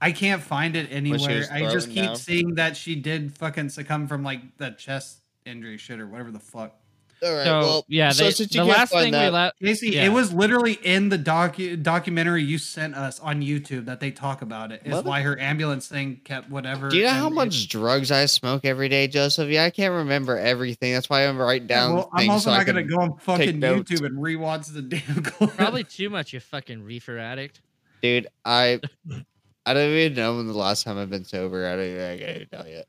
[0.00, 1.46] I can't find it anywhere.
[1.50, 2.16] I just keep down?
[2.16, 6.38] seeing that she did fucking succumb from like the chest injury shit or whatever the
[6.38, 6.78] fuck.
[7.22, 9.24] All right, So well yeah, so they, since you the can't last find thing that,
[9.26, 9.58] we left.
[9.60, 10.04] Casey, Yeah.
[10.06, 14.42] it was literally in the docu- documentary you sent us on YouTube that they talk
[14.42, 14.82] about it.
[14.84, 16.88] Is Mother- why her ambulance thing kept whatever.
[16.88, 19.48] Do you know how and much it- drugs I smoke every day, Joseph?
[19.48, 20.92] Yeah, I can't remember everything.
[20.92, 23.60] That's why I'm writing down well, I'm also so not gonna go on fucking.
[23.60, 25.56] YouTube and rewatch the damn clip.
[25.56, 27.60] Probably too much, you fucking reefer addict.
[28.02, 28.80] Dude, I
[29.66, 31.66] I don't even know when the last time I've been sober.
[31.66, 32.82] I don't even I can't tell you.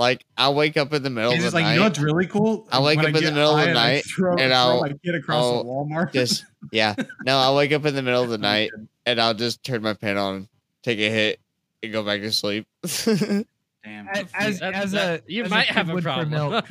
[0.00, 1.72] Like I'll wake up in the middle He's of just the like, night.
[1.74, 2.66] you know what's really cool?
[2.72, 4.80] I'll wake When up I in the middle of the and night throw, and I'll-
[4.80, 6.12] my kid across I'll the Walmart.
[6.12, 6.94] just yeah.
[7.26, 8.70] No, I'll wake up in the middle of the night
[9.04, 10.48] and I'll just turn my pen on,
[10.82, 11.38] take a hit,
[11.82, 12.66] and go back to sleep.
[12.82, 14.08] damn.
[14.08, 16.30] As as, That's- as that- a you as might kid have a problem.
[16.30, 16.64] milk.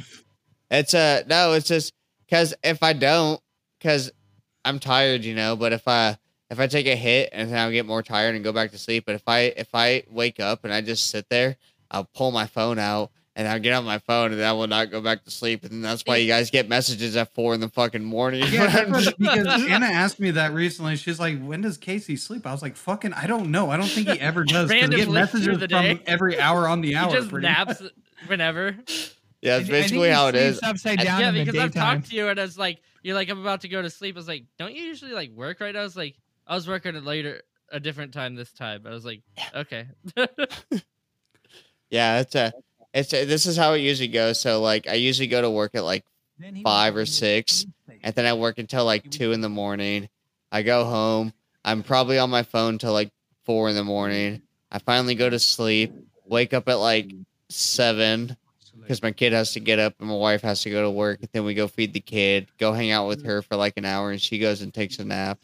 [0.71, 1.93] It's uh no, it's just
[2.25, 3.39] because if I don't,
[3.79, 4.11] because
[4.65, 5.55] I'm tired, you know.
[5.55, 6.17] But if I
[6.49, 8.77] if I take a hit and then I'll get more tired and go back to
[8.77, 9.03] sleep.
[9.05, 11.57] But if I if I wake up and I just sit there,
[11.91, 14.91] I'll pull my phone out and I'll get on my phone and I will not
[14.91, 15.63] go back to sleep.
[15.63, 18.43] And that's why you guys get messages at four in the fucking morning.
[18.51, 18.83] Yeah,
[19.17, 20.97] because Anna asked me that recently.
[20.97, 23.69] She's like, "When does Casey sleep?" I was like, "Fucking, I don't know.
[23.69, 26.01] I don't think he ever does." we get Randomly through messages the from day.
[26.05, 27.11] every hour on the he hour.
[27.13, 27.57] just pretty much.
[27.57, 27.81] naps
[28.27, 28.75] whenever.
[28.75, 28.79] yeah, I that's
[29.39, 30.59] thi- I think basically how it is.
[30.61, 33.61] Upside down yeah, because I've talked to you and it's like you're like I'm about
[33.61, 34.15] to go to sleep.
[34.15, 35.79] I was like, don't you usually like work right now?
[35.79, 37.41] I was like, I was working at later
[37.71, 38.83] a different time this time.
[38.85, 39.21] I was like,
[39.55, 39.85] okay.
[41.91, 42.53] Yeah, that's a
[42.93, 44.39] it's this is how it usually goes.
[44.39, 46.05] So like I usually go to work at like
[46.63, 47.65] five or six,
[48.03, 50.09] and then I work until like two in the morning.
[50.51, 51.33] I go home.
[51.63, 53.11] I'm probably on my phone till like
[53.45, 54.41] four in the morning.
[54.71, 55.93] I finally go to sleep.
[56.25, 57.11] Wake up at like
[57.49, 58.37] seven
[58.81, 61.19] because my kid has to get up and my wife has to go to work.
[61.21, 63.85] And then we go feed the kid, go hang out with her for like an
[63.85, 65.39] hour, and she goes and takes a nap.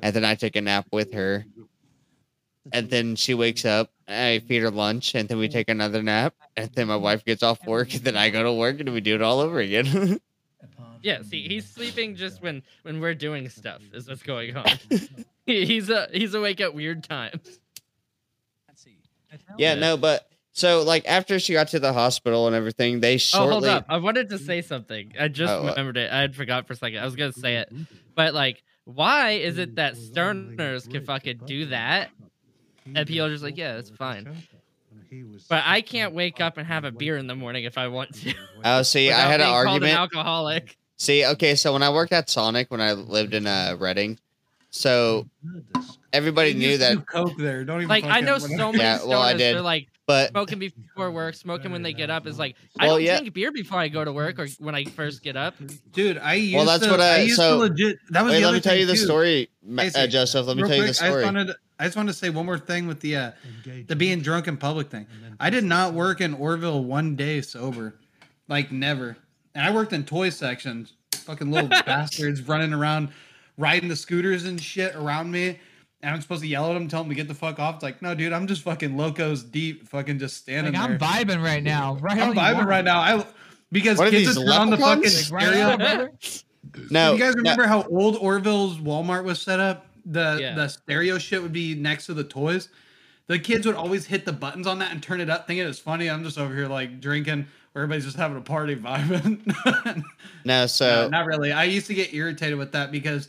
[0.00, 1.44] And then I take a nap with her.
[2.72, 6.34] And then she wakes up, I feed her lunch, and then we take another nap.
[6.56, 9.00] And then my wife gets off work, and then I go to work, and we
[9.00, 10.20] do it all over again.
[11.00, 13.80] Yeah, see, he's sleeping just when when we're doing stuff.
[13.92, 14.66] Is what's going on.
[15.46, 17.60] He's a he's awake at weird times.
[19.56, 19.74] yeah, Yeah.
[19.76, 23.64] no, but so like after she got to the hospital and everything, they Oh, hold
[23.64, 23.86] up!
[23.88, 25.12] I wanted to say something.
[25.18, 25.70] I just Oh, what?
[25.76, 26.12] remembered it.
[26.12, 26.98] I had forgot for a second.
[26.98, 27.72] I was gonna say it,
[28.16, 32.10] but like, why is it that Sterners can fucking do that,
[32.94, 34.28] and people are just like, yeah, it's fine.
[35.48, 38.14] But I can't wake up and have a beer in the morning if I want
[38.16, 38.34] to.
[38.64, 39.98] Oh, see, I had an being called argument.
[39.98, 40.76] alcoholic.
[40.98, 44.18] See, okay, so when I worked at Sonic when I lived in uh, Redding,
[44.70, 45.26] so
[46.12, 47.64] everybody You knew that, coke there.
[47.64, 49.54] Don't even Like I know so many Yeah, well, I did.
[49.56, 52.26] They're like but smoking before work, smoking when they get up.
[52.26, 53.18] Is like I Well, don't yeah.
[53.18, 55.54] drink beer before I go to work or when I first get up.
[55.92, 56.16] dude.
[56.18, 57.98] I used Well, that's to, what I- used so- to legit.
[58.10, 58.98] That was wait, the let me tell you the too.
[59.04, 60.46] story, Ma- Casey, uh, Joseph.
[60.46, 61.24] Let me Real tell you the quick, I just story.
[61.24, 61.50] wanted.
[61.80, 63.30] I just wanted to say one more thing with the uh,
[63.86, 65.06] the being drunk in public thing.
[65.38, 67.94] I did not work in Oroville one day sober,
[68.48, 69.16] like never.
[69.54, 70.94] And I worked in toy sections.
[71.14, 73.10] Fucking little bastards running around,
[73.58, 75.58] riding the scooters and shit around me.
[76.00, 77.74] And I'm supposed to yell at them, tell them to get the fuck off.
[77.74, 81.08] It's like, no, dude, I'm just fucking Lokos deep, fucking just standing Like, I'm there.
[81.08, 81.96] vibing right now.
[82.00, 83.00] Right I'm vibing right now.
[83.00, 83.26] I
[83.72, 85.32] because What are kids these, would turn on the fucking leprechauns?
[85.32, 86.02] Right stereo.
[86.02, 86.10] on,
[86.90, 89.86] no, you guys no, remember how old Oroville's Walmart was set up?
[90.06, 90.54] The Yeah.
[90.54, 92.68] the stereo shit would be next to the toys.
[93.26, 95.68] The kids would always hit the buttons on that and turn it up, thinking it
[95.68, 96.08] was funny.
[96.08, 100.04] I'm just over here like drinking, where everybody's just having a party vibing.
[100.44, 101.52] no, so No, not really.
[101.52, 103.28] I used to get irritated with that because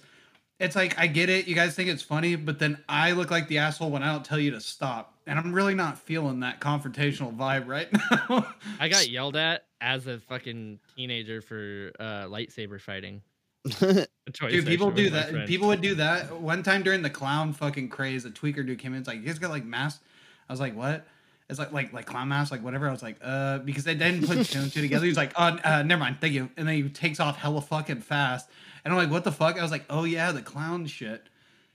[0.60, 3.48] it's like I get it, you guys think it's funny, but then I look like
[3.48, 6.60] the asshole when I don't tell you to stop, and I'm really not feeling that
[6.60, 7.88] confrontational vibe right
[8.30, 8.54] now.
[8.80, 13.22] I got yelled at as a fucking teenager for uh, lightsaber fighting.
[13.80, 15.32] Dude, people do that.
[15.32, 15.48] friend.
[15.48, 16.40] People would do that.
[16.40, 19.00] One time during the clown fucking craze, a tweaker dude came in.
[19.00, 20.02] It's like, you guys got like masks?
[20.48, 21.06] I was like, what?
[21.50, 22.88] It's like like like clown mask, like whatever.
[22.88, 25.06] I was like, uh, because they didn't put two and two together.
[25.06, 26.50] He's like, oh, uh, never mind, thank you.
[26.58, 28.50] And then he takes off hella fucking fast.
[28.86, 29.58] And I'm like, what the fuck?
[29.58, 31.24] I was like, oh yeah, the clown shit.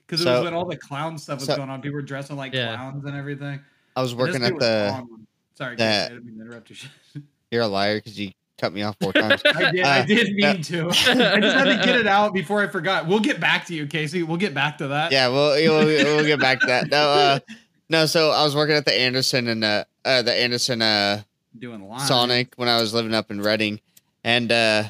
[0.07, 1.81] Because it So- was when all the clown stuff was so- going on.
[1.81, 2.75] People were dressing like Yeah.
[2.77, 3.61] clowns and everything.
[3.97, 5.05] I was working at the.
[5.55, 6.91] Sorry, that- Casey, I didn't mean to interrupt your shit.
[7.51, 9.41] You're a liar because you cut me off four times.
[9.47, 9.85] I did.
[9.85, 10.53] I Uh, did no.
[10.53, 10.87] mean to.
[10.89, 13.07] I just had to get it out before I forgot.
[13.07, 14.23] We'll get back to you, Casey.
[14.25, 15.13] We'll get back to that.
[15.13, 15.87] yeah, we'll, we'll
[16.17, 16.89] we'll get back to that.
[16.91, 17.39] No, uh,
[17.89, 18.07] no.
[18.07, 21.23] So I was working at the Anderson and uh, uh the Anderson uh
[21.57, 22.01] doing live.
[22.03, 23.81] Sonic when I was living up in Redding,
[24.25, 24.85] and uh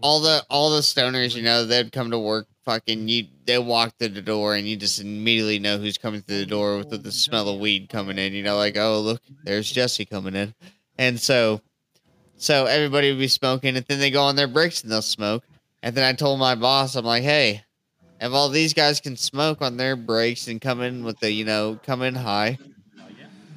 [0.00, 2.46] all the all the stoners, you know, they'd come to work.
[2.64, 6.38] Fucking you, they walk through the door, and you just immediately know who's coming through
[6.38, 8.32] the door with the, the smell of weed coming in.
[8.32, 10.54] You know, like oh look, there's Jesse coming in,
[10.98, 11.60] and so
[12.36, 15.44] so everybody would be smoking, and then they go on their breaks and they'll smoke.
[15.82, 17.62] And then I told my boss, I'm like, hey,
[18.20, 21.44] if all these guys can smoke on their breaks and come in with the, you
[21.44, 22.58] know, come in high,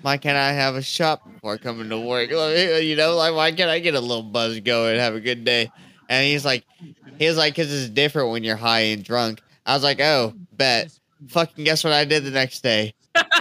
[0.01, 2.29] why can't I have a shop before coming to work?
[2.83, 5.43] You know, like why can't I get a little buzz going and have a good
[5.43, 5.71] day?
[6.09, 6.65] And he's like,
[7.17, 9.41] he was like, because it's different when you're high and drunk.
[9.65, 10.91] I was like, oh, bet.
[11.29, 12.93] Fucking guess what I did the next day?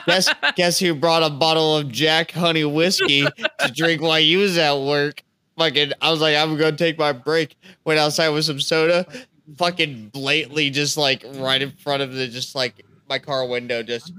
[0.06, 4.56] guess guess who brought a bottle of Jack Honey whiskey to drink while you was
[4.58, 5.22] at work?
[5.58, 7.56] Fucking, I was like, I'm gonna take my break.
[7.84, 9.06] Went outside with some soda.
[9.56, 14.12] Fucking blatantly, just like right in front of the, just like my car window, just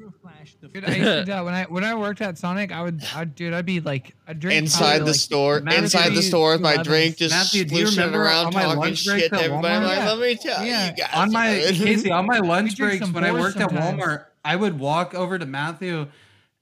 [0.73, 2.71] Dude, I used to do that when I when I worked at Sonic.
[2.71, 6.09] I would, I dude, I'd be like, I'd drink inside the like, store, Matthew, inside
[6.13, 6.83] the store with my 11s.
[6.83, 9.85] drink, just Matthew, do slushing around on my talking lunch break shit to at everybody.
[9.85, 10.05] Like, Walmart?
[10.05, 10.89] let me tell Yeah.
[10.91, 11.09] you guys.
[11.13, 11.47] on my.
[11.73, 13.69] Casey, on my lunch breaks when I Boars worked at.
[13.69, 16.07] Walmart, I would walk over to Matthew,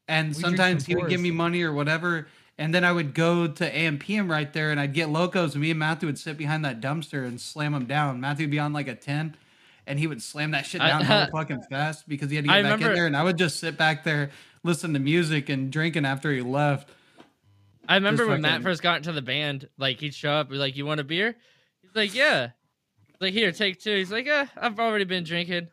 [0.07, 2.27] and We sometimes some he would give me money or whatever,
[2.57, 5.72] and then I would go to AMPM right there, and I'd get Lokos, and me
[5.72, 8.22] and Matthew would sit behind that dumpster and slam them down.
[8.22, 9.35] Matthew would be on like a ten,
[9.88, 12.51] and he would slam that shit I- down hella fucking fast because he had to
[12.51, 14.31] I get back in there, and I would just sit back there,
[14.64, 16.89] listen to music and drinking after he left.
[17.88, 20.55] I remember Just when Matt first got into the band, like he'd show up, be
[20.55, 21.35] like, "You want a beer?"
[21.81, 22.51] He's like, "Yeah."
[23.07, 23.97] He's like, "Here, take two.
[23.97, 25.68] He's like, "Yeah, I've already been drinking."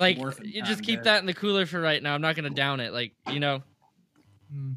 [0.00, 1.14] Like, you just keep there.
[1.14, 2.14] that in the cooler for right now.
[2.14, 3.62] I'm not gonna down it, like you know.
[4.52, 4.76] Mm.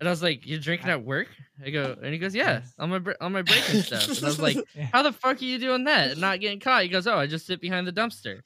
[0.00, 1.28] And I was like, "You're drinking at work?"
[1.64, 4.26] I go, and he goes, "Yeah, on my on my break and stuff." And I
[4.26, 4.56] was like,
[4.92, 7.26] "How the fuck are you doing that and not getting caught?" He goes, "Oh, I
[7.26, 8.40] just sit behind the dumpster."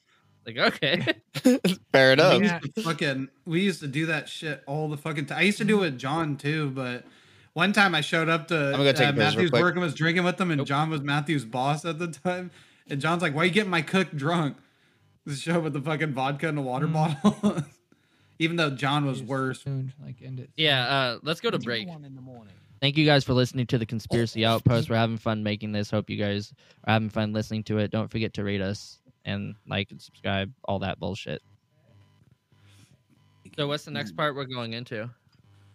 [0.45, 1.05] Like, okay.
[1.91, 2.39] Fair enough.
[2.39, 2.59] We Yeah.
[2.63, 5.39] used to fucking we used to do that shit all the fucking time.
[5.39, 7.03] I used to do it with John too, but
[7.53, 9.61] one time I showed up to gonna take uh, a piss real Matthew's quick.
[9.61, 10.67] work and was drinking with them, and Nope.
[10.67, 12.51] John was Matthew's boss at the time.
[12.89, 14.57] And John's like, "Why you getting my cook drunk?"
[15.25, 16.93] This show with the fucking vodka and the water Mm.
[16.93, 17.63] bottle.
[18.39, 19.63] Even though John was worse.
[19.63, 20.49] Soon, like end it.
[20.55, 21.87] Yeah, uh, let's go to break.
[22.81, 24.89] Thank you guys for listening to the Conspiracy Outpost.
[24.89, 25.91] We're having fun making this.
[25.91, 26.53] Hope you guys
[26.85, 27.91] are having fun listening to it.
[27.91, 31.41] Don't forget to rate us and like and subscribe, all that bullshit.
[33.57, 35.09] So, what's the next part we're going into?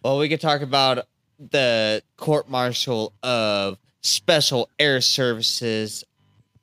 [0.03, 6.03] Well, we could talk about the court martial of Special Air Services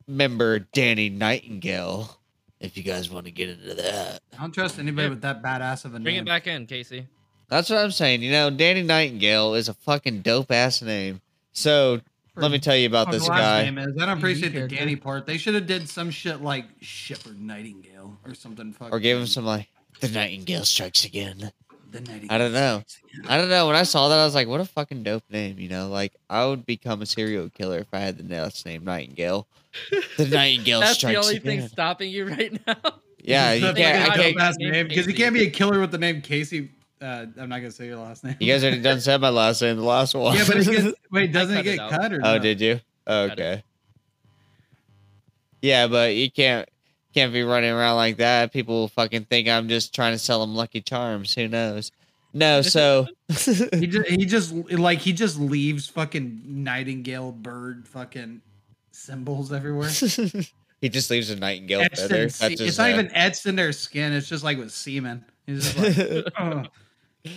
[0.09, 2.19] member Danny Nightingale.
[2.63, 5.11] If you guys want to get into that, I don't trust anybody Yeah.
[5.11, 6.05] with that badass of a name.
[6.05, 6.25] Bring name.
[6.25, 7.07] it back in, Casey.
[7.49, 8.23] that's what I'm saying.
[8.23, 11.21] You know, Danny Nightingale is a fucking dope ass name.
[11.53, 12.01] So
[12.37, 13.63] let me tell you about Oh, this His last guy.
[13.65, 13.97] name is.
[14.01, 14.69] I don't appreciate the.
[14.69, 15.27] Danny part.
[15.27, 18.73] They should have did some shit like Shepherd Nightingale or something.
[18.73, 19.69] Fucking Or gave him some like
[20.01, 21.53] the Nightingale strikes again.
[21.93, 22.29] The Nightingale.
[22.31, 22.83] I don't know.
[23.29, 23.67] I don't know.
[23.67, 26.15] When I saw that, I was like, "What a fucking dope name!" You know, like
[26.31, 29.47] I would become a serial killer if I had the last name Nightingale.
[30.17, 31.61] The Nightingale That's the only again.
[31.61, 32.77] thing stopping you right now.
[33.23, 34.01] Yeah, you That's can't.
[34.01, 34.37] like I a can't.
[34.37, 36.71] dope-ass name because you can't be a killer with the name Casey.
[37.01, 38.37] Uh, I'm not gonna say your last name.
[38.41, 40.37] You guys already done said my last name, the last one.
[40.37, 42.17] yeah, but it gets, wait, doesn't it cut it get cut or?
[42.25, 42.39] oh, no?
[42.39, 42.81] did you?
[43.07, 43.63] Oh, okay.
[45.61, 46.69] Yeah, but you can't
[47.15, 48.53] can't be running around like that.
[48.53, 51.35] People will fucking think I'm just trying to sell them Lucky Charms.
[51.35, 51.93] Who knows?
[52.35, 58.41] No, so He just, he just like he just leaves fucking nightingale bird fucking
[58.91, 59.89] symbols everywhere.
[60.81, 62.29] he just leaves a nightingale Etched feather.
[62.29, 64.13] se- it's not even etched in their skin.
[64.13, 65.25] It's just like with semen.
[65.47, 66.69] He's just like, "Ugh."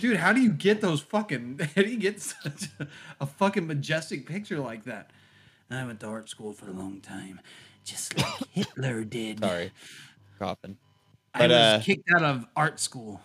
[0.00, 1.60] dude, how do you get those fucking?
[1.76, 2.86] How do you get such a,
[3.20, 5.10] a fucking majestic picture like that?
[5.70, 7.40] I went to art school for a long time,
[7.86, 9.40] just like Hitler did.
[9.40, 9.72] Sorry,
[10.38, 10.76] coughing.
[11.32, 13.20] I But, was uh, kicked out of art school.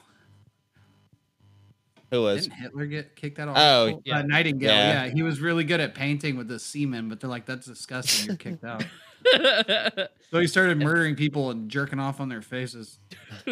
[2.12, 2.44] Who was?
[2.44, 4.02] Didn't Hitler get kicked out of Oh, school?
[4.06, 4.20] yeah.
[4.20, 4.70] Uh, Nightingale.
[4.70, 5.06] Yeah.
[5.06, 5.14] Yeah.
[5.14, 8.28] he was really good at painting with the semen, but they're like, that's disgusting.
[8.28, 8.84] You're kicked out.
[10.32, 13.00] So he started murdering people and jerking off on their faces,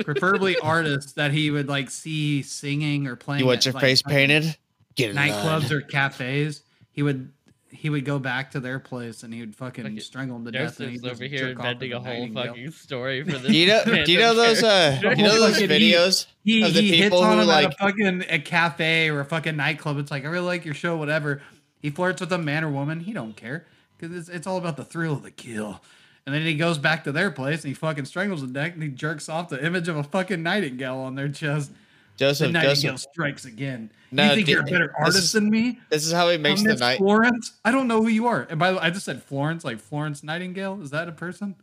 [0.03, 3.41] preferably artists that he would like see singing or playing.
[3.41, 4.55] You want at, your like, face painted?
[4.95, 6.63] Get in Nightclubs or cafes.
[6.91, 7.31] He would
[7.71, 10.51] he would go back to their place and he would fucking Fucking strangle them to
[10.51, 10.79] death.
[10.79, 12.45] And he'd over here jerk off inventing a whole nightingale.
[12.47, 13.51] fucking story for this.
[13.51, 13.83] Do you know?
[14.05, 14.63] Do you know those?
[14.63, 17.41] Uh, random you know those Fucking he- videos he, of the he hits on who
[17.41, 17.65] him like?
[17.67, 19.97] at a fucking a cafe or a fucking nightclub.
[19.99, 21.41] It's like I really like your show, whatever.
[21.81, 22.99] He flirts with a man or woman.
[22.99, 23.65] He don't care
[23.97, 25.81] because it's, it's all about the thrill of the kill.
[26.25, 28.83] And then he goes back to their place and he fucking strangles the neck and
[28.83, 31.71] he jerks off the image of a fucking nightingale on their chest.
[32.19, 32.51] The Joseph.
[32.51, 33.11] Nightingale Joseph.
[33.11, 33.89] strikes again.
[34.11, 35.79] No, you think di- you're a better artist is- than me?
[35.89, 36.97] This is how he makes the Miss night.
[36.97, 37.53] Florence.
[37.63, 38.45] I don't know who you are.
[38.49, 40.81] And by the way, I just said Florence, like Florence Nightingale.
[40.81, 41.55] Is that a person?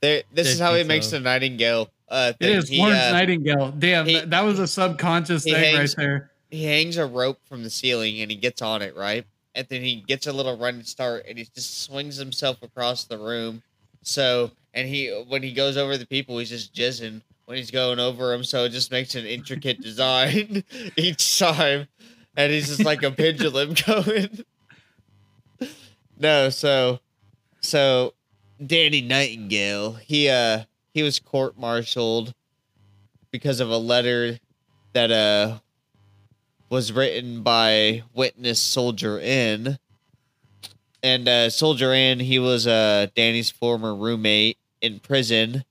[0.00, 1.16] There, this is how he makes so.
[1.18, 1.88] the nightingale.
[2.08, 2.56] Uh, It thing.
[2.58, 3.70] is He, Florence uh, Nightingale.
[3.78, 6.30] Damn, he- that, that was a subconscious thing hangs- right there.
[6.50, 9.24] he hangs a rope from the ceiling and he gets on it, right?
[9.54, 13.18] And then he gets a little running start and he just swings himself across the
[13.18, 13.62] room.
[14.02, 17.98] So, and he when he goes over the people, he's just jizzing when he's going
[17.98, 18.44] over them.
[18.44, 20.64] So it just makes an intricate design
[20.96, 21.88] each time,
[22.36, 24.44] and he's just like a pendulum going.
[26.18, 27.00] no, so,
[27.60, 28.14] so
[28.64, 30.64] Danny Nightingale, he uh
[30.94, 32.34] he was court-martialed
[33.30, 34.38] because of a letter
[34.92, 35.58] that uh
[36.72, 39.78] was written by witness Soldier N.
[41.02, 45.64] And uh, Soldier N, he was uh, Danny's former roommate in prison.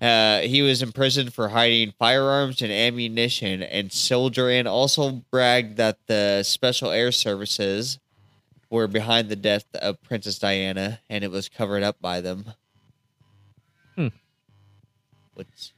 [0.00, 3.62] Uh, he was imprisoned for hiding firearms and ammunition.
[3.62, 7.98] And Soldier also bragged that the Special Air Services
[8.70, 12.46] were behind the death of Princess Diana, and it was covered up by them.
[13.96, 14.08] Hmm.
[15.34, 15.72] Which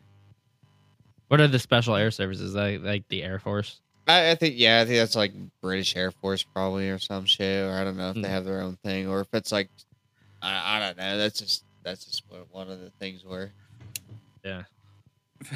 [1.29, 2.55] What are the special air services?
[2.55, 3.81] Like like the Air Force?
[4.07, 5.33] I, I think yeah, I think that's like
[5.63, 8.23] British Air Force probably or some shit, or I don't know if Hmm.
[8.23, 9.69] they have their own thing, or if it's like
[10.43, 11.17] I, I don't know.
[11.19, 13.51] That's just that's just what one of the things were.
[14.45, 14.63] Yeah.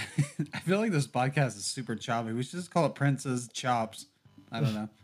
[0.55, 2.33] I feel like this podcast is super choppy.
[2.33, 4.07] We should just call it Princess Chops.
[4.53, 4.89] I don't know.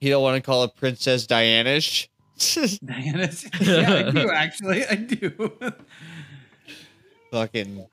[0.00, 2.08] You don't want to call it Princess Dianish.
[2.84, 3.30] Diana.
[3.60, 4.84] yeah, I do actually.
[4.84, 5.52] I do.
[7.30, 7.86] Fucking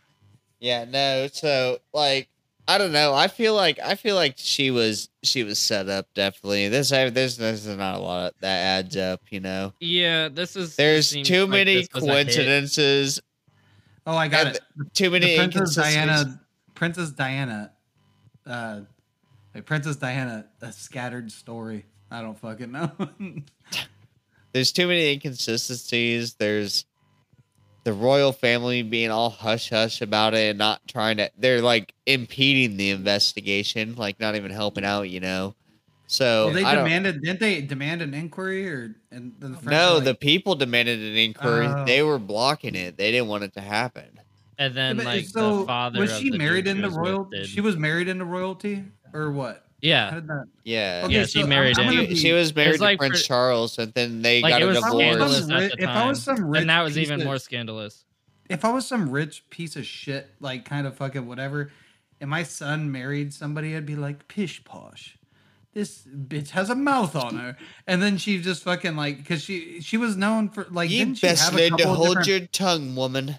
[0.60, 1.28] yeah, no.
[1.32, 2.30] So like
[2.68, 3.14] I don't know.
[3.14, 6.68] I feel like I feel like she was she was set up definitely.
[6.70, 9.22] This I this this is not a lot that adds up.
[9.30, 10.76] You know, Yeah, this is.
[10.76, 12.11] there's too like many this was a hit.
[12.26, 13.22] coincidences.
[14.06, 14.62] Oh, I got And it.
[14.94, 15.76] Too many The Princess.
[15.76, 16.40] Diana.
[16.74, 17.72] Princess Diana.
[18.46, 18.82] Uh,
[19.54, 20.46] wait, Princess Diana.
[20.62, 21.86] A scattered story.
[22.12, 22.92] I don't fucking know.
[24.54, 26.34] there's too many inconsistencies.
[26.36, 26.86] There's
[27.84, 31.30] the royal family being all hush hush about it and not trying to.
[31.38, 35.10] They're like impeding the investigation, like not even helping out.
[35.10, 35.56] You know.
[36.11, 37.22] So well, they I demanded.
[37.22, 38.95] Didn't they demand an inquiry or?
[39.11, 41.68] And the French no, like, the people demanded an inquiry.
[41.68, 41.86] Oh.
[41.86, 42.98] They were blocking it.
[42.98, 44.19] They didn't want it to happen.
[44.57, 46.98] And then But like so the father was of she the married dude into was
[46.98, 47.44] royalty?
[47.45, 48.84] She was married into royalty
[49.14, 49.65] or what?
[49.81, 50.19] Yeah.
[50.19, 50.45] that?
[50.64, 51.03] Yeah.
[51.06, 51.99] Okay, Yeah, she so I'm- married I'm in.
[51.99, 54.61] She, be- she was married to like Prince for- Charles, and then they Like, got
[54.61, 54.99] it a was If divorce.
[55.03, 57.38] scandalous some at ri- if I was some rich And that was even of- more
[57.38, 58.03] scandalous.
[58.49, 61.72] if I was some rich piece of shit, like kind of fucking whatever,
[62.19, 65.15] and my son married somebody, I'd be like, pish posh.
[65.80, 67.56] This bitch has a mouth on her,
[67.88, 71.19] and then she just fucking like because she she was known for like You didn't
[71.19, 73.38] she best have a learn to hold different- your tongue, woman.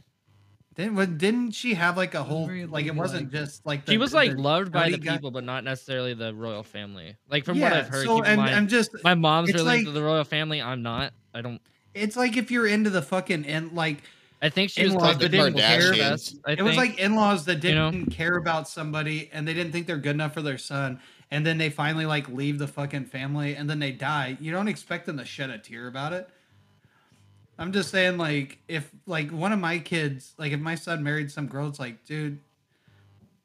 [0.75, 3.47] didn't, what- didn't she have like a whole very like it wasn't ladylike.
[3.49, 6.33] just like She was like the loved by the guy- people, but not necessarily the
[6.35, 7.15] royal family.
[7.29, 9.67] Like from yeah, what I've heard, so and mind, I'm just my mom's it's really
[9.69, 10.63] like- into the royal family.
[10.63, 11.13] I'm not.
[11.35, 11.61] I don't.
[11.93, 13.99] it's like if you're into the fucking and like
[14.41, 16.33] I think she was In-laws called that the didn't Kardashians.
[16.33, 16.41] care.
[16.47, 17.91] I it was like in-laws that you know?
[17.91, 20.99] didn't care about somebody and they didn't think they're good enough for their son
[21.31, 24.69] and then they finally like leave the fucking family and then they die you don't
[24.69, 26.29] expect them to shed a tear about it
[27.59, 31.31] i'm just saying like if like one of my kids like if my son married
[31.31, 32.39] some girl it's like dude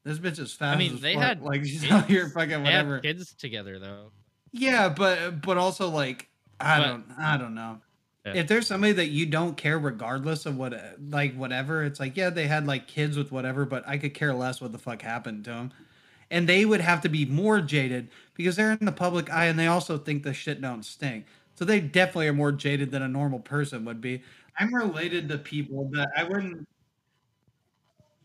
[0.03, 0.75] this bitch is fat.
[0.75, 1.23] I mean, as they fuck.
[1.23, 4.11] had like she's out here fucking whatever kids together though.
[4.51, 6.27] yeah but but also like
[6.59, 7.79] i But- don't i don't know
[8.25, 8.33] Yeah.
[8.35, 10.73] if there's somebody that you don't care regardless of what
[11.09, 14.33] like whatever it's like yeah they had like kids with whatever but i could care
[14.33, 15.71] less what the fuck happened to them
[16.29, 19.57] and they would have to be more jaded because they're in the public eye and
[19.57, 21.25] they also think the shit don't stink
[21.55, 24.21] so they definitely are more jaded than a normal person would be
[24.59, 26.67] i'm related to people that i wouldn't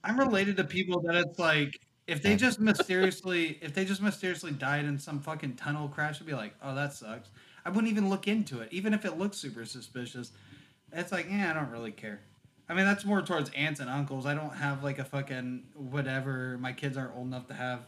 [0.05, 4.51] i'm related to people that it's like if they just mysteriously if they just mysteriously
[4.51, 7.31] died in some fucking tunnel crash i'd be like oh that sucks
[7.65, 10.33] I wouldn't even look into it, even if it looks super suspicious.
[10.93, 12.21] It's like, yeah, I don't really care.
[12.69, 14.27] I mean, that's more towards aunts and uncles.
[14.27, 16.57] I don't have like a fucking whatever.
[16.59, 17.81] My kids aren't old enough to have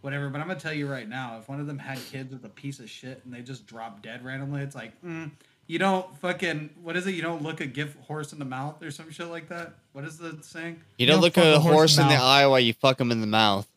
[0.00, 0.28] whatever.
[0.28, 2.48] But I'm gonna tell you right now, if one of them had kids with a
[2.48, 5.30] piece of shit and they just drop dead randomly, it's like, mm,
[5.66, 7.14] you don't fucking what is it?
[7.14, 9.74] You don't look a gift horse in the mouth or some shit like that.
[9.92, 10.80] What is the saying?
[10.98, 12.60] You don't look fuck at a a horse horse in in the the eye while
[12.60, 13.68] you fuck him in the mouth.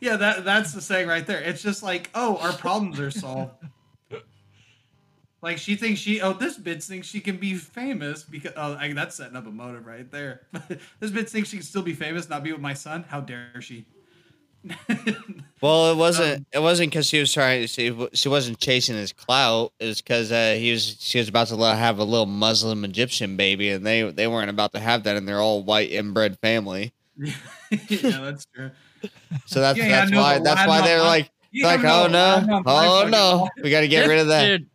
[0.00, 1.40] Yeah, that that's the saying right there.
[1.40, 3.52] It's just like, oh, our problems are solved.
[5.42, 8.92] Like she thinks she, oh, this bitch thinks she can be famous because oh, I,
[8.92, 10.42] that's setting up a motive right there.
[11.00, 13.04] this bitch thinks she can still be famous, not be with my son.
[13.08, 13.86] How dare she?
[15.62, 16.38] Well, it wasn't.
[16.38, 17.66] Um, it wasn't because she was trying.
[17.66, 19.74] She she wasn't chasing his clout.
[19.78, 20.96] It was because uh, he was.
[20.98, 24.72] She was about to have a little Muslim Egyptian baby, and they they weren't about
[24.72, 26.94] to have that in their all white inbred family.
[27.18, 27.32] yeah,
[27.90, 28.70] that's true.
[29.44, 31.30] So that's Yeah, yeah, that's no, why but that's why they're like
[31.62, 34.46] like oh no oh no we got to get rid of that.
[34.46, 34.69] Dude,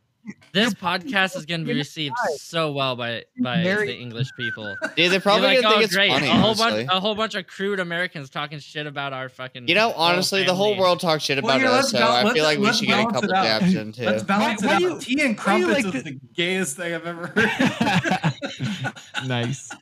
[0.55, 4.75] this podcast is gonna be received so well by by Very- the English people.
[4.81, 6.27] Dude, they You're probably like, didn't think oh, it's great, funny.
[6.27, 6.85] a whole honestly.
[6.85, 9.67] bunch, a whole bunch of crude Americans talking shit about our fucking.
[9.67, 12.27] You know, royal honestly, the whole world talks shit about here, us, let's so bal-
[12.27, 13.43] I feel like we should get a couple it out.
[13.61, 14.05] dabs in too.
[14.05, 14.81] Let's balance Why- it why out.
[14.81, 17.27] you- Tea and why do you crumpets like is the- the gayest thing I've ever
[17.27, 18.93] heard.
[19.27, 19.69] nice.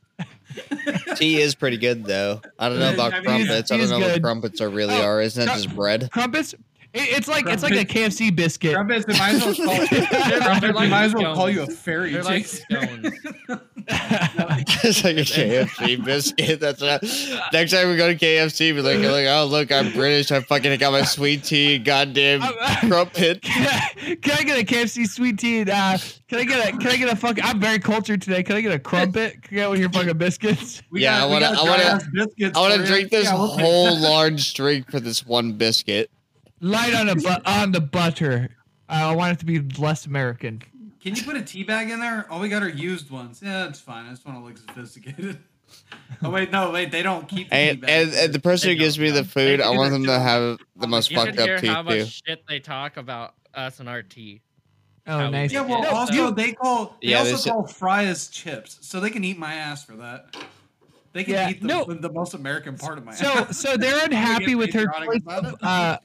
[1.15, 2.41] Tea is pretty good though.
[2.59, 3.71] I don't know I about mean, crumpets.
[3.71, 5.21] I don't is know what crumpets are really Oh, are.
[5.21, 6.09] Isn't it just bread?
[6.11, 6.53] Crumpets.
[6.93, 8.73] It, it's like it's like a KFC biscuit.
[8.75, 12.11] crumpets, we might as well call, crumpets, like might as well call you a fairy.
[12.13, 12.65] They're like Jason.
[12.69, 13.19] scones.
[13.87, 16.59] it's like a KFC biscuit.
[16.59, 17.03] That's what.
[17.03, 20.31] I, next time we go to KFC, be like, like, oh look, I'm British.
[20.31, 21.79] I fucking got my sweet tea.
[21.79, 22.41] Goddamn
[22.87, 23.41] crumpet.
[23.41, 25.61] Can I, can I get a KFC sweet tea?
[25.61, 25.97] And, uh,
[26.27, 27.43] can I get a can I get a fucking?
[27.43, 28.43] I'm very cultured today.
[28.43, 29.41] Can I get a crumpet?
[29.41, 30.83] Can I get one of your fucking biscuits?
[30.91, 34.53] We Yeah, got- I wanna- I wanna- I want to drink this Yeah, whole large
[34.53, 36.11] drink for this one biscuit.
[36.63, 38.49] Light on a bu- on the butter.
[38.87, 40.61] I want it to be less American.
[41.01, 42.25] Can you put a tea bag in there?
[42.29, 43.41] Oh, we got our used ones.
[43.43, 44.05] Yeah, that's fine.
[44.05, 45.39] I just want to look sophisticated.
[46.23, 47.49] oh wait, no, wait, they don't keep.
[47.49, 47.91] The tea And, bags.
[48.15, 50.57] and, and the person They who gives me the food, I want them to have
[50.77, 52.05] the most You fucked should hear up teeth how much too.
[52.27, 54.39] shit they talk about us and our tea.
[55.05, 55.51] Oh, How nice.
[55.51, 59.01] Yeah, well, No, also you- they call they Yeah, also said- call fries chips, so
[59.01, 60.33] they can eat my ass for that.
[61.11, 61.83] They can Yeah, eat the, no.
[61.83, 63.57] the most American part of my So ass.
[63.59, 65.97] so they're unhappy with her choice of, uh,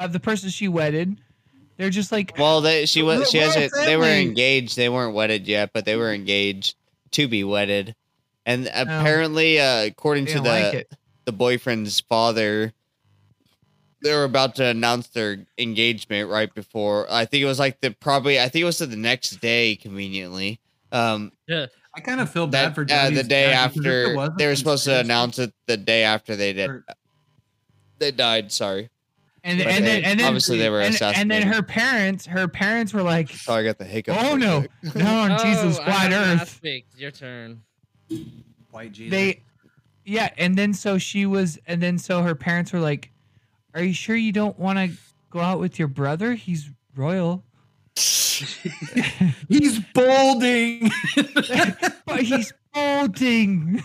[0.00, 1.16] of the person she wedded.
[1.76, 3.72] They're just like Well, they she was she has a it.
[3.74, 4.76] They were engaged.
[4.76, 6.74] They weren't wedded yet, but they were engaged
[7.12, 7.94] to be wedded.
[8.44, 10.88] And apparently, uh, according to the like
[11.24, 12.72] the boyfriend's father,
[14.02, 17.06] they were about to announce their engagement right before.
[17.10, 18.40] I think it was like the probably.
[18.40, 20.60] I think it was the next day, conveniently.
[20.92, 21.66] Um, Yeah.
[21.92, 24.34] I kind of feel bad that for uh, the day dad, because if there after
[24.38, 26.70] they were supposed to announce it the day after they did.
[26.70, 26.84] or-
[27.98, 28.52] They died.
[28.52, 28.90] Sorry.
[29.44, 32.46] And But and then and then obviously they were and, and then her parents her
[32.48, 34.16] parents were like, So I got the hiccup.
[34.20, 34.64] oh no,
[34.94, 36.60] no on Jesus Oh, I wide earth.
[36.96, 37.62] Your turn.
[38.70, 39.10] White Jesus.
[39.10, 39.40] They,
[40.04, 43.10] yeah, and then so she was, and then so her parents were like,
[43.74, 44.96] "Are you sure you don't want to
[45.30, 46.34] go out with your brother?
[46.34, 47.44] He's royal,
[49.48, 50.90] He's balding.
[52.06, 53.82] but he's balding."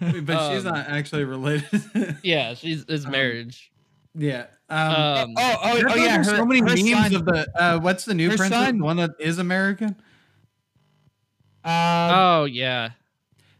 [0.00, 2.16] but she's Um, not actually related.
[2.22, 3.70] Yeah, she's it's Um, marriage.
[4.14, 4.46] yeah.
[4.70, 7.78] Um, Um, Oh, oh, oh yeah, her, so many her memes son, of the uh,
[7.80, 8.66] what's the new her princess?
[8.66, 9.96] son- The one that is American.
[11.64, 12.90] uh, oh yeah.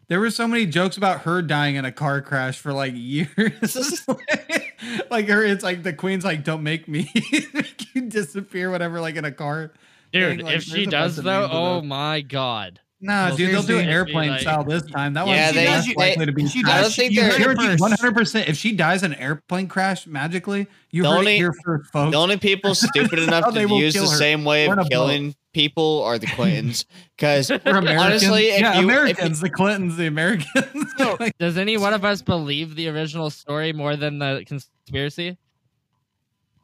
[0.08, 4.04] There were so many jokes about her dying in a car crash for like years.
[5.10, 7.08] like her, it's like the queen's like, "Don't make me
[7.54, 9.00] make you disappear," whatever.
[9.00, 9.72] Like in a car.
[10.12, 11.84] Dude, thing, like, if she does though, oh those.
[11.84, 12.80] my god.
[13.02, 15.14] Nah, Well, dude, they'll do seriously, airplane like- style this time.
[15.14, 16.46] That Yeah, one's they- less they- likely to be.
[16.48, 16.82] she I does.
[16.82, 17.80] don't think they're- heard it first.
[17.80, 18.48] One hundred percent.
[18.50, 21.90] If she dies in an airplane crash magically, you The heard only- it here first,
[21.92, 22.12] folks.
[22.12, 24.06] The only people stupid enough to use the her.
[24.06, 24.90] same way We're in a of boat.
[24.90, 26.84] killing people are the Clintons.
[27.16, 30.92] Because honestly, if yeah, you- if you- Americans, the Clintons, the Americans.
[30.98, 35.38] So- Does any one of us believe the original story more than the conspiracy?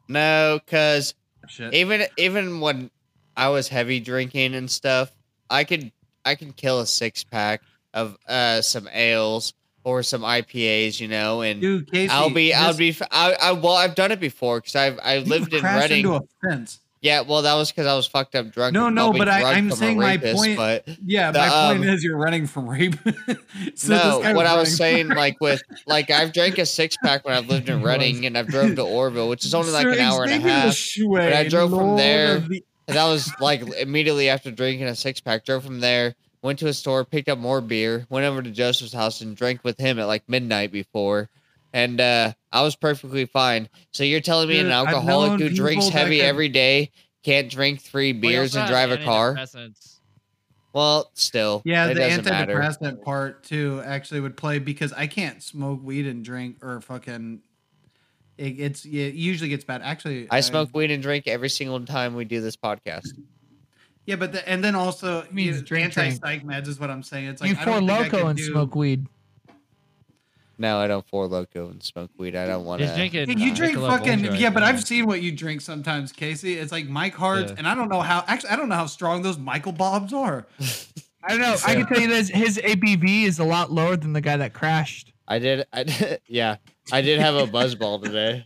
[0.07, 1.15] no, because
[1.71, 2.91] even even when
[3.35, 5.11] I was heavy drinking and stuff,
[5.49, 5.91] I could
[6.27, 7.61] I can kill a six pack
[7.93, 12.75] of uh some ales or some IPAs, you know, and Dude, Casey, I'll be I'll
[12.75, 15.99] be I, well I've done it before because I've I lived in Redding.
[15.99, 16.81] into a fence.
[16.99, 18.73] yeah, well that was because I was fucked up drunk.
[18.73, 21.83] No, no, but I, I'm from a saying my point- But Yeah, The, my point
[21.83, 22.95] um, is you're running from rape.
[23.75, 27.35] So no, what I was saying, like with like I've drank a six pack when
[27.35, 30.23] I've lived in Redding and I've drove to Oroville, which is only like an hour
[30.25, 30.73] and a half.
[30.73, 32.39] Lechuey, I drove from there.
[32.39, 35.43] the- And that was like immediately after drinking a six pack.
[35.45, 38.93] Drove from there, went to a store, picked up more beer, went over to Joseph's
[38.93, 41.29] house and drank with him at like midnight before.
[41.73, 43.67] And uh, I was perfectly fine.
[43.91, 46.91] So you're telling me Dude, an alcoholic who drinks heavy could- every day
[47.23, 49.37] can't drink three beers and drive a car?
[50.73, 52.55] Well, still, Yeah, it the doesn't matter.
[52.55, 57.41] antidepressant part too actually would play because I can't smoke weed and drink or fucking.
[58.37, 59.81] It, it's it usually gets bad.
[59.83, 63.07] Actually, I smoke weed and drink every single time we do this podcast.
[64.05, 66.13] Yeah, but the, and then also It means you know, drink, drink.
[66.13, 67.27] anti-psych meds is what I'm saying.
[67.27, 69.07] It's like you I four don't think I Loko and do- smoke weed.
[70.59, 72.35] No, I don't four Loko and smoke weed.
[72.35, 72.95] I don't want He's to.
[72.95, 73.29] drinking.
[73.29, 74.67] Yeah, you uh, drink fucking yeah, right but now.
[74.67, 76.57] I've seen what you drink sometimes, Casey.
[76.57, 77.57] It's like Mike Hards, Yeah.
[77.59, 78.23] and I don't know how.
[78.27, 80.47] Actually, I don't know how strong those Michael Bobs are.
[81.23, 81.55] I don't know.
[81.65, 84.53] I can tell you this: his ABV is a lot lower than the guy that
[84.53, 85.13] crashed.
[85.27, 85.67] I did.
[85.73, 86.21] I did.
[86.27, 86.55] Yeah,
[86.91, 88.43] I did have a buzzball today,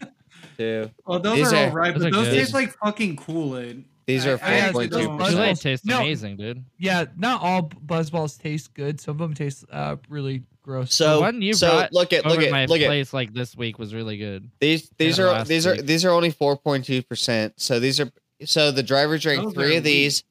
[0.58, 0.90] too.
[1.06, 2.34] Well, those These are are- all right, those but are those good.
[2.36, 3.86] taste like fucking Kool Aid.
[4.08, 5.36] These are I four actually point two don't- percent.
[5.36, 5.98] Kool-Aid Buzzballs- tastes No.
[6.00, 6.66] amazing, dude.
[6.80, 9.00] Yeah, not all buzzballs taste good.
[9.00, 10.94] Some of them taste uh, really gross.
[10.94, 13.34] So one you so brought look at over look at my look at place like
[13.34, 14.50] this week was really good.
[14.60, 15.86] these these Yeah, are last these are week.
[15.86, 17.54] these are only four point two percent.
[17.58, 18.12] So these are
[18.44, 20.24] so the driver drank Those three are of these.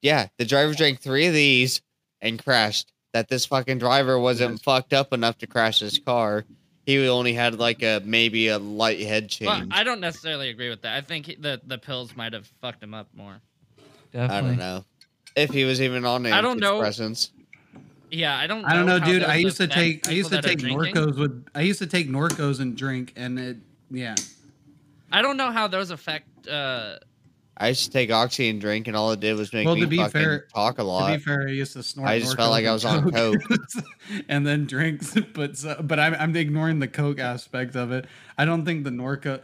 [0.00, 1.82] Yeah, the driver drank three of these
[2.22, 2.92] and crashed.
[3.14, 4.62] That this fucking driver wasn't Yes.
[4.62, 6.44] fucked up enough to crash his car.
[6.88, 9.46] He only had like a maybe a light head change.
[9.46, 10.96] Well, I don't necessarily agree with that.
[10.96, 13.42] I think he- the the pills might have fucked him up more.
[14.14, 14.86] I don't know
[15.36, 16.80] if he was even on I don't know.
[16.80, 17.28] antidepressants.
[18.10, 18.64] Yeah, I don't.
[18.64, 19.22] I don't know, how dude.
[19.22, 20.94] I used to take I used to people that are take.
[20.94, 23.58] Norcos with I used to take Norcos and drink, and it
[23.90, 24.14] yeah.
[25.12, 26.48] I don't know how those affect.
[26.48, 26.96] uh
[27.60, 29.80] I used to take oxy and drink, and all it did was make Well, me
[29.80, 31.00] to be fucking fair- talk a lot.
[31.00, 31.16] To lot.
[31.18, 32.08] be fair, I used to snort.
[32.08, 33.42] I just felt like I and was on coke.
[34.28, 35.14] and then drinks.
[35.34, 38.06] But so, but I'm I'm ignoring the coke aspect of it.
[38.36, 39.40] I don't think the Norco.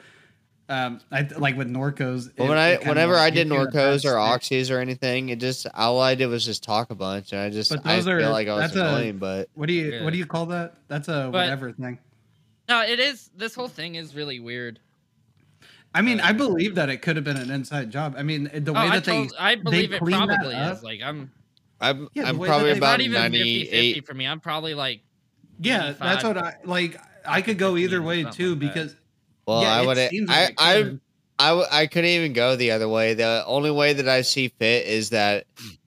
[0.67, 2.31] Um, I like with Norcos.
[2.37, 5.29] But it- when I, whenever I did gives you that Norcos or oxys or anything,
[5.29, 7.97] it just all I did was just talk a bunch, and I just But I
[7.97, 10.05] those feel like I was that's a- But What do you Yeah.
[10.05, 10.75] what do you call that?
[10.89, 11.99] That's a But- whatever thing.
[12.69, 13.29] No, it is.
[13.37, 14.79] This whole thing is really weird.
[15.95, 18.15] I mean, uh, I believe that it could have been an inside job.
[18.19, 20.55] I mean, the Oh, way I, that they told, I believe it clean that probably
[20.57, 20.77] up?
[20.79, 20.83] is.
[20.83, 21.31] Like I'm.
[21.81, 24.27] I'm Yeah, I'm probably they- about not even 50 50 for me.
[24.27, 25.03] I'm probably like.
[25.61, 27.01] yeah, that's what I like.
[27.27, 28.75] I could go either way too like that.
[28.75, 28.97] because
[29.47, 31.01] Well, yeah, I would seems I like it I could.
[31.39, 33.15] I w- I couldn't even go the other way.
[33.15, 35.47] The only way that I see fit is that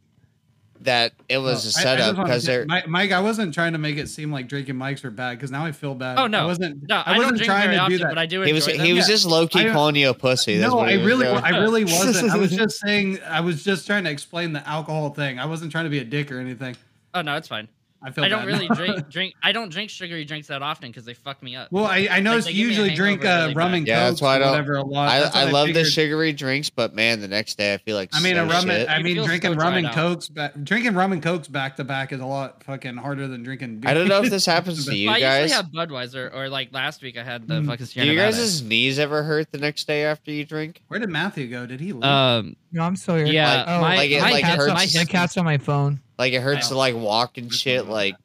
[0.87, 3.73] that it was a I- I setup because say- they're Mike, Mike, I wasn't trying
[3.73, 6.17] to make it seem like drinking Mike's are bad because now I feel bad.
[6.17, 6.87] Oh no, I wasn't.
[6.89, 8.07] no, I, I don't wasn't trying very to do often, that.
[8.09, 9.13] but I do he was enjoy he was Yeah.
[9.13, 10.57] just low key I- calling you a pussy.
[10.57, 11.37] That's no, what I was really, doing.
[11.43, 12.31] I really wasn't.
[12.31, 13.19] I was just saying.
[13.27, 15.39] I was just trying to explain the alcohol thing.
[15.39, 16.75] I wasn't trying to be a dick or anything.
[17.13, 17.67] Oh no, it's fine.
[18.03, 18.23] I feel.
[18.23, 18.75] I don't bad really now.
[18.75, 19.33] drink drink.
[19.41, 21.71] I don't drink sugary drinks that often because they fuck me up.
[21.71, 23.77] Well, I, I noticed they you give me a usually drink uh, really rum bad.
[23.79, 25.09] and Yeah, coke that's why I don't- whatever a lot.
[25.09, 27.95] I, That's I what love the sugary drinks, but man, the next day I feel
[27.95, 28.69] like I mean, so a rum.
[28.69, 28.87] And.
[28.87, 29.93] I mean, drinking so rum and out.
[29.95, 30.29] cokes.
[30.29, 33.79] Back, drinking rum and cokes back to back is a lot fucking harder than drinking.
[33.79, 33.89] Beer.
[33.89, 35.15] I don't know if this happens to you guys.
[35.17, 35.41] I guys.
[35.51, 37.65] usually have Budweiser, or like last week I had the Mm.
[37.65, 40.83] fucking Do you guys' knees ever hurt the next day after you drink?
[40.87, 41.65] Where did Matthew go?
[41.65, 42.03] Did he leave?
[42.03, 43.25] Um, No, I'm still here.
[43.25, 45.45] yeah, Like- oh, my, like it- my, like it cat's, hurts- my my cat's on
[45.45, 45.99] my phone.
[46.17, 47.85] Like it hurts to like walk and shit.
[47.85, 48.15] Like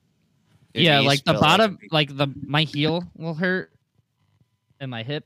[0.75, 3.71] yeah, like the bottom, like the my heel will hurt,
[4.81, 5.25] and my hip,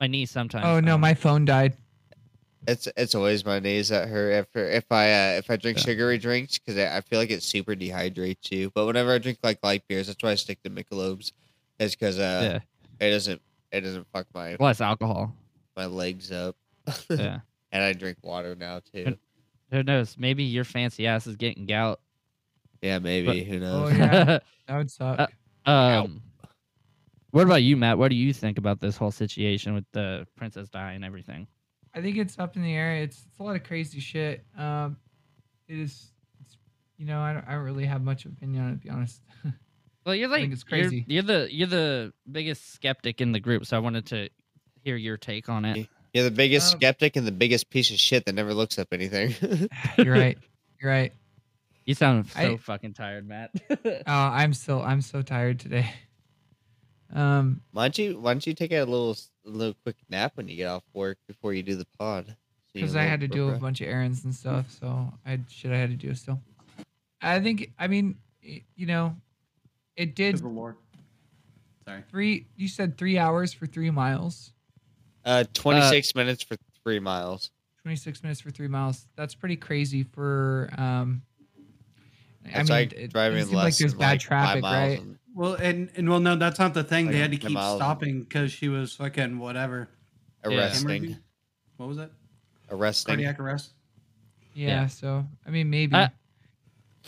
[0.00, 0.66] my knee sometimes.
[0.66, 1.76] Oh no, um, my phone died.
[2.66, 5.84] It's it's always my knees that hurt after if I uh, if I drink Yeah.
[5.84, 8.70] sugary drinks because I, I feel like it super dehydrates you.
[8.74, 11.32] But whenever I drink like light beers, that's why I stick to Michelob's.
[11.78, 12.60] Is because uh
[13.00, 13.40] yeah, it doesn't
[13.72, 15.34] it doesn't fuck my less alcohol.
[15.76, 16.56] my legs up.
[17.10, 17.40] Yeah,
[17.72, 19.16] and I drink water now too.
[19.70, 20.16] Who knows?
[20.18, 22.00] Maybe your fancy ass is getting gout.
[22.82, 23.98] Yeah, maybe who Oh knows?
[23.98, 24.24] yeah,
[24.66, 25.30] that would suck.
[25.66, 26.22] Uh, um,
[27.30, 27.98] what about you, Matt?
[27.98, 31.46] What do you think about this whole situation with the princess dying and everything?
[31.94, 32.96] I think it's up in the air.
[32.96, 34.44] It's it's a lot of crazy shit.
[34.56, 34.96] Um,
[35.68, 36.12] it is.
[36.40, 36.56] It's
[36.96, 39.22] you know I don't, I don't really have much opinion on it to be honest.
[40.06, 43.66] Well, you're like think it's you're- You're, the you're the biggest skeptic in the group,
[43.66, 44.30] so I wanted to
[44.82, 45.88] hear your take on it.
[46.12, 48.88] You're the biggest Um, skeptic and the biggest piece of shit that never looks up
[48.92, 49.34] anything.
[49.98, 50.38] You're right.
[50.80, 51.12] You're right.
[51.86, 53.50] You sound so I- fucking tired, Matt.
[53.84, 55.90] Oh, I'm so I'm so tired today.
[57.12, 59.16] Um, why don't you Why don't you take a little
[59.46, 62.36] a little quick nap when you get off work before you do the pod?
[62.72, 63.62] Because can I had to do a refreshed.
[63.62, 66.40] bunch of errands and stuff, so I had shit I had to do still.
[67.20, 69.16] I think I mean you know,
[69.96, 70.76] it did Good lord.
[71.84, 72.02] Sorry.
[72.10, 72.46] three.
[72.56, 74.52] You said three hours for three miles.
[75.24, 77.50] Uh, 26 minutes for three miles.
[77.82, 79.06] 26 minutes for three miles.
[79.16, 80.70] That's pretty crazy for.
[80.76, 81.22] Um,
[82.44, 84.98] I That's mean, like it, driving it seems less like there's bad like, traffic, right?
[85.00, 87.06] and Well, and and well, no, that's not the thing.
[87.06, 89.88] Like they had to keep stopping because she was fucking whatever.
[90.44, 91.18] Arresting, Hemorrhaging?
[91.76, 92.10] What was it?
[92.70, 93.14] arresting.
[93.14, 93.72] Cardiac arrest.
[94.54, 94.86] Yeah, Yeah.
[94.86, 95.94] So I mean, maybe.
[95.94, 96.08] Uh,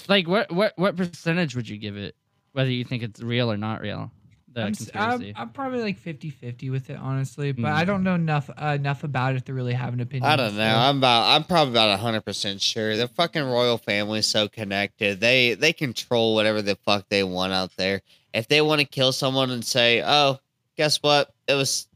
[0.09, 2.15] like, what what what percentage would you give it?
[2.53, 4.11] Whether you think it's real or not real?
[4.55, 5.33] The I'm, s- I'm.
[5.37, 7.53] I'm probably like 50-50 with it, honestly.
[7.53, 7.75] But Mm.
[7.75, 10.31] I don't know enough uh, enough about it to really have an opinion.
[10.31, 10.63] I don't know.
[10.73, 11.35] so- I'm about.
[11.35, 12.97] I'm probably about hundred percent sure.
[12.97, 15.21] The fucking royal family's so connected.
[15.21, 18.03] They they control whatever the fuck they want out there.
[18.35, 20.39] If they want to kill someone and say, "Oh,
[20.77, 21.33] guess what?
[21.49, 21.87] It was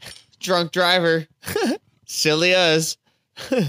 [0.40, 1.26] drunk driver,"
[2.06, 2.96] silly us.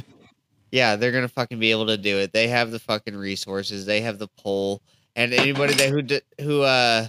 [0.72, 2.34] yeah, they're gonna fucking be able to do it.
[2.34, 3.86] They have the fucking resources.
[3.86, 4.82] They have the pull,
[5.16, 7.08] and anybody that who who uh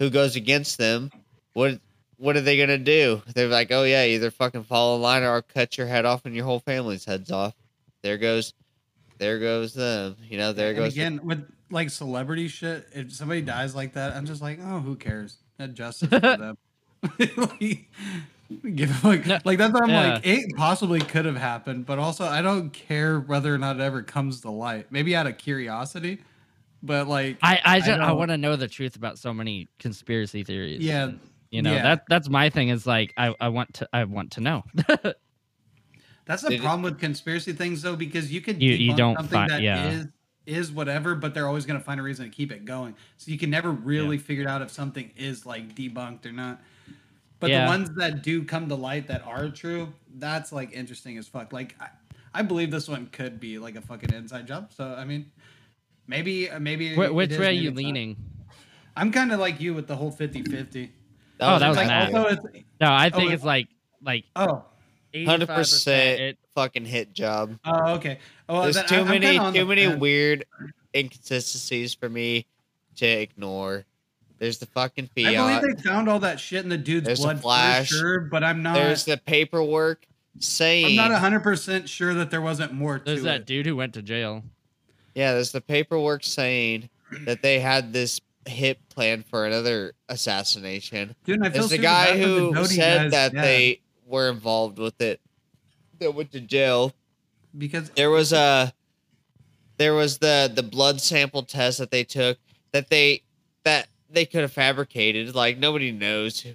[0.00, 1.12] who goes against them,
[1.52, 1.78] what
[2.16, 3.22] what are they gonna do?
[3.34, 6.26] They're like, oh yeah, either fucking fall in line or I'll cut your head off
[6.26, 7.54] and your whole family's heads off.
[8.02, 8.54] There goes,
[9.18, 10.16] there goes them.
[10.28, 10.94] You know, there and goes.
[10.94, 12.88] the- again with like celebrity shit.
[12.92, 15.36] If somebody dies like that, I'm just like, oh, who cares?
[15.58, 16.58] That justice for them.
[17.18, 17.88] like,
[18.74, 19.26] give a fuck.
[19.26, 20.14] No, like that's what I'm yeah.
[20.14, 20.26] like.
[20.26, 24.02] It possibly could have happened, but also I don't care whether or not it ever
[24.02, 24.86] comes to light.
[24.90, 26.20] Maybe out of curiosity,
[26.82, 29.32] but like, I I I just I, don't- want to know the truth about so
[29.34, 30.80] many conspiracy theories.
[30.80, 31.12] yeah,
[31.50, 31.82] you know yeah.
[31.82, 32.68] that that's my thing.
[32.68, 34.64] Is like I I want to I want to know.
[36.26, 39.16] That's the Did it- problem with conspiracy things, though, because you can You- you don't
[39.16, 39.90] something find- that yeah.
[39.90, 40.06] is
[40.46, 42.94] is whatever, but they're always going to find a reason to keep it going.
[43.18, 46.60] So you can never really figure out if something is like debunked or not.
[47.40, 47.64] But Yeah.
[47.64, 51.52] the ones that do come to light that are true, that's like interesting as fuck.
[51.52, 51.88] Like I,
[52.34, 54.72] I believe this one could be like a fucking inside job.
[54.72, 55.30] So I mean,
[56.10, 56.94] maybe uh, maybe.
[56.94, 57.84] Wh- which way are you it's not.
[57.84, 58.16] leaning?
[58.96, 60.90] I'm kind of like you with the whole 50-50.
[61.40, 62.12] Oh, that was Like, mad.
[62.12, 62.26] No,
[62.88, 63.68] I Oh, think it- it's like
[64.02, 64.64] like oh
[65.14, 65.88] Hundred 85%.
[66.20, 67.58] It, fucking hit job.
[67.64, 68.18] oh okay.
[68.48, 70.00] Oh, There's too I- I'm many too the many fence.
[70.00, 70.44] weird
[70.94, 72.46] inconsistencies for me
[72.96, 73.86] to ignore.
[74.38, 75.62] There's the fucking I fiat.
[75.62, 77.88] believe they found all that shit in the dude's There's blood flash.
[77.88, 78.74] for sure, but I'm not.
[78.74, 80.06] There's the paperwork
[80.38, 80.84] saying.
[80.84, 83.46] I'm saying not hundred percent sure that there wasn't more to there's that it.
[83.46, 84.42] dude who went to jail.
[85.20, 86.88] Yeah, there's the paperwork saying
[87.26, 91.14] that they had this hit plan for another assassination.
[91.26, 94.30] Dude, I feel There's the guy for the who said guys, that yeah, they were
[94.30, 95.20] involved with it
[95.98, 96.94] that went to jail.
[97.58, 98.72] because There was a
[99.76, 102.38] there was the the blood sample test that they took
[102.72, 103.22] that they
[103.64, 105.34] that they could have fabricated.
[105.34, 106.46] Like nobody knows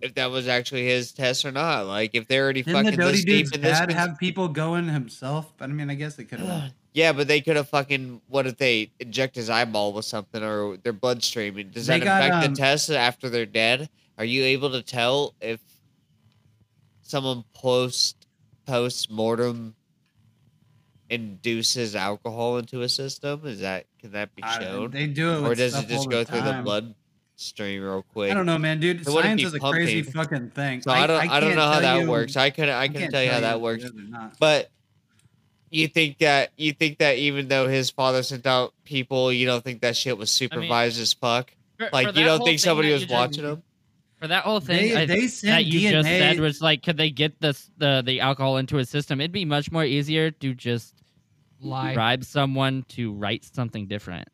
[0.00, 1.86] if that was actually his test or not.
[1.86, 3.78] Like if they're already didn't the fucking Dodi this deep in this.
[3.78, 5.52] have people going himself?
[5.56, 6.72] But I mean, I guess they could have.
[6.98, 8.20] yeah, but they could have fucking.
[8.26, 11.54] What if they inject his eyeball with something or their bloodstream?
[11.70, 13.88] Does They that got, affect um, the test after they're dead?
[14.18, 15.60] Are you able to tell if
[17.02, 18.26] someone post
[18.66, 19.76] post mortem
[21.08, 23.42] induces alcohol into a system?
[23.44, 26.10] Is that can that be I- shown, they do it, or does stuff it just
[26.10, 26.64] go through the time.
[26.64, 28.32] bloodstream real quick?
[28.32, 29.04] I don't know, man, dude.
[29.04, 30.06] So what if Science is a crazy it?
[30.12, 30.82] fucking thing.
[30.82, 31.16] So I, don't.
[31.16, 32.36] I, don't can't know how tell that you- works.
[32.36, 32.74] I couldn't.
[32.74, 33.84] I can't tell you how if that it works.
[33.84, 34.36] is or not.
[34.40, 34.70] But
[35.70, 39.62] you think that you think that even though his father sent out people, you don't
[39.64, 41.52] think that shit was supervised as fuck.
[41.78, 43.62] For- Like for you don't think somebody was you just- watching him?
[44.20, 45.90] For that whole thing, They I, they that you DNA.
[45.92, 49.20] just said was like, could they get this the the alcohol into his system?
[49.20, 50.92] It'd be much more easier to just
[51.60, 51.94] Lie.
[51.94, 54.26] bribe someone to write something different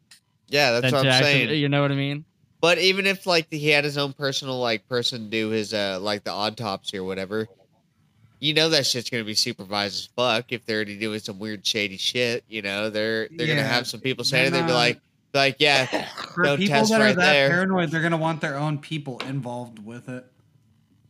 [0.49, 1.61] Yeah, that's than what I'm actually, saying.
[1.61, 2.25] you know what I mean?
[2.63, 6.25] But even if like he had his own personal like person do his uh like
[6.25, 7.47] the autopsy or whatever,
[8.45, 11.67] you know that shit's gonna be supervised as fuck if they're already doing some weird
[11.67, 12.45] shady shit.
[12.49, 15.01] You know they're they're gonna have some people saying they'd be like
[15.33, 15.87] like yeah
[16.35, 17.49] For no people test that are right that there.
[17.49, 20.25] paranoid, they're gonna want their own people involved with it.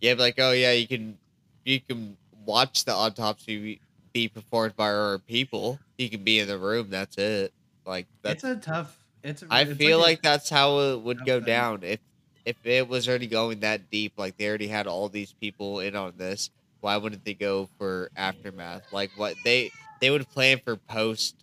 [0.00, 1.18] yeah like oh yeah you can
[1.64, 2.16] you can
[2.46, 3.80] watch the autopsy
[4.12, 5.78] be performed by our people.
[5.98, 6.88] You can be in the room.
[6.90, 7.52] That's it.
[7.84, 8.96] Like that's It's a tough.
[9.24, 9.42] It's.
[9.42, 11.46] A, I it's feel a- like that's how it would go thing.
[11.46, 11.98] down if
[12.44, 14.12] if it was already going that deep.
[14.16, 16.50] Like they already had all these people in on this.
[16.84, 18.82] Why wouldn't they go for aftermath?
[18.92, 19.70] Like what they
[20.02, 21.34] they would plan for post,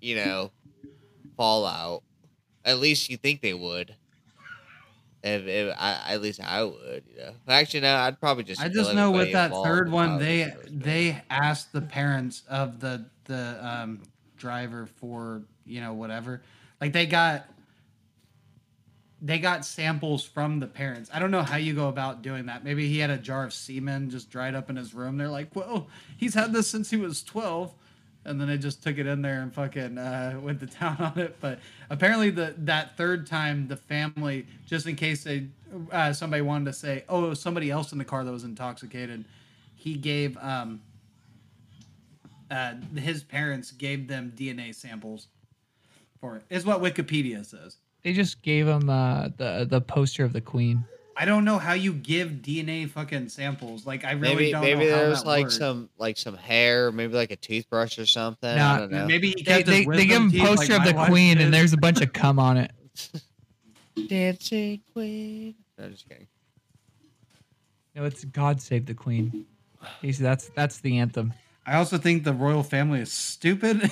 [0.00, 0.52] you know,
[1.36, 2.04] fallout.
[2.64, 3.96] At least you think they would.
[5.24, 7.32] If, if I, at least I would, you know.
[7.48, 8.60] Actually, no, I'd probably just.
[8.60, 13.58] I just know with that third one, they they asked the parents of the the
[13.60, 14.02] um,
[14.36, 16.42] driver for you know whatever,
[16.80, 17.48] like they got
[19.24, 21.08] they got samples from the parents.
[21.12, 22.62] I don't know how you go about doing that.
[22.62, 25.16] Maybe he had a jar of semen just dried up in his room.
[25.16, 25.88] They're like, well,
[26.18, 27.72] he's had this since he was twelve.
[28.26, 31.18] And then they just took it in there and fucking uh, went to town on
[31.18, 31.36] it.
[31.40, 35.48] But apparently, the that third time, the family, just in case they
[35.90, 39.24] uh, somebody wanted to say, "Oh, somebody else in the car that was intoxicated,"
[39.74, 40.82] he gave um,
[42.50, 45.28] uh, his parents gave them DNA samples
[46.20, 46.42] for it.
[46.50, 47.76] Is what Wikipedia says.
[48.04, 50.84] They just gave him uh, the the poster of the queen.
[51.16, 53.86] I don't know how you give DNA fucking samples.
[53.86, 55.56] Like I really maybe don't maybe know how there was like works.
[55.58, 58.48] some like some hair, maybe like a toothbrush or something.
[58.48, 59.06] I don't know.
[59.06, 61.46] Maybe he They, kept they, they give him teeth poster like of the queen, did.
[61.46, 62.72] and there's a bunch of cum on it.
[64.08, 65.54] Dancing Queen.
[65.78, 66.26] No, just kidding.
[67.94, 69.46] No, it's God Save the Queen.
[70.02, 71.32] He's, that's that's the anthem.
[71.66, 73.90] I also think the royal family is stupid,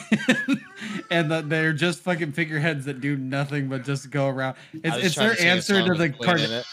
[1.11, 4.57] and that they're just fucking figureheads that do nothing but just go around.
[4.74, 6.66] It's, it's their a answer to the with Queen in Card- it.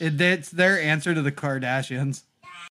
[0.00, 2.22] it, It's their answer to the Kardashians.